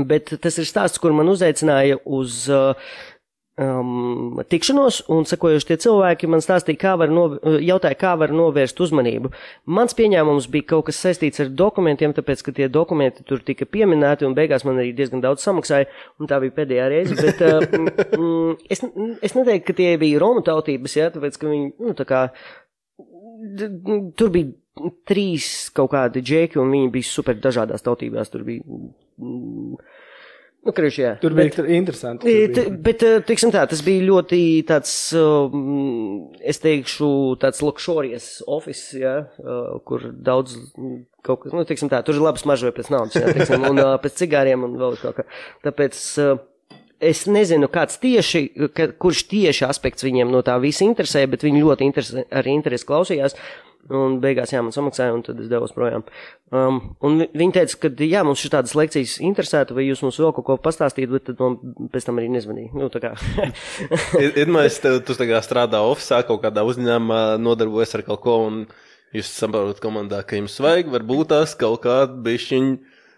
bet 0.07 0.35
tas 0.43 0.59
ir 0.59 0.67
stāsts, 0.67 0.99
kur 1.01 1.15
man 1.15 1.31
uzaicināja 1.31 1.97
uz 2.03 2.45
uh, 2.51 2.93
um, 3.57 4.41
tikšanos, 4.49 5.01
un 5.11 5.25
sekojuši 5.27 5.69
tie 5.69 5.77
cilvēki 5.85 6.29
man 6.31 6.43
stāstīja, 6.43 6.79
kā 6.81 6.93
var 6.99 7.11
nov 7.13 7.37
jautāja, 7.63 7.97
kā 7.99 8.15
var 8.19 8.33
novērst 8.35 8.81
uzmanību. 8.83 9.31
Mans 9.77 9.95
pieņēmums 9.97 10.49
bija 10.51 10.69
kaut 10.73 10.89
kas 10.89 10.99
saistīts 11.05 11.43
ar 11.43 11.53
dokumentiem, 11.63 12.15
tāpēc, 12.17 12.43
ka 12.45 12.55
tie 12.55 12.67
dokumenti 12.71 13.25
tur 13.27 13.43
tika 13.45 13.67
pieminēti, 13.69 14.27
un 14.27 14.35
beigās 14.37 14.67
man 14.67 14.81
arī 14.81 14.91
diezgan 14.97 15.23
daudz 15.23 15.45
samaksāja, 15.45 15.89
un 16.19 16.31
tā 16.31 16.41
bija 16.43 16.57
pēdējā 16.59 16.89
reize, 16.91 17.17
bet 17.21 17.41
uh, 17.45 17.63
mm, 18.19 18.59
es, 18.69 18.83
es 19.23 19.37
neteiktu, 19.37 19.69
ka 19.69 19.79
tie 19.79 19.95
bija 20.01 20.21
Romu 20.21 20.43
tautības, 20.45 20.99
jā, 20.99 21.09
tāpēc, 21.15 21.39
ka 21.39 21.49
viņi, 21.51 21.73
nu, 21.85 21.95
tā 21.97 22.07
kā, 22.09 22.27
tur 24.19 24.31
bija 24.35 24.51
trīs 25.07 25.69
kaut 25.75 25.93
kādi 25.93 26.23
džeki, 26.25 26.59
un 26.59 26.73
viņi 26.73 26.91
bija 26.91 27.07
super 27.07 27.37
dažādās 27.39 27.85
tautībās, 27.85 28.31
tur 28.31 28.43
bija, 28.47 28.63
nu, 30.65 30.73
kreši, 30.75 31.01
jā. 31.03 31.11
Tur 31.21 31.35
bija 31.37 31.51
bet, 31.51 31.59
interesanti. 31.77 32.25
Tur 32.25 32.55
t- 32.55 32.63
bija. 32.67 32.77
Bet, 32.87 33.05
eh, 33.05 33.19
teiksim 33.27 33.53
tā, 33.53 33.65
tas 33.69 33.83
bija 33.85 34.05
ļoti 34.07 34.39
tāds, 34.69 34.95
um, 35.19 36.31
es 36.41 36.61
teikšu, 36.63 37.11
tāds 37.41 37.61
luxurious 37.65 38.29
office, 38.47 38.97
ja, 38.99 39.17
uh, 39.43 39.77
kur 39.85 40.09
daudz 40.11 40.57
mm, 40.57 40.97
kaut 41.25 41.43
kas, 41.43 41.53
nu, 41.55 41.65
teiksim 41.69 41.91
tā, 41.91 42.01
tur 42.05 42.17
ir 42.17 42.25
labi 42.25 42.41
smaržoja 42.41 42.75
pēc 42.75 42.91
naudas, 42.93 43.19
ja, 43.19 43.31
teiksim, 43.35 43.65
un 43.69 43.83
pēc 44.03 44.19
cigāriem 44.23 44.65
un 44.67 44.75
vēl 44.81 44.99
kaut 45.01 45.21
kā. 45.21 45.29
Tāpēc 45.67 46.01
uh, 46.25 46.43
es 46.99 47.25
nezinu, 47.27 47.67
kāds 47.71 47.99
tieši, 48.01 48.45
ka, 48.75 48.89
kurš 49.01 49.25
tieši 49.31 49.65
aspekts 49.67 50.05
viņiem 50.05 50.31
no 50.31 50.41
tā 50.45 50.55
visa 50.63 50.85
interesē, 50.87 51.25
bet 51.29 51.43
viņi 51.45 51.63
ļoti 51.63 51.87
interesē, 51.89 52.25
arī 52.31 52.55
interesi 52.55 52.87
klausījās. 52.87 53.35
Un 53.85 54.15
beigās, 54.17 54.49
jā, 54.49 54.63
man 54.65 54.73
samaksāja, 54.73 55.13
un 55.13 55.21
tad 55.21 55.37
es 55.43 55.45
devos 55.45 55.69
projām. 55.75 56.01
Um, 56.49 56.79
un 57.05 57.19
vi- 57.21 57.27
viņi 57.37 57.53
teica, 57.53 57.75
ka, 57.83 57.89
jā, 58.01 58.23
mums 58.25 58.41
šī 58.41 58.49
tādas 58.55 58.73
lekcijas 58.73 59.19
interesētu, 59.21 59.75
vai 59.77 59.85
jūs 59.85 60.01
mums 60.01 60.17
vēl 60.17 60.33
kaut 60.33 60.45
ko 60.47 60.55
pastāstīt, 60.57 61.11
bet 61.11 61.27
tad 61.29 61.37
man 61.43 61.59
pēc 61.93 62.07
tam 62.07 62.17
arī 62.17 62.31
nezvanīja. 62.33 62.73
Nu, 62.73 62.89
tā 62.89 63.03
kā. 63.03 63.11
Iedomājieties, 64.17 64.79
tev 64.81 64.97
tu 65.05 65.13
tā 65.13 65.27
kā 65.29 65.37
strādā 65.45 65.83
oficiālā, 65.85 66.25
kaut 66.25 66.41
kādā 66.47 66.63
uzņēmumā, 66.65 67.19
nodarbojas 67.45 67.93
ar 67.99 68.05
kaut 68.09 68.23
ko, 68.25 68.39
un 68.47 68.63
jūs 69.13 69.29
saprotat 69.37 69.83
komandā, 69.83 70.23
ka 70.25 70.39
jums 70.39 70.57
vajag 70.65 70.89
varbūt 70.95 71.29
tās 71.35 71.53
kaut 71.59 71.83
kādu 71.85 72.17
bišķiņu. 72.25 72.75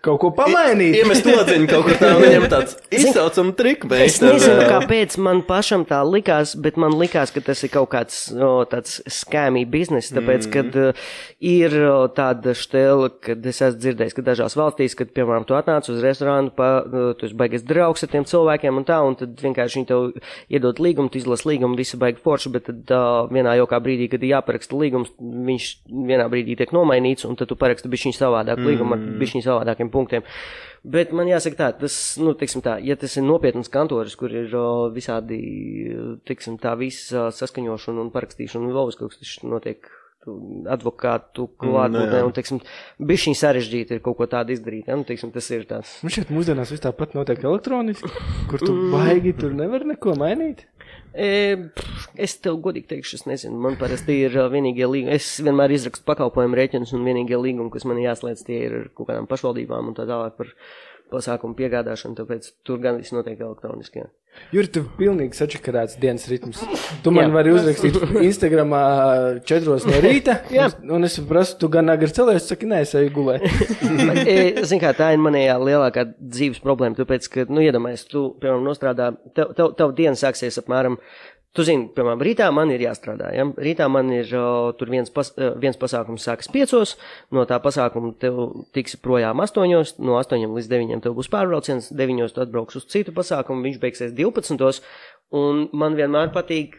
Kaut 0.08 0.22
ko 0.22 0.30
pamainīt. 0.32 0.96
Iemest 1.02 1.26
odziņu 1.28 1.68
kaut 1.68 1.84
kur 1.90 1.98
tādu, 2.00 2.22
viņam 2.24 2.46
tāds 2.52 2.78
izsaucam 2.96 3.52
triku, 3.58 3.90
Es 3.98 4.22
nezinu, 4.24 4.64
kāpēc 4.70 5.18
man 5.24 5.42
pašam 5.48 5.84
tā 5.88 6.00
likās, 6.08 6.54
bet 6.64 6.78
man 6.80 6.96
likās, 6.96 7.34
ka 7.36 7.44
tas 7.44 7.64
ir 7.66 7.72
kaut 7.74 7.90
kāds 7.92 8.20
o, 8.32 8.52
tāds 8.70 9.02
skēmī 9.12 9.66
bizness, 9.68 10.14
tāpēc, 10.16 10.48
mm. 10.48 10.54
kad 10.54 10.78
uh, 10.80 11.10
ir 11.44 11.76
tāda 12.16 12.54
štela, 12.56 13.10
kad 13.24 13.44
es 13.52 13.60
esmu 13.60 13.82
dzirdējis, 13.84 14.16
ka 14.16 14.26
dažās 14.30 14.56
valstīs, 14.60 14.96
kad, 14.98 15.12
piemēram, 15.16 15.48
tu 15.50 15.58
atnāc 15.58 15.90
uz 15.92 16.00
restorānu, 16.04 16.54
pa, 16.56 16.70
uh, 16.86 17.10
tu 17.18 17.28
esi 17.28 17.38
baigas 17.38 17.66
draugs 17.68 18.06
ar 18.08 18.14
tiem 18.14 18.28
cilvēkiem 18.30 18.80
un 18.80 18.88
tā, 18.88 19.02
un 19.04 19.20
tad 19.20 19.36
vienkārši 19.44 19.82
viņi 19.82 19.90
tev 19.92 20.08
iedod 20.54 20.80
līgumu, 20.84 21.12
tu 21.12 21.20
izlas 21.20 21.44
līgumu, 21.50 21.76
visi 21.80 22.00
baigi 22.00 22.24
forši, 22.24 22.54
bet 22.56 22.70
tad 22.70 22.96
uh, 22.96 23.28
vienā 23.34 23.58
jaukā 23.60 23.82
brīdī, 23.84 24.08
kad 24.14 24.24
ir 24.24 24.38
jāparaksta 24.38 24.80
līgums, 24.80 25.12
viņš 25.20 25.70
vienā 26.08 26.30
brīdī 26.32 26.56
tiek 26.62 26.72
nomainīts, 26.76 27.28
un 27.28 27.36
tad 27.40 27.52
tu 27.52 27.60
paraksti 27.60 27.92
bišķiņ 27.92 28.18
savādāk 28.22 28.62
mm. 28.62 28.72
līgumu 28.72 28.96
ar 28.96 29.06
bišķiņ 29.22 29.48
savādākiem 29.50 29.92
punktiem. 29.98 30.26
Bet 30.88 31.12
man 31.16 31.28
jāsaka 31.28 31.58
tā, 31.60 31.68
tas, 31.82 31.96
nu, 32.22 32.32
teiksim 32.38 32.64
tā, 32.64 32.78
ja 32.86 32.96
tas 33.00 33.18
ir 33.20 33.26
nopietnas 33.26 33.68
kantoris, 33.74 34.16
kur 34.20 34.32
ir 34.32 34.54
o, 34.56 34.88
visādi, 34.94 35.40
teiksim 36.30 36.56
tā, 36.62 36.78
visa 36.80 37.28
saskaņošana 37.36 38.06
un 38.06 38.12
parakstīšana 38.14 38.70
un 38.70 38.76
vēl 38.78 38.94
kaut 38.96 39.12
kas, 39.12 39.20
tas 39.20 39.34
notiek 39.44 39.90
tu, 40.24 40.38
advokātu 40.72 41.50
klātbūtnē, 41.60 42.22
un, 42.28 42.34
teiksim, 42.36 42.62
bišķiņ 43.10 43.38
sarežģīti 43.42 43.98
ir 43.98 44.04
kaut 44.06 44.20
ko 44.22 44.30
tādu 44.32 44.56
izdarīt, 44.56 44.88
ja? 44.88 44.96
nu, 45.00 45.04
teiksim, 45.08 45.34
tas 45.36 45.50
ir 45.56 45.68
tās. 45.70 45.98
Man 46.06 46.14
šķiet, 46.14 46.34
mūsdienās 46.38 46.72
viss 46.72 46.86
tāpat 46.86 47.18
notiek 47.18 47.44
elektroniski, 47.44 48.14
kur 48.52 48.64
tu 48.64 48.78
baigi 48.96 49.36
tur 49.40 49.58
nevar 49.58 49.88
neko 49.88 50.16
mainīt. 50.20 50.68
E, 51.18 51.30
es 52.22 52.36
tev 52.46 52.60
godīgi 52.62 52.92
teikšu, 52.92 53.18
es 53.18 53.26
nezinu. 53.26 53.58
Man 53.64 53.78
parasti 53.80 54.20
ir 54.28 54.36
ā, 54.38 54.46
vienīgie 54.54 54.86
līgumi. 54.86 55.16
Es 55.16 55.32
vienmēr 55.42 55.74
izrakstu 55.74 56.06
pakalpojumu 56.06 56.60
rēķinus, 56.60 56.94
un 56.94 57.08
vienīgie 57.08 57.40
līgumi, 57.42 57.72
kas 57.74 57.88
man 57.90 58.02
jāslēdz, 58.04 58.44
tie 58.46 58.60
ir 58.68 58.76
ar 58.82 58.92
kaut 58.94 59.10
kādām 59.10 59.30
pašvaldībām 59.32 59.90
un 59.90 59.98
tā 59.98 60.06
tālāk 60.10 60.38
par 60.38 60.54
pasākumu 61.12 61.58
piegādāšanu. 61.58 62.18
Tāpēc 62.20 62.54
tur 62.68 62.80
gan 62.84 63.02
viss 63.02 63.16
notiek 63.16 63.40
elektroniski. 63.40 64.04
Jā. 64.04 64.10
Juri, 64.54 64.70
tu 64.72 64.84
pilnīgi 65.00 65.36
sačakarēts 65.36 65.98
dienas 66.00 66.28
ritms. 66.30 66.60
Tu 67.04 67.12
man 67.12 67.34
vari 67.34 67.52
uzrakstīt 67.56 67.98
Instagramā 68.22 68.82
četros 69.50 69.88
no 69.90 69.98
rīta, 70.04 70.38
Jā. 70.54 70.68
un, 70.94 71.08
es 71.08 71.18
prasu, 71.28 71.58
tu 71.62 71.70
gan 71.74 71.90
agri 71.92 72.12
celies, 72.14 72.46
saki, 72.48 72.70
nē, 72.70 72.84
es 72.86 72.94
eju 72.98 73.14
gulēt. 73.18 73.48
E, 74.28 74.64
Zini, 74.68 74.80
kā 74.82 74.92
tā 74.96 75.10
ir 75.16 75.22
manējā 75.24 75.56
lielākā 75.62 76.04
dzīves 76.20 76.62
problēma. 76.64 76.98
Tāpēc, 77.00 77.28
ka, 77.34 77.46
nu, 77.50 77.62
iedomājies, 77.64 78.06
tu, 78.12 78.28
piemēram, 78.42 78.66
nostrādā, 78.68 79.10
tev, 79.38 79.54
tev, 79.58 79.72
tev 79.80 79.94
diena 79.98 80.18
sāksies 80.20 80.60
apmēram. 80.62 80.98
Tu 81.58 81.64
zini, 81.66 81.88
piemēram, 81.90 82.22
rītā 82.22 82.48
man 82.54 82.70
ir 82.70 82.84
jāstrādā. 82.84 83.32
Ja? 83.34 83.48
Rītā 83.50 83.88
man 83.90 84.12
ir 84.14 84.30
o, 84.38 84.74
tur 84.78 84.92
viens, 84.94 85.10
pas, 85.10 85.32
eh, 85.42 85.56
viens 85.58 85.80
pasākums 85.82 86.28
sākas 86.28 86.52
piecos, 86.54 86.94
no 87.34 87.48
tā 87.50 87.58
pasākuma 87.64 88.12
tev 88.22 88.38
tiks 88.78 88.94
projām 89.02 89.42
astoņos, 89.42 89.96
no 89.98 90.20
astoņiem 90.20 90.54
līdz 90.54 90.70
deviņiem 90.70 91.02
tev 91.02 91.16
būs 91.18 91.32
pārbrauciens, 91.34 91.90
deviņos 91.98 92.36
tu 92.36 92.44
atbrauks 92.46 92.78
uz 92.78 92.86
citu 92.94 93.16
pasākumu, 93.16 93.66
viņš 93.66 93.82
beigsies 93.82 94.14
divpadsmitos, 94.14 94.84
un 95.34 95.66
man 95.74 95.98
vienmēr 95.98 96.30
patīk. 96.36 96.78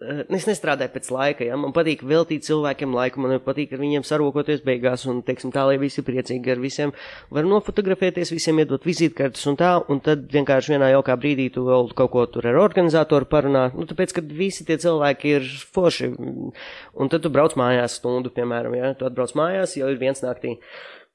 Eh, 0.00 0.22
Es 0.36 0.46
nestrādāju 0.48 0.94
pēc 0.94 1.10
laika, 1.12 1.44
ja 1.44 1.56
man 1.60 1.74
patīk 1.76 2.02
veltīt 2.06 2.46
cilvēkiem 2.46 2.94
laiku, 2.96 3.20
man 3.20 3.38
patīk 3.44 3.74
ar 3.74 3.82
viņiem 3.82 4.04
sarokoties 4.06 4.62
beigās, 4.64 5.06
un, 5.10 5.22
teiksim, 5.26 5.52
tā, 5.54 5.66
lai 5.68 5.76
visi 5.80 6.04
priecīgi 6.06 6.54
ar 6.54 6.62
visiem. 6.62 6.94
Var 7.30 7.48
nofotografēties, 7.48 8.32
visiem 8.32 8.62
iedot 8.62 8.86
vizītkartes 8.86 9.46
un 9.50 9.58
tā, 9.60 9.72
un 9.92 10.00
tad 10.04 10.24
vienkārši 10.32 10.76
vienā 10.76 10.92
jaukā 10.94 11.16
brīdī 11.20 11.50
tu 11.52 11.66
vēl 11.68 11.92
kaut 11.98 12.14
ko 12.14 12.24
tur 12.32 12.48
ar 12.48 12.60
organizatoru 12.62 13.28
parunā. 13.28 13.66
Nu, 13.76 13.88
tāpēc, 13.90 14.14
ka 14.16 14.24
visi 14.24 14.64
tie 14.68 14.78
cilvēki 14.80 15.34
ir 15.36 15.50
forši, 15.74 16.12
un 16.14 17.12
tad 17.12 17.26
tu 17.26 17.32
brauc 17.32 17.58
mājās 17.60 18.00
stundu, 18.00 18.32
piemēram, 18.32 18.78
ja 18.78 18.94
tu 18.96 19.08
atbrauc 19.08 19.36
mājās, 19.38 19.76
jau 19.80 19.92
ir 19.92 20.00
viens 20.00 20.24
naktī. 20.24 20.56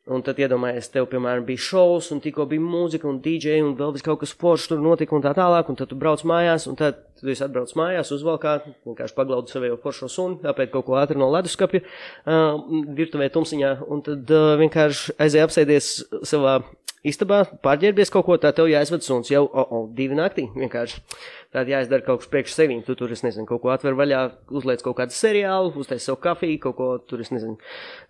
Un 0.05 0.21
tad 0.21 0.37
iedomājies, 0.37 0.91
tev, 0.93 1.07
piemēram, 1.09 1.47
bija 1.47 1.63
šovs, 1.65 2.11
un 2.13 2.19
tikko 2.21 2.43
bija 2.51 2.61
mūzika, 2.61 3.07
un 3.09 3.15
DJ, 3.25 3.55
un 3.65 3.71
vēl 3.79 3.95
kaut 4.05 4.19
kas 4.21 4.35
foršs 4.37 4.69
tur 4.69 4.83
notika, 4.83 5.15
un 5.17 5.23
tā 5.23 5.31
tālāk, 5.33 5.71
un 5.71 5.79
tad 5.79 5.89
tu 5.89 5.97
brauc 5.97 6.21
mājās, 6.29 6.67
un 6.69 6.77
tad 6.77 6.99
tu 7.17 7.31
esi 7.33 7.41
atbrauc 7.41 7.73
mājās, 7.79 8.11
uzvalkā, 8.13 8.53
vienkārši 8.85 9.17
paglaudi 9.17 9.49
savu 9.49 9.79
foršo 9.81 10.11
sunu, 10.13 10.37
tāpēc 10.43 10.69
kaut 10.75 10.85
ko 10.85 10.99
ātri 11.01 11.17
no 11.17 11.31
leduskapja, 11.33 11.81
uh, 11.81 12.61
virtuvē 13.01 13.31
tumsiņā, 13.33 13.71
un 13.89 14.05
tad 14.05 14.29
uh, 14.29 14.51
vienkārši 14.61 15.17
aizēja 15.25 15.49
apsēdies 15.49 15.89
savā 16.21 16.59
istabā, 17.07 17.43
pārģērbies 17.65 18.11
kaut 18.13 18.25
ko, 18.27 18.37
tā 18.41 18.51
tev 18.55 18.69
jāizved 18.71 19.05
suns 19.05 19.31
jau, 19.31 19.45
o, 19.45 19.63
o, 19.63 19.81
divi 19.95 20.17
naktī, 20.17 20.47
vienkārši. 20.55 21.01
Tātad 21.55 21.69
jāizdara 21.71 22.03
kaut 22.03 22.19
kas 22.19 22.29
priekš 22.33 22.55
sevīm, 22.57 22.81
tu 22.83 22.97
tur, 22.99 23.13
es 23.15 23.21
nezinu, 23.23 23.45
kaut 23.47 23.61
ko 23.63 23.71
atver 23.71 23.95
vaļā, 23.95 24.21
uzliec 24.59 24.81
kaut 24.83 24.97
kādu 24.97 25.15
seriālu, 25.15 25.71
uztais 25.79 26.03
savu 26.03 26.19
kafiju, 26.25 26.57
kaut 26.65 26.75
ko 26.75 26.89
tur, 27.07 27.23
es 27.23 27.31
nezinu, 27.31 27.55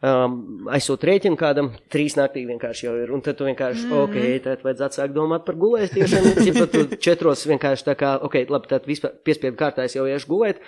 um, 0.02 0.39
aizsūt 0.74 1.06
rēķinu 1.06 1.38
kādam, 1.38 1.70
trīs 1.93 2.18
naktī 2.18 2.48
vienkārši 2.50 2.88
jau 2.88 2.96
ir, 3.04 3.14
un 3.14 3.22
tad 3.26 3.38
tu 3.38 3.46
vienkārši, 3.46 3.86
mm 3.86 3.93
-hmm. 3.93 4.10
ok, 4.10 4.43
tad 4.48 4.66
vajadzētu 4.66 5.02
sākt 5.02 5.14
domāt 5.14 5.46
par 5.46 5.60
gulēstiešanu, 5.62 6.34
ja 6.48 6.66
tu 6.66 6.88
četros 6.98 7.46
vienkārši 7.46 7.86
tā 7.91 7.96
kā, 8.00 8.18
ok, 8.22 8.41
labi, 8.50 8.72
tad 8.74 8.89
vispār 8.89 9.14
piespiedu 9.24 9.58
kārtā 9.62 9.86
es 9.86 9.96
jau 9.96 10.08
iešu 10.10 10.32
gulēt, 10.32 10.64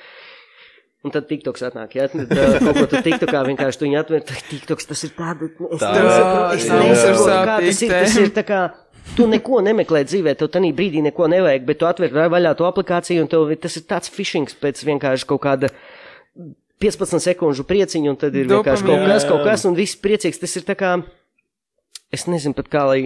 Un 1.06 1.14
tad 1.14 1.28
TikToks 1.30 1.62
atnāk, 1.68 1.94
ja 1.94 2.08
tad 2.10 2.32
uh, 2.34 2.56
kaut 2.58 2.80
ko 2.80 2.86
tu 2.90 3.00
TikTokā 3.06 3.44
vienkārši 3.52 3.80
tu 3.80 3.86
viņu 3.86 4.00
atver, 4.00 4.24
tad 4.26 4.40
TikToks 4.50 4.90
tas 4.90 5.04
ir 5.06 5.12
tāda, 5.14 5.50
es 5.70 5.84
Tā. 5.84 5.92
es 6.56 6.66
nesaprotu, 6.72 7.36
kā 7.48 7.58
tas 7.62 7.82
ir, 7.86 7.94
tas 7.94 8.16
ir 8.18 8.32
tā 8.34 8.44
kā, 8.48 8.62
tu 9.16 9.28
neko 9.30 9.62
nemeklē 9.68 10.02
dzīvē, 10.10 10.34
tev 10.40 10.50
tanī 10.56 10.72
brīdī 10.76 11.04
neko 11.06 11.30
nevajag, 11.32 11.68
bet 11.70 11.80
tu 11.80 11.88
atver 11.90 12.18
vaļā 12.34 12.56
to 12.58 12.66
aplikāciju 12.68 13.24
un 13.24 13.30
tev 13.32 13.54
tas 13.62 13.78
ir 13.78 13.86
tāds 13.88 14.12
phishings 14.12 14.58
pēc 14.58 14.82
vienkārši 14.90 15.30
kaut 15.30 15.44
kāda 15.46 15.70
15 16.82 17.24
sekundžu 17.24 17.66
prieciņu, 17.68 18.12
un 18.14 18.20
tad 18.22 18.36
ir 18.38 18.50
vienkārši 18.50 18.86
kaut 18.86 19.06
kas, 19.06 19.30
kaut 19.30 19.46
kas, 19.48 19.66
un 19.70 19.78
viss 19.78 19.98
priecīgs. 20.02 20.42
Tas 20.42 20.54
ir 20.60 20.66
tā 20.68 20.76
kā, 20.78 20.98
es 22.14 22.24
nezinu 22.30 22.56
pat 22.56 22.70
kā, 22.72 22.84
lai, 22.88 23.00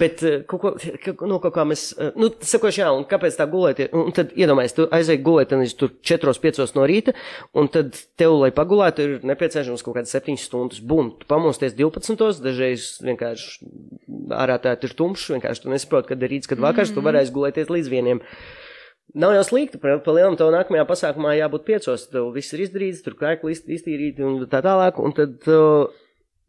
bet 0.00 0.22
eh, 0.26 0.40
kaut 0.48 0.62
ko, 0.62 1.26
no 1.30 1.38
kaut 1.42 1.54
kā 1.54 1.64
mēs, 1.68 1.84
eh, 1.94 2.10
nu, 2.18 2.30
sakoši, 2.34 2.82
jā, 2.82 2.88
un 2.96 3.04
kāpēc 3.10 3.36
tā 3.38 3.46
gulēt, 3.50 3.82
un 3.94 4.10
tad 4.16 4.32
iedomājies, 4.34 4.74
tu 4.74 4.86
aizēji 4.90 5.22
gulēt, 5.26 5.54
un 5.54 5.62
tur 5.78 5.92
4-5 6.10 6.74
no 6.78 6.86
rīta, 6.90 7.14
un 7.54 7.70
tad 7.70 7.94
tev, 8.18 8.34
lai 8.42 8.50
pagulētu, 8.56 9.06
ir 9.06 9.28
nepieciešams 9.30 9.84
kaut 9.86 10.00
kādas 10.00 10.14
7 10.16 10.34
stundas. 10.40 10.82
Bum, 10.82 11.12
tu 11.20 11.28
pamosties 11.30 11.76
12, 11.78 12.42
dažreiz 12.42 12.96
vienkārši 13.06 13.70
ārā 14.34 14.58
tā 14.62 14.74
ir 14.74 14.96
tumšs, 14.98 15.30
vienkārši 15.36 15.64
tu 15.66 15.70
nesaproti, 15.72 16.10
kad 16.10 16.26
ir 16.26 16.34
rīts, 16.34 16.50
kad 16.50 16.62
vakars, 16.62 16.90
tu 16.94 17.06
varēsi 17.06 17.34
gulēties 17.36 17.70
līdz 17.70 17.92
vieniem. 17.92 18.24
Nav 19.14 19.32
jau 19.34 19.42
slikti, 19.46 19.78
pa, 19.82 19.96
pa 20.02 20.12
lielam 20.14 20.36
tev 20.38 20.52
nākamajā 20.54 20.84
pasākumā 20.86 21.32
jābūt 21.38 21.64
piecos, 21.66 22.04
tev 22.12 22.28
viss 22.34 22.54
ir 22.54 22.62
izdarīts, 22.66 23.00
tur 23.02 23.16
krēkli 23.18 23.56
iz- 23.56 23.66
iztīrīti 23.78 24.22
un 24.22 24.44
tā 24.50 24.60
tālāk, 24.62 25.00
un 25.02 25.14
tad 25.16 25.48
uh, 25.50 25.90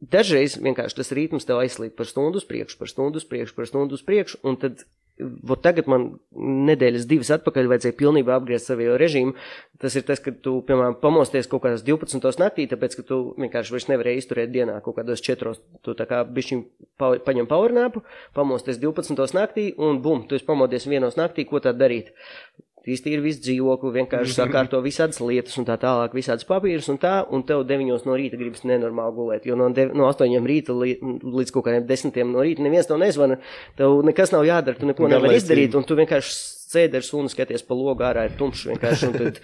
dažreiz 0.02 0.58
vienkārši 0.62 0.98
tas 0.98 1.14
ritms 1.16 1.46
tev 1.48 1.62
aizslīd 1.62 1.94
par 1.98 2.10
stundu 2.10 2.42
uz 2.42 2.48
priekšu, 2.50 2.80
par 2.80 2.90
stundu 2.90 3.22
uz 3.22 3.28
priekšu, 3.28 3.56
par 3.58 3.70
stundu 3.70 3.98
uz 3.98 4.04
priekšu, 4.06 4.42
un 4.48 4.58
tad, 4.62 4.84
vot 5.22 5.62
tagad 5.62 5.90
man 5.92 6.08
nedēļas 6.34 7.06
divas 7.10 7.30
atpakaļ 7.36 7.70
vajadzēja 7.70 7.98
pilnībā 8.00 8.34
apgriezt 8.34 8.72
savu 8.72 8.96
režīmu. 8.98 9.36
Tas 9.82 9.94
ir 10.00 10.06
tas, 10.08 10.22
ka 10.24 10.34
tu, 10.34 10.56
piemēram, 10.66 10.98
pamosties 11.04 11.50
kaut 11.52 11.64
kādās 11.66 11.86
12. 11.86 12.26
naktī, 12.42 12.66
tāpēc, 12.72 12.98
ka 12.98 13.06
tu 13.06 13.20
vienkārši 13.38 13.76
vairs 13.76 13.88
nevarēji 13.92 14.24
izturēt 14.24 14.54
dienā 14.56 14.80
kaut 14.86 14.98
kādos 14.98 15.22
četros, 15.22 15.62
tu 15.86 15.94
tā 15.98 16.10
kā 16.10 16.24
bišķiņ 16.26 16.66
pa, 17.02 17.14
paņem 17.28 17.50
powernāpu, 17.52 18.02
pamosties 18.38 18.82
12. 18.82 19.22
naktī, 19.38 19.70
un 19.78 20.02
bum, 20.02 20.26
tu 20.26 20.40
esi 20.40 20.48
pamodies 20.48 20.90
vienos 20.90 21.20
naktī, 21.20 21.46
ko 21.50 21.62
tad 21.62 21.78
darīt? 21.82 22.16
Iztīri 22.90 23.22
visu 23.22 23.44
dzīvokli, 23.46 23.92
vienkārši 24.00 24.34
sakārto 24.34 24.80
visādas 24.82 25.20
lietas 25.22 25.60
un 25.62 25.68
tā 25.68 25.76
tālāk, 25.78 26.16
visādas 26.18 26.48
papīrus 26.50 26.88
un 26.90 26.98
tā, 27.02 27.20
un 27.30 27.44
tev 27.46 27.62
deviņos 27.70 28.08
no 28.08 28.16
rīta 28.18 28.40
gribas 28.40 28.64
nenormāli 28.66 29.14
gulēt, 29.14 29.46
jo 29.46 29.58
no, 29.60 29.68
dev, 29.76 29.92
no 29.94 30.08
astoņiem 30.10 30.48
rīta 30.50 30.74
li, 30.74 30.96
līdz 31.22 31.54
kaut 31.54 31.68
kādiem 31.68 31.86
desmitiem 31.86 32.34
no 32.34 32.42
rīta 32.42 32.66
neviens 32.66 32.90
tev 32.90 32.98
nezvana, 33.04 33.38
tev 33.78 34.00
nekas 34.08 34.34
nav 34.34 34.48
jādara, 34.50 34.80
tu 34.82 34.90
neko 34.90 35.12
nevari 35.14 35.38
izdarīt, 35.38 35.78
un 35.78 35.86
tu 35.86 36.00
vienkārši 36.00 36.34
sēdi 36.72 36.98
ar 36.98 37.06
sunu, 37.06 37.30
skaties 37.30 37.68
pa 37.68 37.78
logu 37.78 38.08
ārā, 38.08 38.26
ir 38.26 38.40
tumšs 38.40 38.66
vienkārši, 38.72 39.12
un 39.12 39.20
tad 39.20 39.40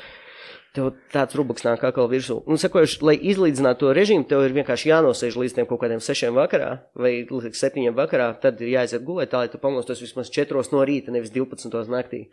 tev 0.74 0.92
tāds 1.14 1.38
rubaks 1.38 1.66
nāk 1.66 1.86
atkal 1.86 2.10
virsū. 2.10 2.40
Un, 2.50 2.58
sakojuši, 2.62 3.00
lai 3.06 3.16
izlīdzinātu 3.32 3.86
to 3.86 3.94
režīmu, 3.98 4.28
tev 4.30 4.46
ir 4.46 4.58
vienkārši 4.58 4.92
jānosēž 4.92 5.38
līdz 5.42 5.58
tiem 5.58 5.70
kaut 5.70 5.82
kādiem 5.86 6.02
sešiem 6.04 6.38
vakarā 6.38 6.74
vai 6.98 7.20
līdz 7.30 7.58
septiņiem 7.58 7.98
vakarā, 7.98 8.32
tad 8.42 8.62
ir 8.62 8.76
jāiziet 8.76 9.06
gulēt 9.06 9.34
tā, 9.34 9.46
lai 9.46 9.54
tu 9.54 9.62
pamostos 9.62 10.04
vismaz 10.04 10.34
četros 10.34 10.74
no 10.74 10.84
rīta, 10.86 11.14
nevis 11.14 11.34
12 11.34 11.90
naktī. 11.94 12.28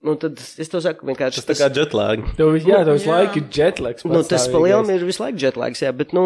Nu, 0.00 0.14
tad 0.16 0.38
es 0.40 0.70
to 0.72 0.78
saku 0.80 1.04
vienkārši. 1.10 1.42
Tas 1.44 1.44
tā 1.50 1.54
kā 1.60 1.66
jetlag. 1.76 2.22
Tev, 2.38 2.54
vis- 2.54 2.64
jā, 2.64 2.78
tev 2.88 2.94
visu 2.96 3.10
laiku 3.10 3.36
ir 3.42 3.48
jetlaks. 3.52 4.06
Nu, 4.08 4.22
tas 4.24 4.46
pa 4.48 4.62
lielam 4.62 4.88
ir 4.94 5.02
visu 5.04 5.20
laiku 5.20 5.42
jetlaiks, 5.42 5.82
jā, 5.84 5.90
bet, 5.92 6.14
nu, 6.16 6.22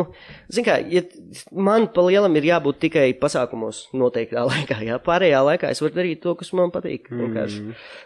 zin 0.54 0.62
kā, 0.68 0.76
ja 0.92 1.02
man 1.50 1.88
pa 1.90 2.04
lielam 2.06 2.38
ir 2.38 2.46
jābūt 2.52 2.78
tikai 2.84 3.08
pasākumos 3.18 3.88
noteiktā 3.98 4.44
laikā, 4.52 4.78
jā, 4.86 5.00
pārējā 5.02 5.40
laikā 5.48 5.72
es 5.74 5.82
varu 5.82 5.96
darīt 5.98 6.22
to, 6.22 6.36
kas 6.38 6.52
man 6.54 6.70
patīk, 6.70 7.10
vienkārši. 7.10 7.64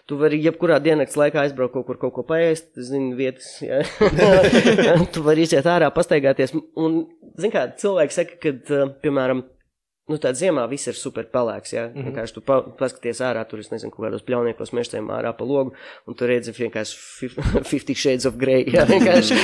Tu 0.08 0.16
vari 0.24 0.40
jebkurā 0.46 0.80
diennakts 0.80 1.20
laikā 1.20 1.44
aizbraukt 1.44 1.76
kaut 1.76 1.84
kur 1.90 2.00
kaut 2.00 2.16
ko 2.16 2.24
paēst, 2.32 2.70
zini, 2.88 3.12
vietas, 3.20 3.50
jā. 3.60 3.82
tu 5.12 5.26
vari 5.28 5.44
iziet 5.44 5.68
ārā, 5.68 5.92
pastaigāties, 5.92 6.56
un, 6.80 7.02
zin 7.36 7.52
kā, 7.52 7.68
cilvēki 7.76 8.16
saka, 8.22 8.40
ka, 8.40 8.56
uh, 8.72 8.88
piemēram, 9.04 9.44
Nu, 10.08 10.16
tā 10.16 10.32
ziemā 10.32 10.64
viss 10.70 10.88
ir 10.88 10.96
super 10.96 11.26
pelēks. 11.28 11.72
Jā, 11.74 11.86
mm 11.88 11.92
-hmm. 11.92 12.04
vienkārši 12.08 12.34
tu 12.34 12.40
pa, 12.40 12.60
paskaties 12.78 13.20
ārā, 13.20 13.44
tur 13.48 13.60
es 13.60 13.70
nezinu, 13.70 13.92
kādos 13.92 14.24
pļauniekos 14.24 14.72
mežtiem 14.72 15.10
ārā 15.12 15.32
pa 15.36 15.44
logu, 15.44 15.74
un 16.06 16.14
tur 16.14 16.28
redzi 16.28 16.52
vienkārši 16.52 16.96
fif- 16.96 17.38
50 17.70 17.94
shades 17.94 18.26
of 18.26 18.34
grey. 18.36 18.64
Jā, 18.64 18.86
vienkārši 18.94 19.34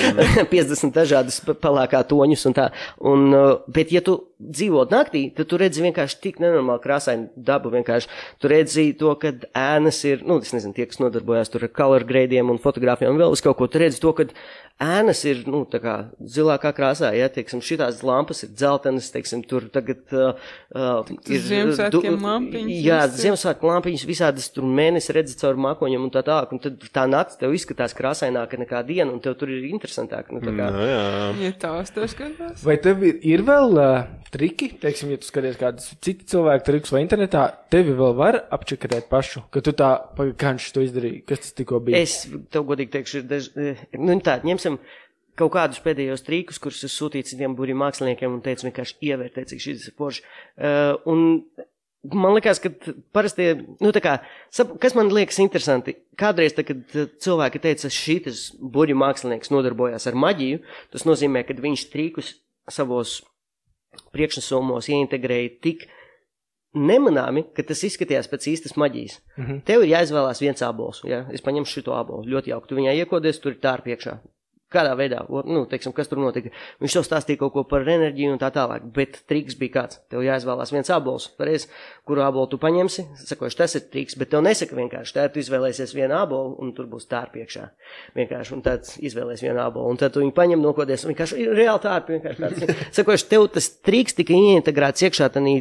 50 0.51 0.93
dažādas 1.01 1.41
pe- 1.45 1.55
pelēkā 1.55 2.03
toņus 2.09 2.47
un 2.47 2.55
tā. 2.55 2.71
Un, 3.01 3.35
uh, 3.35 3.59
bet, 3.69 3.93
ja 3.93 4.01
tu 4.01 4.21
dzīvo 4.45 4.85
naktī, 4.91 5.25
tad 5.37 5.49
tu 5.51 5.59
redzi 5.61 5.85
vienkārši 5.85 6.21
tik 6.25 6.41
nenormāli 6.43 6.83
krāsainu 6.85 7.31
dabu. 7.37 7.73
Vienkārši 7.75 8.11
tu 8.43 8.51
redzi 8.53 8.87
to, 9.01 9.15
ka 9.21 9.33
ēnas 9.57 10.03
ir, 10.09 10.25
nu, 10.27 10.41
es 10.45 10.53
nezinu, 10.57 10.75
tie, 10.77 10.89
kas 10.91 11.01
nodarbojās 11.03 11.53
tur 11.53 11.67
ar 11.67 11.73
color 11.75 12.07
gradiem 12.09 12.53
un 12.53 12.61
fotografijām 12.63 13.15
un 13.15 13.23
vēl 13.25 13.35
uz 13.35 13.45
kaut 13.45 13.59
ko, 13.61 13.71
tu 13.71 13.83
redzi 13.83 14.03
to, 14.03 14.13
ka 14.17 14.29
ēnas 14.83 15.21
ir, 15.29 15.45
nu, 15.47 15.63
tā 15.71 15.79
kā 15.83 15.95
zilākā 16.35 16.73
krāsā, 16.75 17.13
ja, 17.15 17.29
teiksim, 17.33 17.63
šitās 17.65 18.01
lampas 18.07 18.43
ir 18.43 18.51
dzeltenas, 18.59 19.13
teiksim, 19.15 19.45
tur 19.47 19.69
tagad 19.73 20.03
uh, 20.11 20.41
uh, 20.75 21.13
ir. 21.31 21.45
Ziemassvētkiem 21.47 22.19
lampiņas 22.25 22.81
Jā. 22.85 23.01
Ziemassvētku 23.15 23.71
lampiņas 23.71 24.07
visādas 24.09 24.51
tur 24.55 24.67
mēnesi 24.67 25.15
redzi 25.15 25.39
caur 25.39 25.61
mākoņiem 25.63 26.09
un 26.09 26.13
tā 26.15 26.25
tālāk, 26.27 26.57
un 26.57 26.63
tad 26.65 26.89
tā 26.95 27.07
nakts 27.11 27.39
tev 27.39 27.55
izskatās 27.55 27.95
krāsaināka 27.97 28.59
nekā 28.61 28.83
diena, 28.89 29.13
un 29.15 29.23
tev 29.23 29.39
tur 29.39 29.53
ir 29.55 29.69
interesantāk. 29.71 30.35
Nu, 30.35 30.43
tā 30.43 30.51
kā, 30.57 30.73
Nu, 30.75 30.83
jā. 30.89 31.07
Ja 31.45 31.55
tās 31.61 31.95
to 31.95 32.07
skatās. 32.11 32.65
Vai 32.67 32.77
tev 32.83 33.05
ir, 33.07 33.21
ir 33.23 33.45
vēl 33.47 33.79
uh, 33.79 34.25
triki, 34.35 34.69
teiksim, 34.83 35.13
ja 35.15 35.21
tu 35.21 35.29
skaties 35.29 35.59
kādus 35.61 35.93
citu 36.05 36.27
cilvēku 36.35 36.67
trikus 36.67 36.93
vai 36.95 37.05
internetā, 37.05 37.47
tevi 37.73 37.95
vēl 37.97 38.17
var 38.19 38.41
apčakatēt 38.55 39.09
pašu, 39.11 39.45
ka 39.55 39.63
tu 39.65 39.75
tā, 39.77 39.93
viņš 40.19 40.69
to 40.75 40.85
izdarīja, 40.85 41.23
kas 41.31 41.45
tas 41.45 41.57
tikko 41.61 41.81
bija? 41.87 42.03
Es 42.03 42.25
tev 42.55 42.67
godīgi 42.69 42.95
teikšu, 42.97 43.21
ir 43.23 43.29
daž, 43.31 43.51
eh, 43.55 43.85
nu, 44.01 44.19
tā, 44.25 44.41
ņemsim 44.47 44.81
kaut 45.39 45.55
kādus 45.55 45.83
pēdējos 45.83 46.27
trīkus, 46.27 46.61
kurus 46.63 46.83
es 46.87 46.95
sūtīju 46.95 47.31
citiem 47.31 47.55
burbuļu 47.55 47.79
māksliniekiem 47.81 48.35
un 48.37 48.43
teicu, 48.43 48.69
vienkārši 48.69 48.99
ievērtēt, 49.11 49.51
cik 49.51 49.63
šis 49.63 49.89
ir 49.89 49.97
forši. 49.99 50.23
Uh, 50.55 50.95
un 51.11 51.25
man 52.13 52.37
liekas, 52.37 52.61
ka 52.63 52.71
parasti, 53.17 53.51
nu, 53.83 53.93
kā, 54.05 54.19
kas 54.83 54.97
man 54.99 55.11
liekas 55.15 55.41
interesanti, 55.43 55.97
kādreiz, 56.21 56.55
tā, 56.57 56.67
kad 56.69 56.97
eh, 56.99 57.11
cilvēki 57.25 57.63
teica, 57.65 57.91
šis 57.91 58.49
burbuļu 58.61 58.99
mākslinieks 59.03 59.53
nodarbojās 59.55 60.07
ar 60.11 60.19
maģiju, 60.27 60.63
tas 60.95 61.07
nozīmē, 61.09 61.47
ka 61.49 61.57
viņš 61.59 61.89
trīkus 61.93 62.35
savos 62.71 63.19
priekšnesumos 64.15 64.89
ieintegrēja 64.89 65.55
tik 65.65 65.87
nemanāmi, 66.75 67.45
ka 67.55 67.63
tas 67.67 67.85
izskatījās 67.87 68.29
pēc 68.31 68.49
īstas 68.51 68.77
maģijas. 68.81 69.21
Mm 69.37 69.45
-hmm. 69.45 69.61
Tev 69.65 69.85
ir 69.85 69.93
jāizvēlās 69.95 70.41
viens 70.43 70.63
abols. 70.63 71.03
Ja? 71.05 71.25
Es 71.33 71.43
paņemšu 71.43 71.83
šo 71.83 71.95
abolu. 71.95 72.25
Ļoti 72.27 72.51
jauki. 72.51 72.69
Tu 72.69 72.75
viņai 72.81 72.97
iekodies, 72.99 73.39
tur 73.41 73.53
ir 73.53 73.61
tā 73.63 73.75
ar 73.75 73.83
priekšā. 73.83 74.19
Kādā 74.75 74.95
veidā, 74.99 75.23
nu, 75.47 75.65
teiksim, 75.71 75.95
kas 75.95 76.11
tur 76.11 76.21
notika. 76.23 76.51
Viņš 76.83 76.97
to 76.99 77.03
stāstīja 77.07 77.41
kaut 77.45 77.55
ko 77.55 77.65
par 77.71 77.87
enerģiju 77.87 78.35
un 78.35 78.41
tā 78.43 78.51
tālāk, 78.55 78.85
bet 78.97 79.21
triks 79.31 79.57
bija 79.59 79.77
kāds. 79.79 80.01
Tev 80.11 80.25
jāizvēlās 80.27 80.73
viens 80.75 80.91
abols, 80.91 81.29
pareizi, 81.39 81.71
kuru 82.09 82.25
abolu 82.27 82.51
tu 82.51 82.59
paņemsi. 82.63 83.07
Sakoši, 83.29 83.59
tas 83.61 83.77
ir 83.79 83.87
triks, 83.93 84.19
bet 84.19 84.33
tev 84.35 84.43
nesaka 84.45 84.77
vienkārši, 84.79 85.15
tā 85.17 85.29
tu 85.33 85.43
izvēlēsies 85.43 85.95
vienu 85.97 86.19
abolu 86.19 86.57
un 86.65 86.75
tur 86.77 86.89
būs 86.91 87.07
tā 87.11 87.23
priekšā. 87.31 87.69
Vienkārši, 88.19 88.55
un 88.57 88.65
tad 88.67 88.91
izvēlēsies 88.99 89.47
vienu 89.47 89.63
abolu, 89.63 89.95
un 89.95 90.01
tad 90.01 90.15
tu 90.15 90.25
viņu 90.25 90.35
paņem, 90.37 90.65
nokodies, 90.65 91.07
un 91.07 91.15
vienkārši 91.15 91.41
ir 91.45 91.55
reāli 91.55 91.85
tā 91.85 91.95
ar 92.01 92.07
vienkārši 92.11 92.45
tāds. 92.45 92.83
Sakoši, 92.99 93.31
tev 93.31 93.49
tas 93.55 93.71
triks 93.87 94.19
tika 94.19 94.35
ieintegrēts 94.35 95.07
iekšā, 95.07 95.31
tanī, 95.35 95.61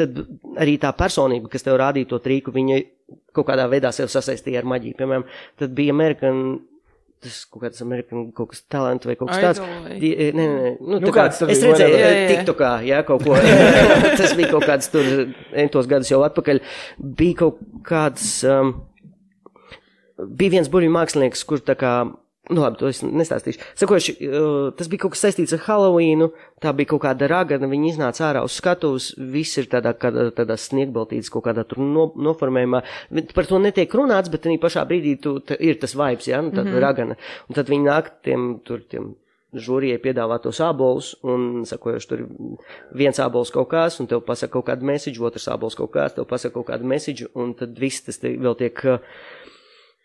tad 0.00 0.24
arī 0.60 0.78
tā 0.82 0.94
personība, 0.96 1.52
kas 1.52 1.66
tev 1.66 1.78
rādīja 1.80 2.14
to 2.14 2.22
triku, 2.24 2.54
viņa 2.54 2.82
kaut 3.34 3.48
kādā 3.48 3.66
veidā 3.70 3.90
sev 3.94 4.10
sasaistīja 4.12 4.62
ar 4.62 4.70
maģiju. 4.70 4.96
Piemēram, 4.98 5.26
tad 5.60 5.74
bija 5.76 5.94
Amerikan, 5.94 6.44
tas 7.24 7.38
kaut 7.50 7.62
kāds 7.64 7.80
Amerikan 7.84 8.26
kaut 8.36 8.50
kas 8.52 8.62
talants 8.70 9.08
vai 9.08 9.16
kaut 9.18 9.30
kas 9.32 9.40
tāds. 9.42 9.60
Die- 10.00 10.30
Nē, 10.36 10.44
nē. 10.54 10.72
Nu, 10.80 10.98
Nu, 10.98 11.00
tā 11.08 11.12
kā, 11.12 11.24
kāds 11.24 11.40
es 11.40 11.48
bija, 11.48 11.72
redzēju, 11.72 11.72
whatever. 11.72 11.98
Jā, 11.98 12.10
jā. 12.14 12.26
TikTokā, 12.32 12.72
jā, 12.88 12.98
kaut 13.08 13.24
ko. 13.24 13.36
tas 14.20 14.34
bija 14.38 14.50
kaut 14.52 14.66
kāds 14.68 14.90
tur, 14.92 15.08
entos 15.64 15.88
gadus 15.90 16.12
jau 16.12 16.20
atpakaļ. 16.28 16.60
Bija 17.22 17.40
kaut 17.42 17.58
kāds, 17.88 18.28
um, 18.48 18.74
bija 20.20 20.54
viens 20.58 20.68
burbuļu 20.70 20.92
mākslinieks, 20.94 21.42
kur 21.48 21.58
tā 21.64 21.74
kā, 21.80 21.94
nu 22.50 22.60
labi, 22.60 22.76
to 22.80 22.90
es 22.90 23.00
nestāstīšu. 23.04 23.62
Sakoši, 23.80 24.14
uh, 24.28 24.68
tas 24.76 24.90
bija 24.92 25.04
kaut 25.04 25.14
kas 25.14 25.24
saistīts 25.24 25.54
ar 25.56 25.62
Halloweenu, 25.64 26.30
tā 26.60 26.74
bija 26.76 26.92
kaut 26.92 27.04
kāda 27.06 27.28
ragana, 27.30 27.70
viņi 27.70 27.94
iznāca 27.94 28.26
ārā 28.28 28.44
uz 28.44 28.58
skatuves, 28.58 29.12
viss 29.16 29.60
ir 29.60 29.70
tādā, 29.72 29.94
kādā, 29.96 30.28
tādā 30.36 30.58
sniegbaltīts, 30.60 31.32
kaut 31.32 31.46
kādā 31.48 31.64
tur 31.68 31.80
no, 31.80 32.10
noformējumā. 32.28 32.82
Par 33.32 33.48
to 33.48 33.60
netiek 33.62 33.96
runāts, 33.96 34.32
bet 34.32 34.48
arī 34.48 34.58
pašā 34.60 34.84
brīdī 34.90 35.16
tu, 35.24 35.38
ta, 35.40 35.56
ir 35.56 35.80
tas 35.80 35.96
vibes, 35.96 36.28
jā, 36.28 36.42
nu, 36.44 36.52
tā 36.52 36.64
mm 36.64 36.72
-hmm. 36.72 36.84
ragana. 36.84 37.16
Un 37.48 37.60
tad 37.60 37.72
viņi 37.72 37.88
nāk 37.88 38.10
tiem, 38.22 38.48
tur, 38.64 38.84
tiem 38.90 39.14
žūrijai 39.54 40.00
piedāvā 40.02 40.40
tos 40.42 40.60
abolus, 40.64 41.14
un 41.22 41.64
sakojuši, 41.68 42.08
tur 42.10 42.24
viens 42.92 43.18
abols 43.22 43.50
kaut 43.54 43.70
kāds, 43.70 44.00
un 44.00 44.06
tev 44.10 44.24
pasaka 44.26 44.52
kaut 44.52 44.66
kādu 44.66 44.84
message, 44.84 45.22
otrs 45.22 45.48
abols 45.48 45.74
kaut 45.78 45.92
kāds, 45.94 46.14
tev 46.14 46.26
pasaka 46.26 46.54
kaut 46.54 46.66
kādu 46.66 46.84
message, 46.84 47.26
un 47.34 47.54
tad 47.54 47.78
viss 47.78 48.02
tas 48.02 48.20
vēl 48.22 48.56
tiek 48.58 48.84
uh, 48.84 48.98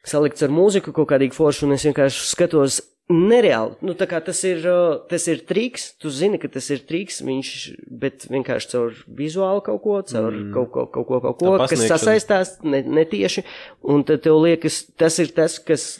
salikts 0.08 0.46
ar 0.46 0.54
mūziku 0.54 0.94
kaut 0.96 1.10
kādīgi 1.12 1.36
foršu, 1.36 1.68
un 1.68 1.76
es 1.76 1.86
vienkārši 1.88 2.26
skatos 2.30 2.80
nereāli. 3.10 3.74
Nu, 3.82 3.96
tā 3.98 4.06
kā 4.10 4.20
tas 4.22 4.40
ir, 4.46 4.66
tas 5.10 5.26
ir 5.32 5.42
triks, 5.50 5.90
tu 6.02 6.12
zini, 6.14 6.38
ka 6.42 6.50
tas 6.52 6.70
ir 6.74 6.84
triks, 6.86 7.24
viņš, 7.26 7.54
bet 8.02 8.28
vienkārši 8.30 8.70
caur 8.76 9.00
vizuālu 9.18 9.64
kaut 9.66 9.82
ko, 9.86 9.98
caur 10.12 10.30
mm. 10.30 10.52
kaut 10.54 10.70
ko, 10.76 10.86
kaut 10.94 11.10
ko, 11.10 11.22
kaut 11.26 11.42
ko, 11.42 11.56
kas 11.72 11.88
sasaistās 11.90 12.60
ne, 12.62 12.84
netieši, 12.86 13.46
un 13.90 14.06
tad 14.06 14.22
tev 14.28 14.38
liekas, 14.44 14.84
tas 15.00 15.18
ir 15.24 15.34
tas, 15.34 15.58
kas 15.58 15.96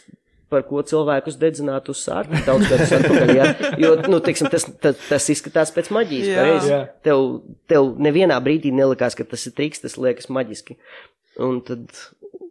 par 0.50 0.64
ko 0.66 0.82
cilvēkus 0.86 1.38
dedzinātu 1.38 1.94
uz 1.94 2.02
sārtu 2.02 2.40
daudz 2.46 2.66
gadus 2.70 2.94
atpakaļ, 2.96 3.32
jā. 3.38 3.48
Jo, 3.82 3.92
nu, 4.10 4.18
teiksim, 4.24 4.50
tas, 4.50 4.66
tas, 4.82 4.98
tas 5.06 5.28
izskatās 5.30 5.70
pēc 5.74 5.92
maģijas, 5.94 6.26
Jā. 6.26 6.38
pareizi. 6.40 6.72
Jā. 6.72 6.80
Tev, 7.06 7.26
tev 7.70 7.92
nevienā 8.02 8.38
brīdī 8.42 8.72
nelikās, 8.74 9.14
ka 9.18 9.26
tas 9.30 9.46
ir 9.46 9.54
triks, 9.58 9.82
tas 9.84 9.94
liekas 10.00 10.30
maģiski. 10.32 10.78
Un 11.40 11.60
tad 11.64 11.86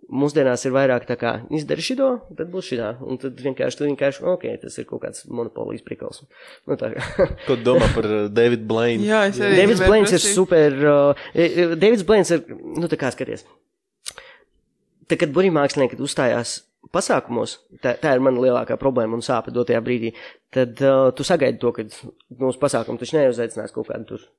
mūsdienās 0.10 0.64
ir 0.66 0.74
vairāk 0.74 1.06
tā 1.08 1.16
kā 1.20 1.34
izdari 1.56 1.84
šito, 1.86 2.10
tad 2.38 2.50
būs 2.52 2.72
šitā. 2.72 2.90
Un 3.06 3.20
tad 3.22 3.40
vienkārši 3.44 3.80
tu 3.80 3.88
vienkārši, 3.88 4.24
ok, 4.34 4.46
tas 4.64 4.78
ir 4.82 4.88
kaut 4.90 5.04
kāds 5.06 5.26
monopolijas 5.30 5.86
prikals. 5.86 6.24
Nu, 6.68 6.78
tā 6.80 6.92
kā. 6.96 7.28
Ko 7.48 7.58
domā 7.62 7.90
par 7.96 8.10
uh, 8.10 8.24
Davidu 8.34 8.66
Blaine? 8.70 9.06
Jā, 9.06 9.26
es 9.30 9.42
arī. 9.44 9.62
Davids 9.62 9.84
Blēns 9.86 10.16
ir 10.16 10.24
super. 10.24 10.80
Uh, 10.80 11.28
eh, 11.34 11.76
Davids 11.76 12.06
Blēns 12.08 12.34
ir, 12.36 12.44
nu 12.50 12.90
tā 12.92 13.00
kā 13.00 13.12
skaties. 13.16 13.46
Tad, 15.10 15.18
kad 15.18 15.30
burbuļu 15.30 15.56
mākslinieki 15.56 16.02
uzstājās 16.06 16.60
pasākumos, 16.94 17.60
tā, 17.84 17.96
tā 18.02 18.16
ir 18.16 18.24
mana 18.24 18.42
lielākā 18.42 18.78
problēma 18.82 19.18
un 19.18 19.26
sāpe 19.26 19.54
dotajā 19.54 19.82
brīdī, 19.86 20.14
tad 20.54 20.82
uh, 20.86 21.10
tu 21.16 21.26
sagaidi 21.28 21.62
to, 21.62 21.74
ka 21.76 21.86
mūsu 22.40 22.62
pasākumu 22.62 23.02
taču 23.02 23.18
neuzaicinās 23.20 23.74
kaut 23.76 23.90
kādu 23.92 24.14
tur 24.14 24.30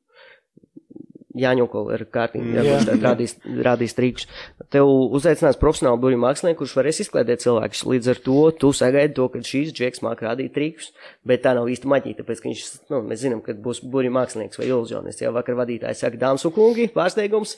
jāņokoli 1.38 1.94
ar 1.94 2.04
kārtību, 2.10 2.52
jā, 2.56 2.64
Jā. 2.66 2.78
tad 2.88 3.04
rādīs, 3.04 3.36
rādīs 3.66 3.94
trīkus. 3.96 4.26
Tev 4.72 4.88
uzaicinās 5.18 5.58
profesionāli 5.60 6.00
burbuļu 6.00 6.22
mākslinieku, 6.24 6.62
kurš 6.62 6.76
varēs 6.78 7.02
izkliedēt 7.04 7.44
cilvēkus. 7.44 7.84
Līdz 7.90 8.10
ar 8.14 8.22
to 8.24 8.38
tu 8.62 8.72
sagaidi 8.76 9.16
to, 9.18 9.28
ka 9.30 9.42
šīs 9.46 9.74
džeks 9.76 10.02
māk 10.06 10.24
rādīt 10.26 10.54
trīkus, 10.56 10.90
bet 11.26 11.44
tā 11.46 11.54
nav 11.58 11.70
īsti 11.70 11.90
maģija, 11.90 12.20
tāpēc, 12.22 12.42
ka 12.42 12.50
viņš, 12.50 12.64
nu, 12.90 13.02
mēs 13.06 13.22
zinām, 13.22 13.44
ka 13.46 13.54
būs 13.54 13.84
burbuļu 13.84 14.14
mākslinieks 14.16 14.60
vai 14.60 14.70
iluzionists. 14.70 15.22
Jau 15.22 15.34
vakar 15.36 15.58
vadītājs 15.60 16.02
saka, 16.06 16.20
dāmas 16.20 16.46
un 16.48 16.56
kungi, 16.56 16.90
pārsteigums. 16.94 17.56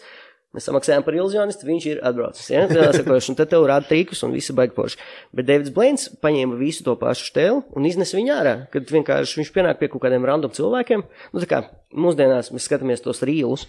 Mēs 0.52 0.66
samaksājām 0.68 1.04
par 1.06 1.16
iluzionistu, 1.16 1.64
viņš 1.64 1.84
ir 1.88 2.00
atbraucis. 2.04 2.50
Ja? 2.52 2.66
Sakoši, 2.68 3.30
un 3.32 3.38
tad 3.38 3.48
tev 3.54 3.64
rāda 3.70 3.88
trīkus 3.88 4.20
un 4.26 4.34
viss 4.36 4.52
baigi 4.52 4.76
forši. 4.76 4.98
Bet 5.32 5.48
Davids 5.48 5.72
Blēns 5.72 6.10
paņēma 6.20 6.58
visu 6.60 6.84
to 6.84 6.92
pašu 7.00 7.30
stēlu 7.30 7.62
un 7.72 7.88
iznesa 7.88 8.18
viņu 8.18 8.34
ārā, 8.34 8.52
kad 8.74 8.92
vienkārši 8.92 9.40
viņš 9.40 9.52
pienāk 9.54 9.80
pie 9.80 9.88
kaut 9.94 10.04
kādiem 10.04 10.28
random 10.28 10.52
cilvēkiem. 10.52 11.06
Nu, 11.32 11.40
tā 11.40 11.48
kā 11.48 11.62
mūsdienās 11.96 12.52
mēs 12.52 12.68
skatāmies 12.68 13.00
tos 13.00 13.24
rīlus, 13.24 13.64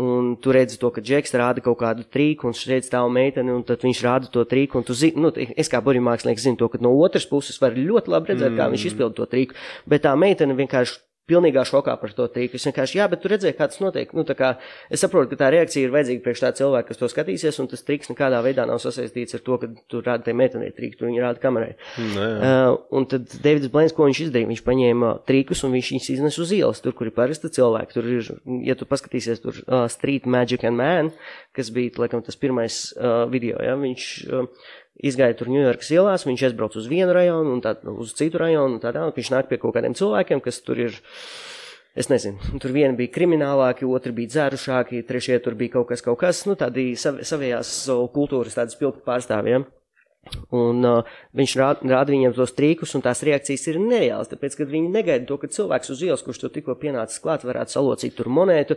un 0.00 0.32
tu 0.40 0.56
redzi 0.56 0.80
to, 0.80 0.88
ka 0.94 1.04
Džeks 1.04 1.36
rāda 1.36 1.60
kaut 1.64 1.82
kādu 1.84 2.08
trīku, 2.08 2.48
un 2.48 2.56
redz 2.56 2.88
tavu 2.92 3.12
meiteni, 3.12 3.52
un 3.52 3.64
tad 3.68 3.84
viņš 3.84 4.02
rāda 4.06 4.32
to 4.32 4.48
trīku, 4.48 4.80
un 4.80 4.88
tu 4.88 4.96
zini, 4.96 5.20
nu, 5.20 5.32
es 5.36 5.68
kā 5.68 5.84
burbuļu 5.84 6.08
mākslinieks 6.08 6.48
zinu 6.48 6.60
to, 6.60 6.72
ka 6.72 6.80
no 6.80 6.94
otras 7.04 7.28
puses 7.28 7.60
var 7.60 7.76
ļoti 7.76 8.12
labi 8.12 8.32
redzēt, 8.32 8.54
mm. 8.54 8.60
kā 8.60 8.72
viņš 8.72 8.88
izpilda 8.88 9.20
to 9.20 9.28
trīku, 9.28 9.58
bet 9.84 10.06
tā 10.06 10.16
meitene 10.16 10.56
vienkārši 10.56 11.00
pilnīgā 11.32 11.64
šokā 11.68 11.96
par 12.00 12.14
to 12.16 12.28
tīku. 12.32 12.60
Es 12.60 12.66
vienkārši, 12.68 12.98
jā, 13.00 13.08
bet 13.10 13.22
tu 13.24 13.32
redzēji, 13.32 13.56
kā 13.58 13.68
tas 13.72 13.80
notiek. 13.82 14.12
Nu, 14.16 14.24
kā 14.38 14.54
es 14.92 15.02
saprotu, 15.02 15.32
ka 15.32 15.40
tā 15.44 15.50
reakcija 15.56 15.88
ir 15.88 15.94
vajadzīga 15.94 16.24
priekš 16.26 16.44
tā 16.44 16.52
cilvēka, 16.60 16.90
kas 16.90 17.00
to 17.00 17.08
skatīsies, 17.10 17.60
un 17.62 17.70
tas 17.72 17.84
triks 17.86 18.12
nekādā 18.12 18.42
veidā 18.44 18.66
nav 18.68 18.80
sasaistīts 18.82 19.38
ar 19.38 19.44
to, 19.46 19.58
ka 19.62 19.70
tu 19.90 20.02
rādi 20.04 20.28
tai 20.28 20.36
meitenei 20.38 20.72
triku, 20.76 21.00
tu 21.00 21.08
viņu 21.08 21.24
rādi 21.24 21.42
kamerai. 21.42 21.72
Nē, 22.12 22.30
Uh, 22.42 22.76
un 22.98 23.06
tad 23.08 23.30
Davids 23.44 23.70
Blēns, 23.72 23.94
ko 23.94 24.06
viņš 24.08 24.20
izdarīja? 24.26 24.48
Viņš 24.50 24.62
paņēma 24.66 25.12
trikus 25.28 25.62
un 25.66 25.74
viņš 25.76 25.90
viņus 25.94 26.08
iznes 26.16 26.38
uz 26.42 26.52
ielas, 26.56 26.80
tur, 26.84 26.94
kur 26.96 27.08
ir 27.08 27.14
parasti 27.16 27.50
cilvēki. 27.54 27.96
Tur 27.96 28.08
ir, 28.10 28.30
ja 28.66 28.76
tu 28.78 28.88
paskatīsies, 28.90 29.42
tur 29.44 29.60
uh, 29.62 29.86
Street 29.92 30.26
Magic 30.26 30.66
and 30.68 30.80
Man, 30.80 31.12
kas 31.56 31.70
bija, 31.74 31.94
laikam, 32.02 32.24
tas 32.26 32.38
pirmais 32.40 32.82
uh, 32.96 33.24
video, 33.30 33.60
ja, 33.62 33.76
viņš 33.78 34.08
uh, 34.26 34.66
izgāja 35.00 35.36
tur 35.38 35.50
Ņujorkas 35.52 35.92
ielās, 35.94 36.26
viņš 36.28 36.46
aizbrauca 36.48 36.80
uz 36.80 36.88
vienu 36.90 37.14
rajonu 37.16 37.56
un 37.56 37.62
tā, 37.64 37.74
uz 37.94 38.12
citu 38.18 38.40
rajonu 38.42 38.76
un 38.76 38.82
tā 38.82 38.92
tālāk. 38.94 39.16
Viņš 39.18 39.32
nāk 39.34 39.48
pie 39.50 39.58
kaut 39.62 39.76
kādiem 39.76 39.96
cilvēkiem, 39.98 40.42
kas 40.44 40.62
tur 40.66 40.82
ir. 40.88 41.00
Es 41.92 42.08
nezinu, 42.08 42.40
tur 42.62 42.72
viena 42.72 42.96
bija 42.96 43.12
kriminālāki, 43.12 43.84
otra 43.84 44.14
bija 44.16 44.30
dzērušāki, 44.32 45.02
trešie 45.08 45.36
tur 45.44 45.58
bija 45.60 45.74
kaut 45.74 45.90
kas, 45.90 46.00
kaut 46.04 46.22
kas, 46.22 46.46
nu, 46.48 46.56
tādi 46.56 46.92
sav, 46.96 47.20
savējās 47.28 47.74
kultūras, 48.14 48.56
tādas 48.56 48.78
pilnu 48.80 49.04
pārstāvjiem. 49.04 49.66
Un 50.54 50.84
uh, 50.86 51.08
viņš 51.34 51.52
rāda, 51.58 51.88
rāda 51.90 52.12
viņiem 52.14 52.34
tos 52.36 52.52
trīkus, 52.54 52.92
un 52.94 53.02
tās 53.02 53.24
reakcijas 53.26 53.64
ir 53.72 53.78
nereālas. 53.82 54.28
Tāpēc, 54.30 54.54
kad 54.60 54.68
viņi 54.70 54.92
negaida 54.94 55.26
to, 55.26 55.34
ka 55.40 55.50
cilvēks 55.50 55.90
uz 55.90 56.04
ielas, 56.06 56.22
kurš 56.22 56.44
to 56.44 56.50
tikko 56.54 56.76
pienācis 56.78 57.18
klāt, 57.24 57.42
varētu 57.48 57.74
salocīt 57.74 58.14
tur 58.14 58.30
monētu, 58.30 58.76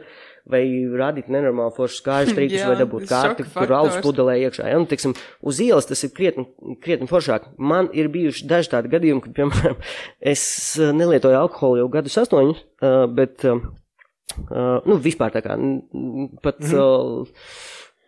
vai 0.50 0.64
rādīt 0.98 1.30
nenormālu 1.30 1.76
foršu 1.78 2.02
skāžu 2.02 2.34
trīkus, 2.38 2.58
Jā, 2.58 2.72
vai 2.72 2.80
dabūt 2.82 3.06
šoka 3.12 3.46
kur 3.54 3.76
alus 3.78 4.00
pudelē 4.02 4.39
iekšā. 4.41 4.72
Ja? 4.74 4.82
Nu, 4.82 4.89
tiksim, 4.89 5.14
uz 5.46 5.62
ielas 5.62 5.86
tas 5.91 6.02
ir 6.08 6.16
krietni, 6.18 6.48
krietni 6.82 7.10
foršāk. 7.12 7.52
Man 7.62 7.91
ir 7.93 8.10
bijuši 8.16 8.50
daži 8.50 8.74
tādi 8.74 8.91
gadījumi, 8.98 9.28
kad, 9.28 9.38
piemēram, 9.38 9.80
es 10.34 10.48
nelietoju 10.82 11.41
alkoholu 11.43 11.84
jau 11.84 11.89
gadus 12.00 12.18
astoņus, 12.26 12.66
uh, 12.82 13.06
bet, 13.22 13.46
uh, 13.46 14.82
nu, 14.89 14.98
vispār 14.98 15.38
tā 15.38 15.46
kā, 15.46 15.62
n- 15.62 15.84
n- 15.93 16.30
pat. 16.41 16.58
Uh, 16.74 17.30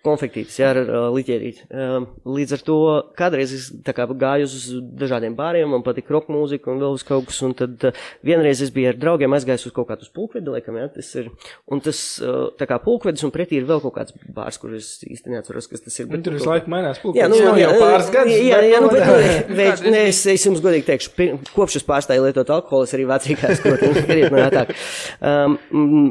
konfektītas, 0.08 0.58
jā, 0.62 0.72
ar 0.74 0.82
uh, 0.84 1.08
liķierīti. 1.14 1.68
Um, 1.68 2.08
līdz 2.38 2.58
ar 2.58 2.64
to 2.68 2.78
kādreiz 3.20 3.53
es 3.55 3.70
tā 3.86 3.93
kā 3.97 4.08
gāju 4.08 4.47
uz 4.47 4.68
dažādiem 4.97 5.36
bāriem, 5.38 5.70
man 5.76 5.84
patika 5.86 6.16
roka 6.16 6.34
mūzika 6.34 6.72
un 6.72 6.82
vēl 6.84 6.97
uz 6.97 7.05
kaut 7.08 7.28
kas, 7.30 7.41
un 7.45 7.55
tad 7.58 7.88
uh, 7.89 8.05
vienreiz 8.26 8.64
es 8.64 8.72
biju 8.74 8.91
ar 8.93 8.99
draugiem 8.99 9.36
aizgājis 9.38 9.68
uz 9.70 9.76
kaut 9.76 9.89
kādu 9.91 10.08
pulkvedi, 10.16 10.51
laikam, 10.53 10.80
jā, 10.80 10.88
tas 10.95 11.12
ir, 11.20 11.30
un 11.72 11.84
tas 11.84 12.01
uh, 12.24 12.47
tā 12.60 12.68
kā 12.70 12.80
pulkvedis, 12.84 13.26
un 13.28 13.34
pretī 13.36 13.60
ir 13.60 13.68
vēl 13.70 13.84
kaut 13.84 13.95
kāds 13.97 14.16
bārs, 14.34 14.60
kur 14.62 14.76
es 14.78 14.93
īsti 15.05 15.34
neatceros, 15.34 15.70
kas 15.72 15.84
tas 15.86 15.99
ir. 15.99 16.10
Bet 16.12 16.24
tur 16.26 16.38
visu 16.38 16.49
laiku 16.49 16.72
mainās 16.72 17.01
pulks. 17.03 17.20
Jā, 17.20 17.28
nu, 17.32 17.39
nav 17.43 17.60
jau 17.62 17.74
pāris 17.82 18.12
gadus. 18.14 18.38
Jā, 18.38 18.62
jā, 18.66 18.82
nu, 18.84 18.88
nu, 18.88 18.93
bet, 18.95 19.08
nu, 19.49 19.58
veids, 19.60 19.84
ne, 19.86 20.05
es, 20.12 20.22
es 20.32 20.47
jums 20.47 20.64
godīgi 20.64 20.88
teikšu, 20.88 21.14
pir, 21.18 21.36
kopš 21.55 21.82
es 21.82 21.88
pārstāju 21.88 22.28
lietot 22.28 22.53
alkoholu, 22.58 22.88
es 22.88 22.95
arī 22.97 23.08
vecākās, 23.10 23.62
ko 23.64 23.91
krietni 23.97 24.45
ātrāk. 24.45 24.74
Um, 25.20 25.60
mm, 25.72 26.10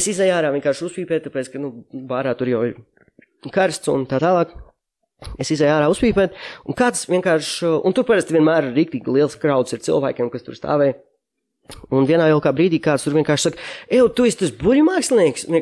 es 0.00 0.10
izēju 0.12 0.36
ārā 0.36 0.52
vienkārši 0.56 0.86
uzpīpēt, 0.88 1.28
tāpēc, 1.28 1.52
ka, 1.52 1.62
nu, 1.62 1.72
bārā 2.10 2.34
tur 2.38 2.52
jau 2.52 2.64
ir 2.68 2.76
karsts 3.52 3.90
un 3.92 4.06
tā 4.10 4.20
tālāk. 4.22 4.54
Es 5.40 5.48
izēju 5.48 5.72
ārā 5.72 5.88
uzpīpēt, 5.88 6.34
un 6.68 6.76
kāds 6.76 7.06
vienkārši, 7.08 7.70
un 7.88 7.94
tur 7.96 8.04
parasti 8.04 8.36
vienmēr 8.36 8.68
ir 8.68 8.76
rīktīgi 8.76 9.14
liels 9.14 9.38
krauds 9.40 9.72
ar 9.72 9.80
cilvēkiem, 9.80 10.28
kas 10.32 10.44
tur 10.44 10.58
stāvēja. 10.58 10.98
Un 11.90 12.06
vienā 12.06 12.28
jau 12.30 12.38
kā 12.44 12.52
brīdī 12.54 12.78
kāds 12.82 13.06
tur 13.06 13.16
vienkārši 13.16 13.48
saka, 13.48 13.62
ej, 13.90 14.04
tu 14.14 14.26
esi 14.28 14.38
tas 14.44 14.52
buļbuļs 14.54 14.86
mākslinieks. 14.86 15.46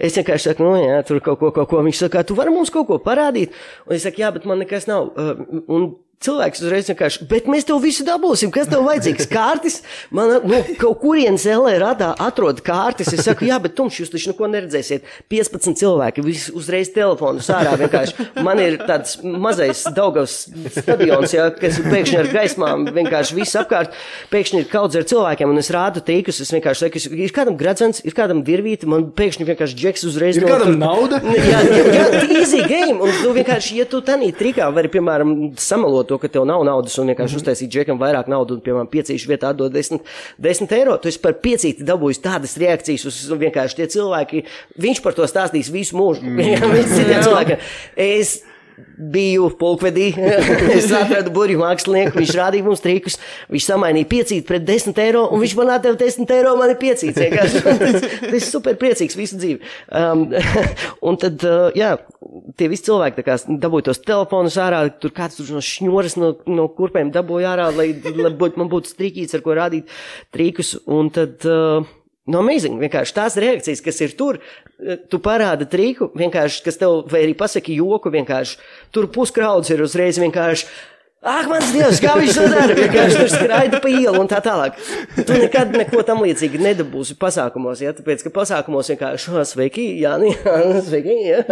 Es 0.00 0.16
vienkārši 0.16 0.48
saku, 0.48 0.64
nu, 0.64 0.74
jā, 0.80 1.00
tur 1.06 1.20
kaut 1.22 1.38
ko, 1.42 1.50
kaut 1.54 1.68
ko. 1.70 1.82
Viņš 1.86 2.04
saka, 2.06 2.24
tu 2.26 2.34
vari 2.38 2.52
mums 2.54 2.72
kaut 2.74 2.88
ko 2.88 2.98
parādīt. 3.04 3.54
Un 3.86 3.94
es 3.94 4.06
saku, 4.06 4.24
jā, 4.24 4.32
bet 4.34 4.46
man 4.48 4.62
nekas 4.64 4.88
nav. 4.90 5.12
Uh, 5.14 5.62
Un 5.70 5.90
cilvēks 6.20 6.60
uzreiz 6.60 6.88
vienkārši, 6.90 7.24
bet 7.30 7.46
mēs 7.48 7.64
tev 7.68 7.78
visu 7.80 8.04
dabūsim. 8.04 8.50
Kas 8.52 8.68
tev 8.68 8.84
vajadzīgs? 8.84 9.28
Kārtis. 9.36 9.78
Man, 10.12 10.34
nu, 10.44 10.58
kaut 10.80 10.98
kurienes 11.00 11.46
LE 11.48 11.78
radā 11.80 12.10
atrod 12.20 12.60
kārtis. 12.64 13.12
Es 13.16 13.24
saku, 13.24 13.46
jā, 13.48 13.56
bet 13.62 13.72
tumšs 13.78 14.02
jūs 14.02 14.12
taču 14.12 14.32
neko 14.32 14.50
neredzēsiet. 14.52 15.06
15 15.32 15.78
cilvēki, 15.80 16.24
visi 16.24 16.52
uzreiz 16.56 16.90
telefonu 16.92 17.40
sārā 17.44 17.72
vienkārši. 17.80 18.26
Man 18.44 18.60
ir 18.60 18.76
tāds 18.84 19.16
mazais 19.24 19.86
Daugavs 19.96 20.42
stadions, 20.74 21.32
jā, 21.32 21.46
kas 21.56 21.80
pēkšņi 21.86 22.20
ar 22.20 22.30
gaismām 22.34 22.84
vienkārši 22.92 23.38
viss 23.38 23.56
apkārt. 23.60 23.96
Pēkšņi 24.32 24.62
ir 24.64 24.68
kaudz 24.72 25.00
ar 25.00 25.08
cilvēkiem, 25.08 25.54
un 25.54 25.62
es 25.62 25.72
rādu 25.72 26.04
tīkus. 26.04 26.42
Es 26.44 26.52
vienkārši 26.52 26.84
saku, 26.84 27.04
ir 27.16 27.34
kādam 27.36 27.56
gradzens, 27.60 28.02
ir 28.04 28.16
kādam 28.16 28.44
dirvīti, 28.44 28.88
man 28.90 29.08
pēkšņi 29.16 29.48
vienkārši 29.54 29.80
džeks 29.80 30.06
uzreiz 30.10 30.40
Ir 30.40 30.48
kādam 30.50 30.76
nauda? 30.80 31.22
Jā, 31.24 31.64
jā, 31.64 31.82
jā, 31.96 32.06
easy 32.42 32.62
game. 32.68 32.98
Un 33.00 33.16
tu 33.22 33.32
vienkārši, 33.36 33.80
ja 33.80 33.88
tu 33.88 34.02
tādā 34.04 34.28
trikā 34.36 34.68
vari, 34.74 34.92
piemēram, 34.92 35.34
samalot 35.60 36.09
to, 36.10 36.18
ka 36.20 36.30
tev 36.32 36.46
nav 36.48 36.64
naudas 36.66 36.98
un 37.00 37.10
vienkārši 37.12 37.40
uztaisīt 37.40 37.72
džekam 37.72 38.00
vairāk 38.00 38.28
naudu 38.30 38.58
un, 38.58 38.64
piemēram, 38.64 38.90
piecīšu 38.90 39.30
vietā 39.30 39.54
atdot 39.54 39.72
10, 39.72 40.02
10 40.42 40.76
eiro, 40.76 40.98
tu 41.00 41.10
esi 41.10 41.22
par 41.22 41.38
piecīti 41.42 41.86
dabūjis 41.86 42.22
tādas 42.24 42.56
reakcijas 42.60 43.06
uz 43.08 43.22
vienkārši 43.40 43.80
tie 43.80 43.88
cilvēki. 43.96 44.44
Viņš 44.80 45.02
par 45.06 45.16
to 45.16 45.28
stāstīs 45.30 45.72
visu 45.72 45.98
mūžu. 45.98 46.26
Citiem 46.96 47.22
cilvēkiem. 47.26 47.68
Es 48.00 48.40
biju 49.12 49.50
pulkvedī, 49.60 50.10
es 50.76 50.90
atradu 50.94 51.32
burbuļu 51.34 51.60
mākslinieku, 51.60 52.18
viņš 52.20 52.32
rādīja 52.36 52.66
mums 52.66 52.82
trikus, 52.84 53.18
viņš 53.50 53.66
samainīja 53.66 54.08
piecīt 54.10 54.46
pret 54.48 54.64
10 54.66 54.98
eiro, 55.02 55.26
un 55.32 55.42
viņš 55.42 55.54
man 55.58 55.74
atdeva 55.76 55.98
10 56.00 56.34
eiro, 56.36 56.54
man 56.58 56.72
ir 56.72 56.78
piecīts. 56.80 57.20
tas 57.20 58.30
ir 58.30 58.44
super 58.44 58.76
priecīgs 58.80 59.16
visu 59.18 59.38
dzīvi. 59.40 59.60
Um, 59.88 60.26
un 61.08 61.20
tad, 61.20 61.42
uh, 61.46 61.70
jā, 61.76 61.94
tie 62.56 62.70
visi 62.72 62.88
cilvēki 62.88 63.24
kā 63.26 63.38
dabūja 63.48 63.90
tos 63.90 64.02
telefonus 64.04 64.58
ārā, 64.60 64.82
tur 65.00 65.14
kāds 65.16 65.40
tur 65.40 65.54
no 65.56 65.64
šņoras, 65.64 66.18
no, 66.20 66.34
no 66.50 66.68
kurpēm 66.76 67.12
dabūja 67.14 67.54
ārā, 67.54 67.70
lai, 67.76 67.92
lai 67.94 68.34
būtu, 68.34 68.60
man 68.60 68.70
būtu 68.72 68.92
strīkīts, 68.92 69.36
ar 69.36 69.46
ko 69.46 69.56
rādīt 69.58 69.96
trikus, 70.34 70.76
un 70.86 71.12
tad. 71.14 71.40
Uh, 71.46 71.96
No 72.30 72.44
amazing, 72.44 72.78
vienkārši 72.82 73.16
tās 73.16 73.36
reakcijas, 73.40 73.82
kas 73.82 74.00
ir 74.04 74.14
tur, 74.18 74.38
eh, 74.38 74.98
tu 75.10 75.18
parāda 75.22 75.66
trīku, 75.66 76.12
vienkārši, 76.14 76.62
kas 76.66 76.78
tev, 76.80 77.04
vai 77.10 77.24
arī 77.26 77.34
pasaki 77.36 77.76
joku, 77.80 78.12
vienkārši 78.14 78.58
tur 78.94 79.08
puskrauds 79.08 79.70
ir 79.70 79.82
uzreiz 79.82 80.20
vienkārši. 80.22 80.66
Ak, 81.20 81.50
mans 81.52 81.68
dievs, 81.68 81.98
kā 82.00 82.14
viņš 82.16 82.32
to 82.32 82.44
dara? 82.48 82.72
Vienkārši 82.72 83.16
tur 83.18 83.28
skraida 83.28 83.78
pa 83.84 83.90
ielu 83.92 84.22
un 84.22 84.28
tā 84.30 84.38
tālāk. 84.40 84.78
Tu 85.18 85.34
nekad 85.36 85.74
neko 85.76 86.00
tam 86.08 86.22
līdzīgu 86.24 86.56
nedabūsi 86.64 87.12
pasākumos, 87.20 87.82
ja? 87.84 87.92
Tāpēc, 87.92 88.24
ka 88.24 88.32
pasākumos 88.38 88.88
vienkārši, 88.88 89.34
"O, 89.36 89.42
sveiki, 89.44 89.84
Jāni, 90.00 90.30
sveiki, 90.88 91.16
ja? 91.26 91.42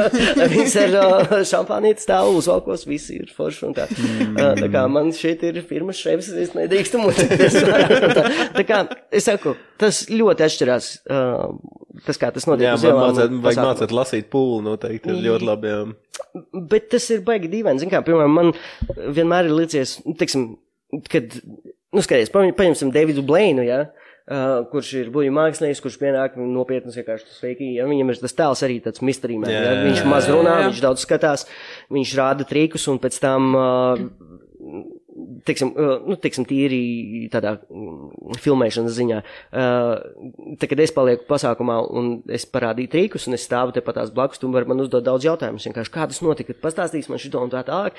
Viņš 0.54 0.76
ar 0.88 1.44
šampānīti 1.50 2.00
stāv 2.00 2.30
uzvalkos, 2.38 2.86
visi 2.88 3.20
ir 3.20 3.28
forši 3.36 3.66
un 3.68 3.76
tā. 3.76 3.84
Uh, 3.92 4.56
tā 4.56 4.70
kā 4.72 4.86
man 4.88 5.12
šeit 5.12 5.44
ir 5.44 5.60
pirmas 5.68 6.00
šeivas, 6.00 6.32
es 6.32 6.56
nedrīkstu 6.56 7.04
mucēties. 7.04 7.60
tā, 8.16 8.24
tā 8.56 8.64
kā, 8.64 8.80
es 9.12 9.28
saku, 9.28 9.52
tas 9.76 10.06
ļoti 10.08 10.48
atšķirās, 10.48 10.88
uh, 11.12 11.52
tas 12.06 12.18
kā 12.20 12.30
tas 12.34 12.46
notiek 12.48 12.66
Jā, 12.68 12.74
ielām 12.88 12.98
un 13.02 13.08
mācīt, 13.08 13.30
vajag 13.30 13.44
pasākumos. 13.44 13.70
mācīt 13.80 13.94
lasīt 13.98 14.28
pūli 14.32 14.62
noteikti. 14.66 15.10
Ir 15.14 15.22
ļoti 15.28 15.48
labi. 15.48 15.72
Jā. 15.72 15.80
Bet 16.70 16.90
tas 16.92 17.08
ir 17.14 17.22
baigi 17.26 17.50
dīvaini. 17.52 17.80
Zin 17.82 17.90
Kā, 17.92 18.02
piemēram, 18.06 18.34
man 18.40 18.52
vienmēr 19.16 19.48
ir 19.50 19.56
līdzies, 19.58 19.98
nu, 20.06 20.14
teiksim, 20.18 20.48
kad, 21.10 21.38
nu, 21.94 22.04
skaties, 22.04 22.30
paņem- 22.34 22.54
paņemsim 22.58 22.92
Davidu 22.94 23.22
Blēnu, 23.26 23.64
ja, 23.66 23.80
uh, 24.28 24.64
kurš 24.70 24.92
ir 25.00 25.10
buļbuļs 25.14 25.36
mākslinieks, 25.38 25.80
kurš 25.84 25.98
pienāk 26.02 26.36
nopietnas 26.36 26.96
vienkārši 27.00 27.24
tas 27.30 27.38
sveiki. 27.42 27.72
Ja, 27.78 27.86
viņam 27.88 28.12
ir 28.14 28.20
tas 28.22 28.36
tēls 28.36 28.62
arī 28.66 28.80
tāds 28.84 29.00
misterīmē. 29.02 29.48
Jā, 29.50 29.60
Ja, 29.64 29.72
jā, 29.72 29.84
viņš 29.88 30.02
jā, 30.04 30.08
maz 30.12 30.28
jā, 30.28 30.34
runā, 30.36 30.56
jā. 30.60 30.68
viņš 30.70 30.82
daudz 30.84 31.04
skatās, 31.06 31.46
viņš 31.90 32.14
rāda 32.20 32.46
trīkus 32.48 32.88
un 32.92 32.98
pēc 33.02 33.18
tam. 33.24 33.54
Uh, 33.54 34.08
Teiksim, 35.46 35.72
uh, 35.76 35.98
nu, 36.08 36.16
teiksim, 36.18 36.46
tīri 36.48 37.28
tādā 37.32 37.54
mm, 37.58 38.38
filmēšanas 38.42 38.94
ziņā. 38.96 39.18
Uh, 39.52 40.54
tā, 40.58 40.68
kad 40.70 40.80
es 40.82 40.94
palieku 40.94 41.28
pasākumā 41.28 41.78
un 41.98 42.10
es 42.32 42.46
parādīju 42.48 42.92
trīkus, 42.94 43.28
un 43.28 43.36
es 43.36 43.44
stāvu 43.46 43.74
te 43.76 43.82
patās 43.84 44.10
blakus, 44.14 44.40
tu 44.40 44.50
vari 44.54 44.70
man 44.70 44.82
uzdot 44.84 45.06
daudz 45.06 45.28
jautājumus. 45.28 45.68
Vienkārši 45.68 45.94
kā 45.94 46.08
tas 46.10 46.22
notika, 46.24 46.56
pastāstīs 46.62 47.10
man 47.12 47.22
šito 47.22 47.42
un 47.44 47.52
tā 47.52 47.62
tālāk. 47.68 47.98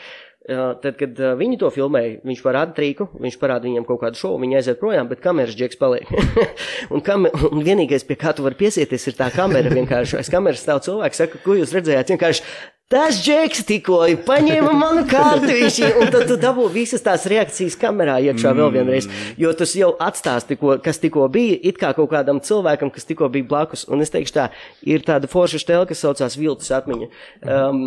Uh, 0.50 0.74
tad, 0.82 0.96
kad 1.00 1.20
viņi 1.40 1.60
to 1.62 1.70
filmēja, 1.76 2.18
viņš 2.26 2.42
parāda 2.42 2.74
trīku, 2.78 3.10
viņš 3.22 3.38
parāda 3.42 3.68
viņiem 3.68 3.86
kaut 3.88 4.02
kādu 4.06 4.20
šovu, 4.20 4.42
viņi 4.46 4.60
aiziet 4.60 4.82
projām, 4.82 5.12
bet 5.12 5.22
kameras 5.24 5.58
džeks 5.60 5.80
paliek. 5.80 6.10
un, 6.94 7.04
kam, 7.06 7.30
un 7.30 7.64
vienīgais, 7.64 8.08
pie 8.08 8.18
kā 8.20 8.34
tu 8.36 8.48
vari 8.48 8.58
piesieties, 8.60 9.12
ir 9.12 9.20
tā 9.20 9.30
kamera. 9.36 9.72
Vienkārši 9.76 10.20
aiz 10.20 10.32
kameras 10.34 10.64
stāv 10.66 10.82
cilvēks, 10.88 11.24
saka, 11.24 11.44
ko 11.44 11.60
jūs 11.60 11.76
redzējāt? 11.76 12.16
Vienkārši 12.16 12.46
Tas 12.90 13.20
džeks 13.22 13.68
tikko 13.70 14.00
paņēma 14.26 14.72
manu 14.74 15.04
kārtiņu, 15.10 15.90
un 16.02 16.08
tad 16.10 16.24
tu 16.26 16.40
dabū 16.42 16.64
visas 16.74 17.04
tās 17.06 17.28
reakcijas 17.30 17.76
kamerā 17.78 18.16
iekšā 18.26 18.54
vēl 18.58 18.72
vienreiz. 18.74 19.06
Jo 19.38 19.52
tas 19.54 19.76
jau 19.78 19.92
atstās, 20.02 20.48
tikko, 20.50 20.80
kas 20.82 20.98
tikko 21.04 21.28
bija, 21.30 21.60
it 21.70 21.78
kā 21.78 21.92
kaut 21.94 22.10
kādam 22.10 22.42
cilvēkam, 22.42 22.90
kas 22.96 23.06
tikko 23.06 23.30
bija 23.30 23.46
blakus. 23.52 23.86
Un 23.94 24.02
es 24.02 24.10
teikšu 24.10 24.34
tā, 24.40 24.48
ir 24.82 25.06
tāda 25.06 25.30
forša 25.30 25.62
stēle, 25.62 25.86
kas 25.92 26.02
saucās 26.02 26.40
viltus 26.42 26.74
atmiņa. 26.74 27.12
Um, 27.46 27.84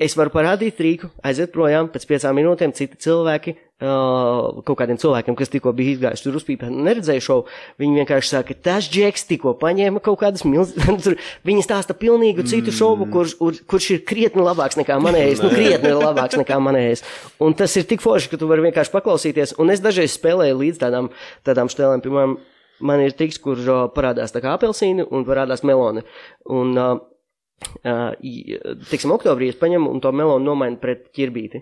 es 0.00 0.16
varu 0.16 0.32
parādīt 0.32 0.78
trīku, 0.78 1.10
aiziet 1.26 1.52
projām, 1.52 1.90
pēc 1.92 2.06
piecām 2.08 2.38
minūtēm 2.38 2.72
citi 2.76 2.96
cilvēki, 3.04 3.52
uh, 3.84 4.60
kaut 4.64 4.78
kādiem 4.80 4.98
cilvēkiem, 5.00 5.36
kas 5.36 5.52
tikko 5.52 5.72
bija 5.76 5.94
izgājuši 5.94 6.24
tur 6.24 6.38
uzpīpēt 6.40 6.70
un 6.72 6.86
neredzēja 6.86 7.24
šovu, 7.26 7.44
viņi 7.82 8.00
vienkārši 8.00 8.32
saka, 8.32 8.56
tas 8.68 8.88
džeks 8.90 9.26
tikko 9.28 9.52
paņēma 9.60 10.02
kaut 10.04 10.22
kādas 10.22 10.46
milzīgas, 10.48 11.10
viņi 11.48 11.66
stāsta 11.66 11.96
pilnīgu 12.00 12.46
citu 12.48 12.74
šovu, 12.74 13.10
kurš, 13.12 13.36
kur, 13.40 13.60
kurš 13.74 13.90
ir 13.98 14.04
krietni 14.08 14.44
labāks 14.46 14.80
nekā 14.80 14.96
manējais, 15.04 15.44
nu 15.44 15.52
krietni 15.52 15.92
labāks 16.06 16.40
nekā 16.40 16.60
manējais. 16.64 17.04
Un 17.44 17.56
tas 17.58 17.76
ir 17.76 17.88
tik 17.90 18.04
forši, 18.04 18.32
ka 18.32 18.40
tu 18.40 18.48
vari 18.50 18.64
vienkārši 18.70 18.94
paklausīties, 18.96 19.58
un 19.60 19.74
es 19.74 19.84
dažreiz 19.84 20.16
spēlēju 20.16 20.62
līdz 20.64 20.80
tādām, 20.86 21.12
tādām 21.46 21.72
štēlēm, 21.72 22.04
piemēram, 22.06 22.38
man 22.80 23.04
ir 23.04 23.12
triks, 23.12 23.36
kur 23.42 23.60
parādās 23.92 24.32
tā 24.32 24.40
kā 24.40 24.56
apelsīni 24.56 25.04
un 25.04 25.28
parādās 25.28 25.64
meloni. 25.66 26.06
Un, 26.48 26.72
uh, 26.72 27.09
Uh, 27.80 28.14
teiksim, 28.88 29.12
oktobrī 29.12 29.50
es 29.52 29.58
paņemu 29.60 29.90
un 29.92 30.00
to 30.00 30.12
melonu 30.16 30.46
nomainu 30.52 30.80
pret 30.80 31.10
ķirbīti. 31.16 31.60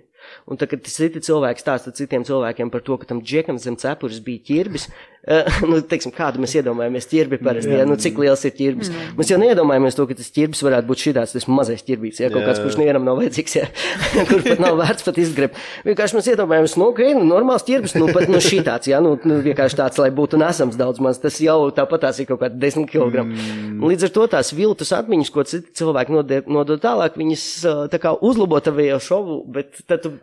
Un 0.48 0.60
tad, 0.60 0.72
kad 0.72 0.88
citi 0.88 1.22
cilvēki 1.24 1.64
stāsta 1.64 1.94
citiem 1.94 2.26
cilvēkiem 2.28 2.72
par 2.72 2.84
to, 2.86 2.98
ka 3.00 3.08
tam 3.10 3.22
džekam 3.24 3.60
zem 3.62 3.78
cepures 3.80 4.20
bija 4.24 4.44
ķirbis, 4.48 4.88
uh, 4.88 5.18
nu, 5.68 5.80
teiksim, 5.84 6.12
kādu 6.14 6.40
mēs 6.42 6.54
iedomājamies 6.58 7.08
ķirbi 7.10 7.38
parasti, 7.42 7.72
ja, 7.74 7.84
nu, 7.88 7.96
cik 8.00 8.18
liels 8.22 8.44
ir 8.48 8.54
ķirbis. 8.56 8.90
Mēs 9.18 9.32
jau 9.32 9.38
neiedomājamies 9.40 9.96
to, 9.98 10.06
ka 10.08 10.16
tas 10.18 10.30
ķirbis 10.34 10.62
varētu 10.64 10.88
būt 10.88 11.02
šitāds, 11.02 11.34
tas 11.36 11.46
mazais 11.50 11.84
ķirbīts, 11.84 12.22
ja, 12.22 12.30
kaut 12.32 12.42
Jā. 12.42 12.48
kāds, 12.48 12.62
kurš 12.64 12.78
nevienam 12.80 13.04
nav 13.06 13.18
vajadzīgs, 13.20 13.56
ja, 13.58 13.66
kurš 14.30 14.46
pat 14.46 14.62
nav 14.62 14.78
vērts 14.80 15.06
pat 15.06 15.20
izgrebt. 15.20 15.60
Vienkārši 15.88 16.18
mēs 16.18 16.30
iedomājamies, 16.32 16.76
nu, 16.80 16.88
ok, 16.94 17.02
nu, 17.18 17.26
normāls 17.28 17.66
ķirbis, 17.68 17.96
nu, 17.98 18.08
pat, 18.14 18.28
nu, 18.30 18.40
šitāds, 18.44 18.88
ja, 18.90 19.02
nu, 19.04 19.16
nu, 19.28 19.40
vienkārši 19.44 19.80
tāds, 19.82 20.00
lai 20.00 20.08
būtu 20.14 20.40
nesams 20.40 20.78
daudz 20.80 21.02
maz, 21.04 21.20
tas 21.22 21.40
jau 21.44 21.58
tāpat 21.76 22.06
tās 22.06 22.22
ir 22.22 22.30
kaut 22.30 22.42
kādi 22.44 22.60
10 22.62 22.88
kg. 22.88 23.26
Mm. 23.26 23.84
Līdz 23.84 24.08
ar 24.08 24.14
to 24.14 24.26
tās 24.32 24.54
viltus 24.56 24.94
atmiņas, 24.96 25.32
ko 25.34 25.44
citi 25.48 25.74
cilvēki 25.80 26.14
nodod, 26.48 26.78
tālāk, 26.82 27.18
viņas 27.20 27.44
ā, 27.68 27.76
tā 27.92 28.00
kā 28.02 28.14
uzlabo 28.14 28.60
tavējo 28.64 29.00
šovu, 29.02 29.38
bet 29.58 29.82
tad 29.90 30.04
tu 30.04 30.14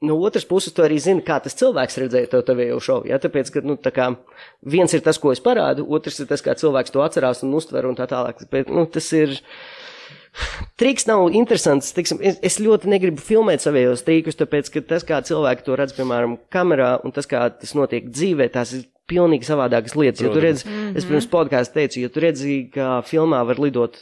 no 0.00 0.18
otras 0.22 0.46
puses, 0.46 0.72
tu 0.74 0.84
arī 0.84 0.98
zini, 1.02 1.24
kā 1.26 1.38
tas 1.42 1.56
cilvēks 1.58 1.98
redzēja 2.04 2.30
to 2.32 2.42
tavējo 2.46 2.78
šovu. 2.82 3.10
Ja? 3.10 3.18
Tāpēc, 3.22 3.50
ka 3.54 3.64
nu, 3.66 3.78
tā 3.82 3.92
kā, 3.94 4.12
viens 4.62 4.94
ir 4.94 5.02
tas, 5.04 5.18
ko 5.18 5.32
es 5.34 5.42
parādu, 5.42 5.86
otrs 5.94 6.20
ir 6.22 6.30
tas, 6.30 6.44
kā 6.44 6.54
cilvēks 6.58 6.94
to 6.94 7.02
atcerās 7.04 7.42
un 7.46 7.56
uztver 7.58 7.88
un 7.88 7.98
tā 7.98 8.08
tālāk. 8.10 8.44
Bet, 8.52 8.70
nu, 8.70 8.86
tas 8.86 9.10
ir. 9.16 9.38
Triks 10.78 11.08
nav 11.08 11.32
interesants. 11.34 11.90
Tiksim, 11.96 12.20
es, 12.22 12.36
es 12.46 12.60
ļoti 12.62 12.90
negribu 12.92 13.22
filmēt 13.24 13.64
savējos 13.64 14.04
trikus, 14.06 14.38
tāpēc, 14.38 14.68
ka 14.70 14.84
tas, 14.92 15.06
kā 15.06 15.18
cilvēki 15.26 15.66
to 15.66 15.78
redz, 15.80 15.96
piemēram, 15.96 16.36
kamerā, 16.52 16.92
un 17.02 17.14
tas, 17.16 17.26
kā 17.26 17.48
tas 17.50 17.74
notiek 17.74 18.06
dzīvē, 18.12 18.46
tās 18.54 18.76
ir 18.76 18.84
pilnīgi 19.08 19.48
savādākas 19.48 19.96
lietas. 19.98 20.22
Jo 20.22 20.30
tu 20.30 20.44
redz, 20.44 20.62
mm 20.66 20.70
-hmm. 20.70 20.96
es 21.00 21.08
pirms 21.08 21.26
podkāstu 21.32 21.80
teicu, 21.80 22.00
ja 22.04 22.08
tu 22.12 22.20
redzi, 22.20 22.70
ka 22.74 23.00
filmā 23.08 23.40
var 23.48 23.58
lidot 23.58 23.98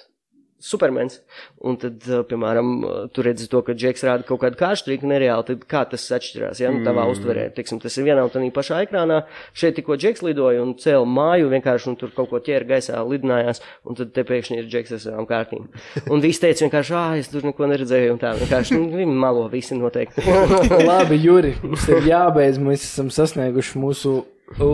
Supermens, 0.67 1.21
un 1.63 1.79
tad, 1.81 2.01
uh, 2.11 2.23
piemēram, 2.27 2.73
uh, 2.83 2.97
tu 3.15 3.25
redzi 3.27 3.49
to, 3.53 3.63
ka 3.67 3.77
Džeks 3.77 4.05
rāda 4.07 4.27
kaut 4.27 4.43
kādu 4.43 4.59
kārštriku 4.61 5.09
nereāli, 5.09 5.47
tad 5.51 5.65
kā 5.71 5.85
tas 5.91 6.05
atšķirās, 6.17 6.63
ja, 6.63 6.73
nu, 6.75 6.83
tavā 6.87 7.05
mm. 7.07 7.15
uztverē, 7.15 7.47
teiksim, 7.57 7.81
tas 7.83 7.97
ir 7.97 8.09
vienā 8.09 8.25
un 8.27 8.33
tādā 8.35 8.51
pašā 8.57 8.83
ekrānā, 8.87 9.23
šeit 9.57 9.79
tikko 9.79 9.99
Džeks 10.01 10.25
lidoja 10.27 10.65
un 10.65 10.75
cēla 10.81 11.07
māju 11.07 11.51
vienkārši, 11.55 11.91
un 11.93 11.99
tur 12.01 12.13
kaut 12.17 12.31
ko 12.33 12.43
ķēra 12.43 12.71
gaisā, 12.75 13.03
lidinājās, 13.07 13.63
un 13.87 13.99
tad 13.99 14.13
te 14.17 14.27
pēkšņi 14.27 14.61
ir 14.61 14.71
Džeks 14.71 14.97
ar 14.97 15.03
savām 15.07 15.29
kārtīm. 15.31 15.69
Un 16.13 16.23
viss 16.23 16.41
teica 16.43 16.65
vienkārši, 16.65 16.95
ā, 16.97 17.05
es 17.21 17.31
tur 17.33 17.45
neko 17.47 17.67
neredzēju, 17.71 18.15
un 18.15 18.21
tā, 18.23 18.33
vienkārši, 18.39 18.77
nu, 18.79 19.01
viņi 19.01 19.19
malo 19.27 19.47
visi 19.53 19.77
noteikti. 19.79 20.25
Labi, 20.89 21.19
Juri, 21.21 21.55
mums 21.65 21.87
ir 21.91 22.07
jābeidz. 22.11 22.61
Mēs 22.63 22.87
esam 22.87 23.11
sasnieguši 23.13 23.83
mūsu 23.83 24.15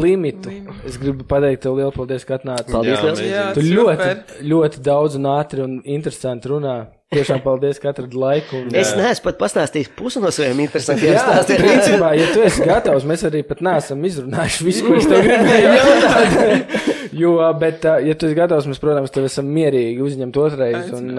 limitu. 0.02 0.50
Es 0.86 0.98
gribu 1.00 1.24
pateikt 1.28 1.62
tev 1.64 1.78
lielu 1.78 1.92
paldies, 1.94 2.24
ka 2.28 2.36
atnāci. 2.38 2.68
Paldies, 2.72 2.98
Jā, 2.98 3.04
liels! 3.06 3.22
Jā, 3.24 3.44
Tu 3.56 3.62
super. 3.66 4.02
ļoti, 4.02 4.48
ļoti 4.52 4.82
daudz 4.84 5.16
un 5.20 5.30
ātri 5.32 5.64
un 5.64 5.78
interesanti 5.84 6.50
runā. 6.52 6.74
Tiešām 7.12 7.42
paldies, 7.44 7.76
ka 7.80 7.90
atradi 7.92 8.16
laiku. 8.16 8.56
Un, 8.56 8.70
Es 8.72 8.94
neesmu 8.96 9.26
pat 9.26 9.36
pastāstījis 9.42 9.90
pusi 9.96 10.20
no 10.22 10.30
saviem 10.32 10.62
interesantiem 10.64 11.18
stāstiem. 11.20 11.60
principā, 11.60 12.14
ja 12.16 12.28
tu 12.32 12.40
esi 12.40 12.64
gatavs, 12.64 13.04
mēs 13.04 13.24
arī 13.28 13.42
pat 13.44 13.60
neesam 13.60 14.00
izrunājuši 14.08 14.64
visu, 14.64 14.86
ko 14.86 14.96
es 14.96 15.08
tev 15.10 15.20
gribēju 15.26 15.74
jautāt. 15.76 16.32
Jo, 17.22 17.34
bet, 17.60 17.84
ja 17.84 18.14
tu 18.16 18.26
esi 18.28 18.36
gatavs, 18.36 18.66
mēs, 18.70 18.78
protams, 18.80 19.12
tev 19.12 19.26
esam 19.28 19.48
mierīgi 19.52 20.00
uzņemt 20.00 20.38
ā, 20.40 20.48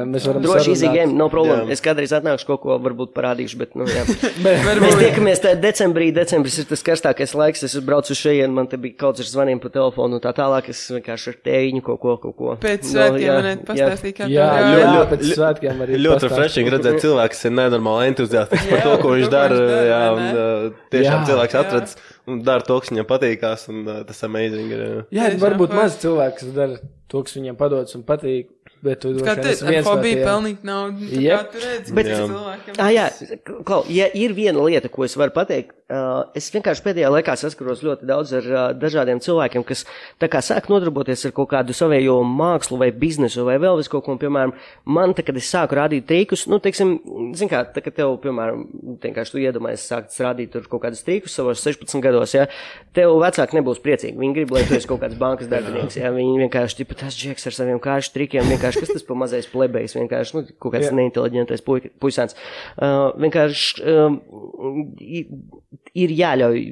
mēs 0.10 0.26
varam 0.26 0.42
Droši 0.46 0.74
game, 0.90 1.14
no 1.18 1.28
problēma. 1.32 1.68
Jā. 1.68 1.76
Es 1.76 1.84
kādreiz 1.86 2.14
atnākšu 2.18 2.48
kaut 2.50 2.64
ko, 2.64 2.78
varbūt 2.82 3.14
parādīšu, 3.14 3.60
bet, 3.62 3.76
nu, 3.78 3.86
jā. 3.90 4.06
Bet, 4.46 4.66
Mēs 4.82 4.98
tiekamies 4.98 5.42
tā 5.44 5.54
decembrī. 5.60 6.10
Decembris 6.16 6.58
ir 6.62 6.68
tas 6.70 6.82
karstākais 6.86 7.36
laiks. 7.38 7.64
Es 7.68 7.76
braucu 7.86 8.16
šejienu, 8.18 8.54
man 8.58 8.70
te 8.72 8.80
bija 8.82 8.98
kaut 9.06 9.20
kas 9.20 9.28
ar 9.28 9.30
zvaniem 9.30 9.62
pa 9.64 9.70
telefonu 9.74 10.18
un 10.18 10.24
tā 10.24 10.34
tālāk. 10.36 10.72
Es 10.74 10.82
vienkārši 10.94 11.34
ar 11.34 11.38
tējiņu 11.48 11.84
kaut 11.86 12.02
ko, 12.02 12.16
kaut 12.26 12.36
ko. 12.40 12.56
Pēc 12.64 12.90
svētkiem 12.90 13.28
jā, 13.28 13.38
man 13.46 13.62
pastāstīja, 13.70 14.18
kā 14.18 14.30
jā, 14.32 14.48
jā, 14.50 14.74
jā, 14.74 14.90
ļoti- 14.98 15.12
pēc 15.14 15.28
svētkiem 15.30 15.86
arī. 15.86 16.02
Ļoti 16.08 16.30
refreshing 16.30 16.74
redzēt 16.74 17.00
cilvēku, 17.06 17.36
kas 17.36 17.46
ir 17.50 17.56
nenormāli 17.60 18.10
entuziastisks 18.14 18.72
par 18.72 18.82
Jā, 18.82 18.84
to, 18.90 18.98
ko 19.04 19.14
viņš 19.14 19.32
dara. 19.34 19.62
Jā, 19.94 20.02
un 20.18 20.76
tiešām 20.94 21.20
Jā. 21.22 21.24
cilvēks 21.30 21.58
Jā. 21.60 21.64
Un 22.28 22.42
dara 22.46 22.64
to, 22.66 22.80
kas 22.80 22.92
viņam 22.94 23.08
patīkās, 23.10 23.68
un 23.74 23.84
uh, 23.88 24.02
tas 24.08 24.24
amazing 24.28 24.72
ir. 24.74 24.84
uh, 24.84 25.06
Jā, 25.12 25.30
Tiešām 25.30 25.42
varbūt 25.44 25.76
maz 25.78 25.98
cilvēks 26.02 26.52
dara 26.56 26.80
to, 27.12 27.24
kas 27.24 27.38
viņam 27.38 27.60
padodas 27.60 27.96
un 28.00 28.06
patīk. 28.08 28.52
Bet 28.84 29.00
tu 29.00 29.14
Kā 29.24 29.38
esi 29.40 29.64
ar 29.64 29.78
no 29.78 29.92
hobiju 29.94 30.18
tiem. 30.18 30.26
pelnīt 30.28 30.64
naudu. 30.68 31.00
nu, 31.00 31.08
tā 31.08 31.22
Jep. 31.24 31.40
Kā 31.40 31.52
tu 31.54 31.60
redzi, 31.64 31.94
Bet- 31.96 32.06
Jā. 32.12 32.18
cilvēkiem. 32.28 32.74
Ah, 32.84 32.90
jā, 32.92 33.06
Klau, 33.64 33.86
ja 33.88 34.08
ir 34.14 34.34
viena 34.36 34.60
lieta, 34.66 34.90
ko 34.92 35.06
es 35.06 35.16
varu 35.16 35.32
pateikt, 35.32 35.72
uh, 35.90 36.26
es 36.36 36.50
vienkārši 36.52 36.84
pēdējā 36.84 37.10
laikā 37.14 37.36
saskaros 37.40 37.80
ļoti 37.86 38.04
daudz 38.10 38.34
ar 38.34 38.44
uh, 38.52 38.74
dažādiem 38.76 39.22
cilvēkiem, 39.24 39.64
kas 39.64 39.86
tā 40.20 40.28
kā 40.28 40.42
sāk 40.44 40.68
nodarboties 40.68 41.24
ar 41.26 41.32
kaut 41.32 41.48
kādu 41.54 41.72
savējo 41.72 42.18
mākslu 42.28 42.78
vai 42.82 42.92
biznesu 42.92 43.46
vai 43.48 43.56
vēl 43.58 43.78
vis 43.80 43.88
kaut 43.88 44.04
ko, 44.04 44.12
un, 44.12 44.20
piemēram, 44.20 44.52
man, 44.86 45.14
tā, 45.16 45.24
kad 45.24 45.38
es 45.40 45.48
sāku 45.48 45.78
rādīt 45.80 46.04
trīkus, 46.10 46.44
nu, 46.52 46.60
teiksim, 46.60 47.00
zin 47.40 47.48
kā, 47.48 47.64
tā, 47.72 47.80
kad 47.86 47.96
tev, 47.96 48.18
piemēram, 48.20 48.66
vienkārši 49.00 49.32
tu 49.32 49.38
iedomājies 49.46 49.88
sākt 49.88 50.12
rādīt 50.20 50.52
tur 50.52 50.68
kaut 50.68 50.84
kādus 50.84 51.06
trīkus 51.08 51.32
savos 51.40 51.64
16 51.64 52.02
gados, 52.04 52.34
ja, 52.36 52.48
tev 52.92 53.16
vecāki 53.24 53.62
nebūs 53.62 53.80
priecīgi, 53.80 54.18
viņi 54.20 54.34
grib, 54.42 54.52
lai 54.52 54.66
tu 54.68 54.76
esi 54.76 54.88
kaut 54.92 55.00
kāds 55.06 55.16
bankas 55.16 55.48
darbinieks, 55.48 55.96
ja, 56.04 56.12
viņi 56.12 56.36
vienkārši, 56.50 56.82
tipa, 56.84 56.96
tas 57.06 57.16
džeks 57.16 57.48
ar 57.48 57.54
saviem 57.62 57.80
kāšu 57.80 58.12
trikiem, 58.18 58.44
vienkārši, 58.52 58.73
kas 58.82 58.94
tas 58.94 59.06
pa 59.08 59.18
mazais 59.18 59.50
plebejs, 59.52 59.98
vienkārši, 59.98 60.38
nu, 60.38 60.46
kaut 60.58 60.76
kāds 60.76 60.90
Jā. 60.90 60.96
neinteliģentais 60.98 61.64
puisāns. 62.02 62.38
Uh, 62.78 63.12
vienkārši 63.22 63.84
um, 63.94 64.18
ir 65.94 66.16
jāļauj 66.18 66.64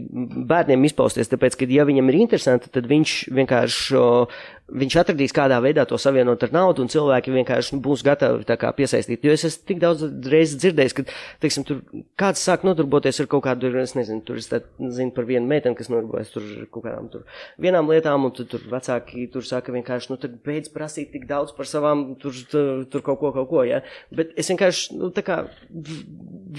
bērniem 0.50 0.90
izpausties, 0.90 1.30
tāpēc, 1.32 1.60
ka, 1.60 1.70
ja 1.70 1.86
viņam 1.88 2.10
ir 2.12 2.22
interesanti, 2.24 2.72
tad 2.74 2.90
viņš 2.92 3.18
vienkārši 3.38 4.00
uh, 4.00 4.42
viņš 4.72 4.96
atradīs 5.02 5.34
kādā 5.36 5.58
veidā 5.64 5.86
to 5.90 5.98
savienot 6.02 6.44
ar 6.46 6.54
naudu, 6.56 6.84
un 6.84 6.92
cilvēki 6.92 7.34
vienkārši 7.36 7.76
nu, 7.76 7.82
būs 7.84 8.04
gatavi 8.06 8.46
tā 8.48 8.58
kā 8.60 8.72
piesaistīt. 8.76 9.24
Jo 9.26 9.36
es 9.36 9.46
esmu 9.48 9.68
tik 9.68 9.82
daudz 9.82 10.06
reizes 10.32 10.58
dzirdējis, 10.62 10.96
ka, 10.98 11.06
teiksim, 11.44 11.66
tur 11.68 11.82
kāds 12.20 12.44
sāk 12.46 12.66
nodarboties 12.68 13.22
ar 13.24 13.30
kaut 13.32 13.46
kādu, 13.48 13.72
es 13.82 13.96
nezinu, 13.98 14.24
tur 14.26 14.40
es 14.42 14.50
tā, 14.52 14.62
zinu 14.80 15.14
par 15.16 15.28
vienu 15.30 15.50
meiteni, 15.50 15.78
kas 15.78 15.92
nodarbojas 15.92 16.34
tur 16.34 16.48
kaut 16.72 16.86
kādām 16.86 17.10
tur 17.12 17.26
vienām 17.62 17.90
lietām, 17.92 18.28
un 18.28 18.36
tur, 18.36 18.48
tur 18.52 18.64
vecāki 18.72 19.28
tur 19.32 19.46
saka 19.48 19.74
vienkārši, 19.76 20.12
nu 20.14 20.20
tad 20.22 20.38
beidz 20.46 20.72
prasīt 20.74 21.12
tik 21.16 21.28
daudz 21.30 21.56
par 21.58 21.70
savām, 21.70 22.06
tur, 22.22 22.36
tur, 22.52 22.86
tur 22.92 23.06
kaut 23.06 23.22
ko, 23.22 23.34
kaut 23.36 23.50
ko, 23.52 23.66
ja. 23.68 23.82
Bet 24.16 24.34
es 24.40 24.52
vienkārši, 24.52 24.98
nu 25.00 25.12
tā 25.16 25.26
kā 25.28 25.42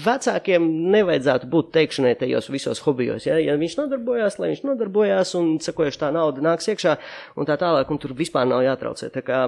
vecākiem 0.03 0.65
nevajadzētu 0.93 1.49
būt 1.51 1.71
teikšanai 1.75 2.15
tajos 2.21 2.49
visos 2.53 2.83
hobijos, 2.85 3.27
ja. 3.29 3.39
Ja 3.41 3.57
viņš 3.59 3.77
nodarbojās, 3.81 4.39
lai 4.41 4.53
viņš 4.53 4.63
nodarbojās, 4.67 5.33
un 5.39 5.55
sekojuši 5.63 6.01
tā 6.05 6.11
nauda 6.15 6.43
nāks 6.45 6.69
iekšā, 6.71 6.97
un 7.39 7.49
tā 7.49 7.57
tālāk, 7.61 7.91
un 7.91 8.02
tur 8.03 8.13
vispār 8.19 8.45
nav 8.49 8.61
jātraucē. 8.65 9.09
Tā 9.15 9.23
kā, 9.25 9.41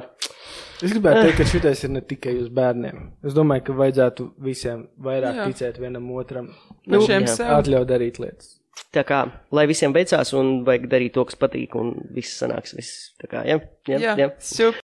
Es 0.83 0.91
gribētu 0.91 1.21
teikt, 1.23 1.37
ka 1.39 1.45
šitais 1.47 1.83
ir 1.87 1.91
ne 1.93 2.01
tikai 2.03 2.33
uz 2.41 2.49
bērniem. 2.51 2.97
Es 3.23 3.35
domāju, 3.35 3.63
ka 3.69 3.75
vajadzētu 3.79 4.25
visiem 4.43 4.81
vairāk 4.99 5.37
Jā. 5.39 5.45
ticēt 5.51 5.79
vienam 5.79 6.09
otram. 6.11 6.49
Nu, 6.85 6.99
jā. 7.07 7.21
Atļaut 7.55 7.87
darīt 7.89 8.19
lietas. 8.19 8.57
tā 8.95 9.03
kā, 9.07 9.21
lai 9.55 9.65
visiem 9.71 9.93
veicās, 9.95 10.33
un 10.35 10.63
vajag 10.67 10.89
darīt 10.91 11.13
to, 11.15 11.23
kas 11.27 11.35
patīk, 11.39 11.75
un 11.79 11.93
viss 12.15 12.35
sanāks, 12.41 12.75
viss, 12.75 13.11
tā 13.21 13.27
kā, 13.31 13.41
ja, 13.47 13.57
ja, 13.87 13.99
Jā, 13.99 14.13
ja. 14.19 14.27
super. 14.39 14.81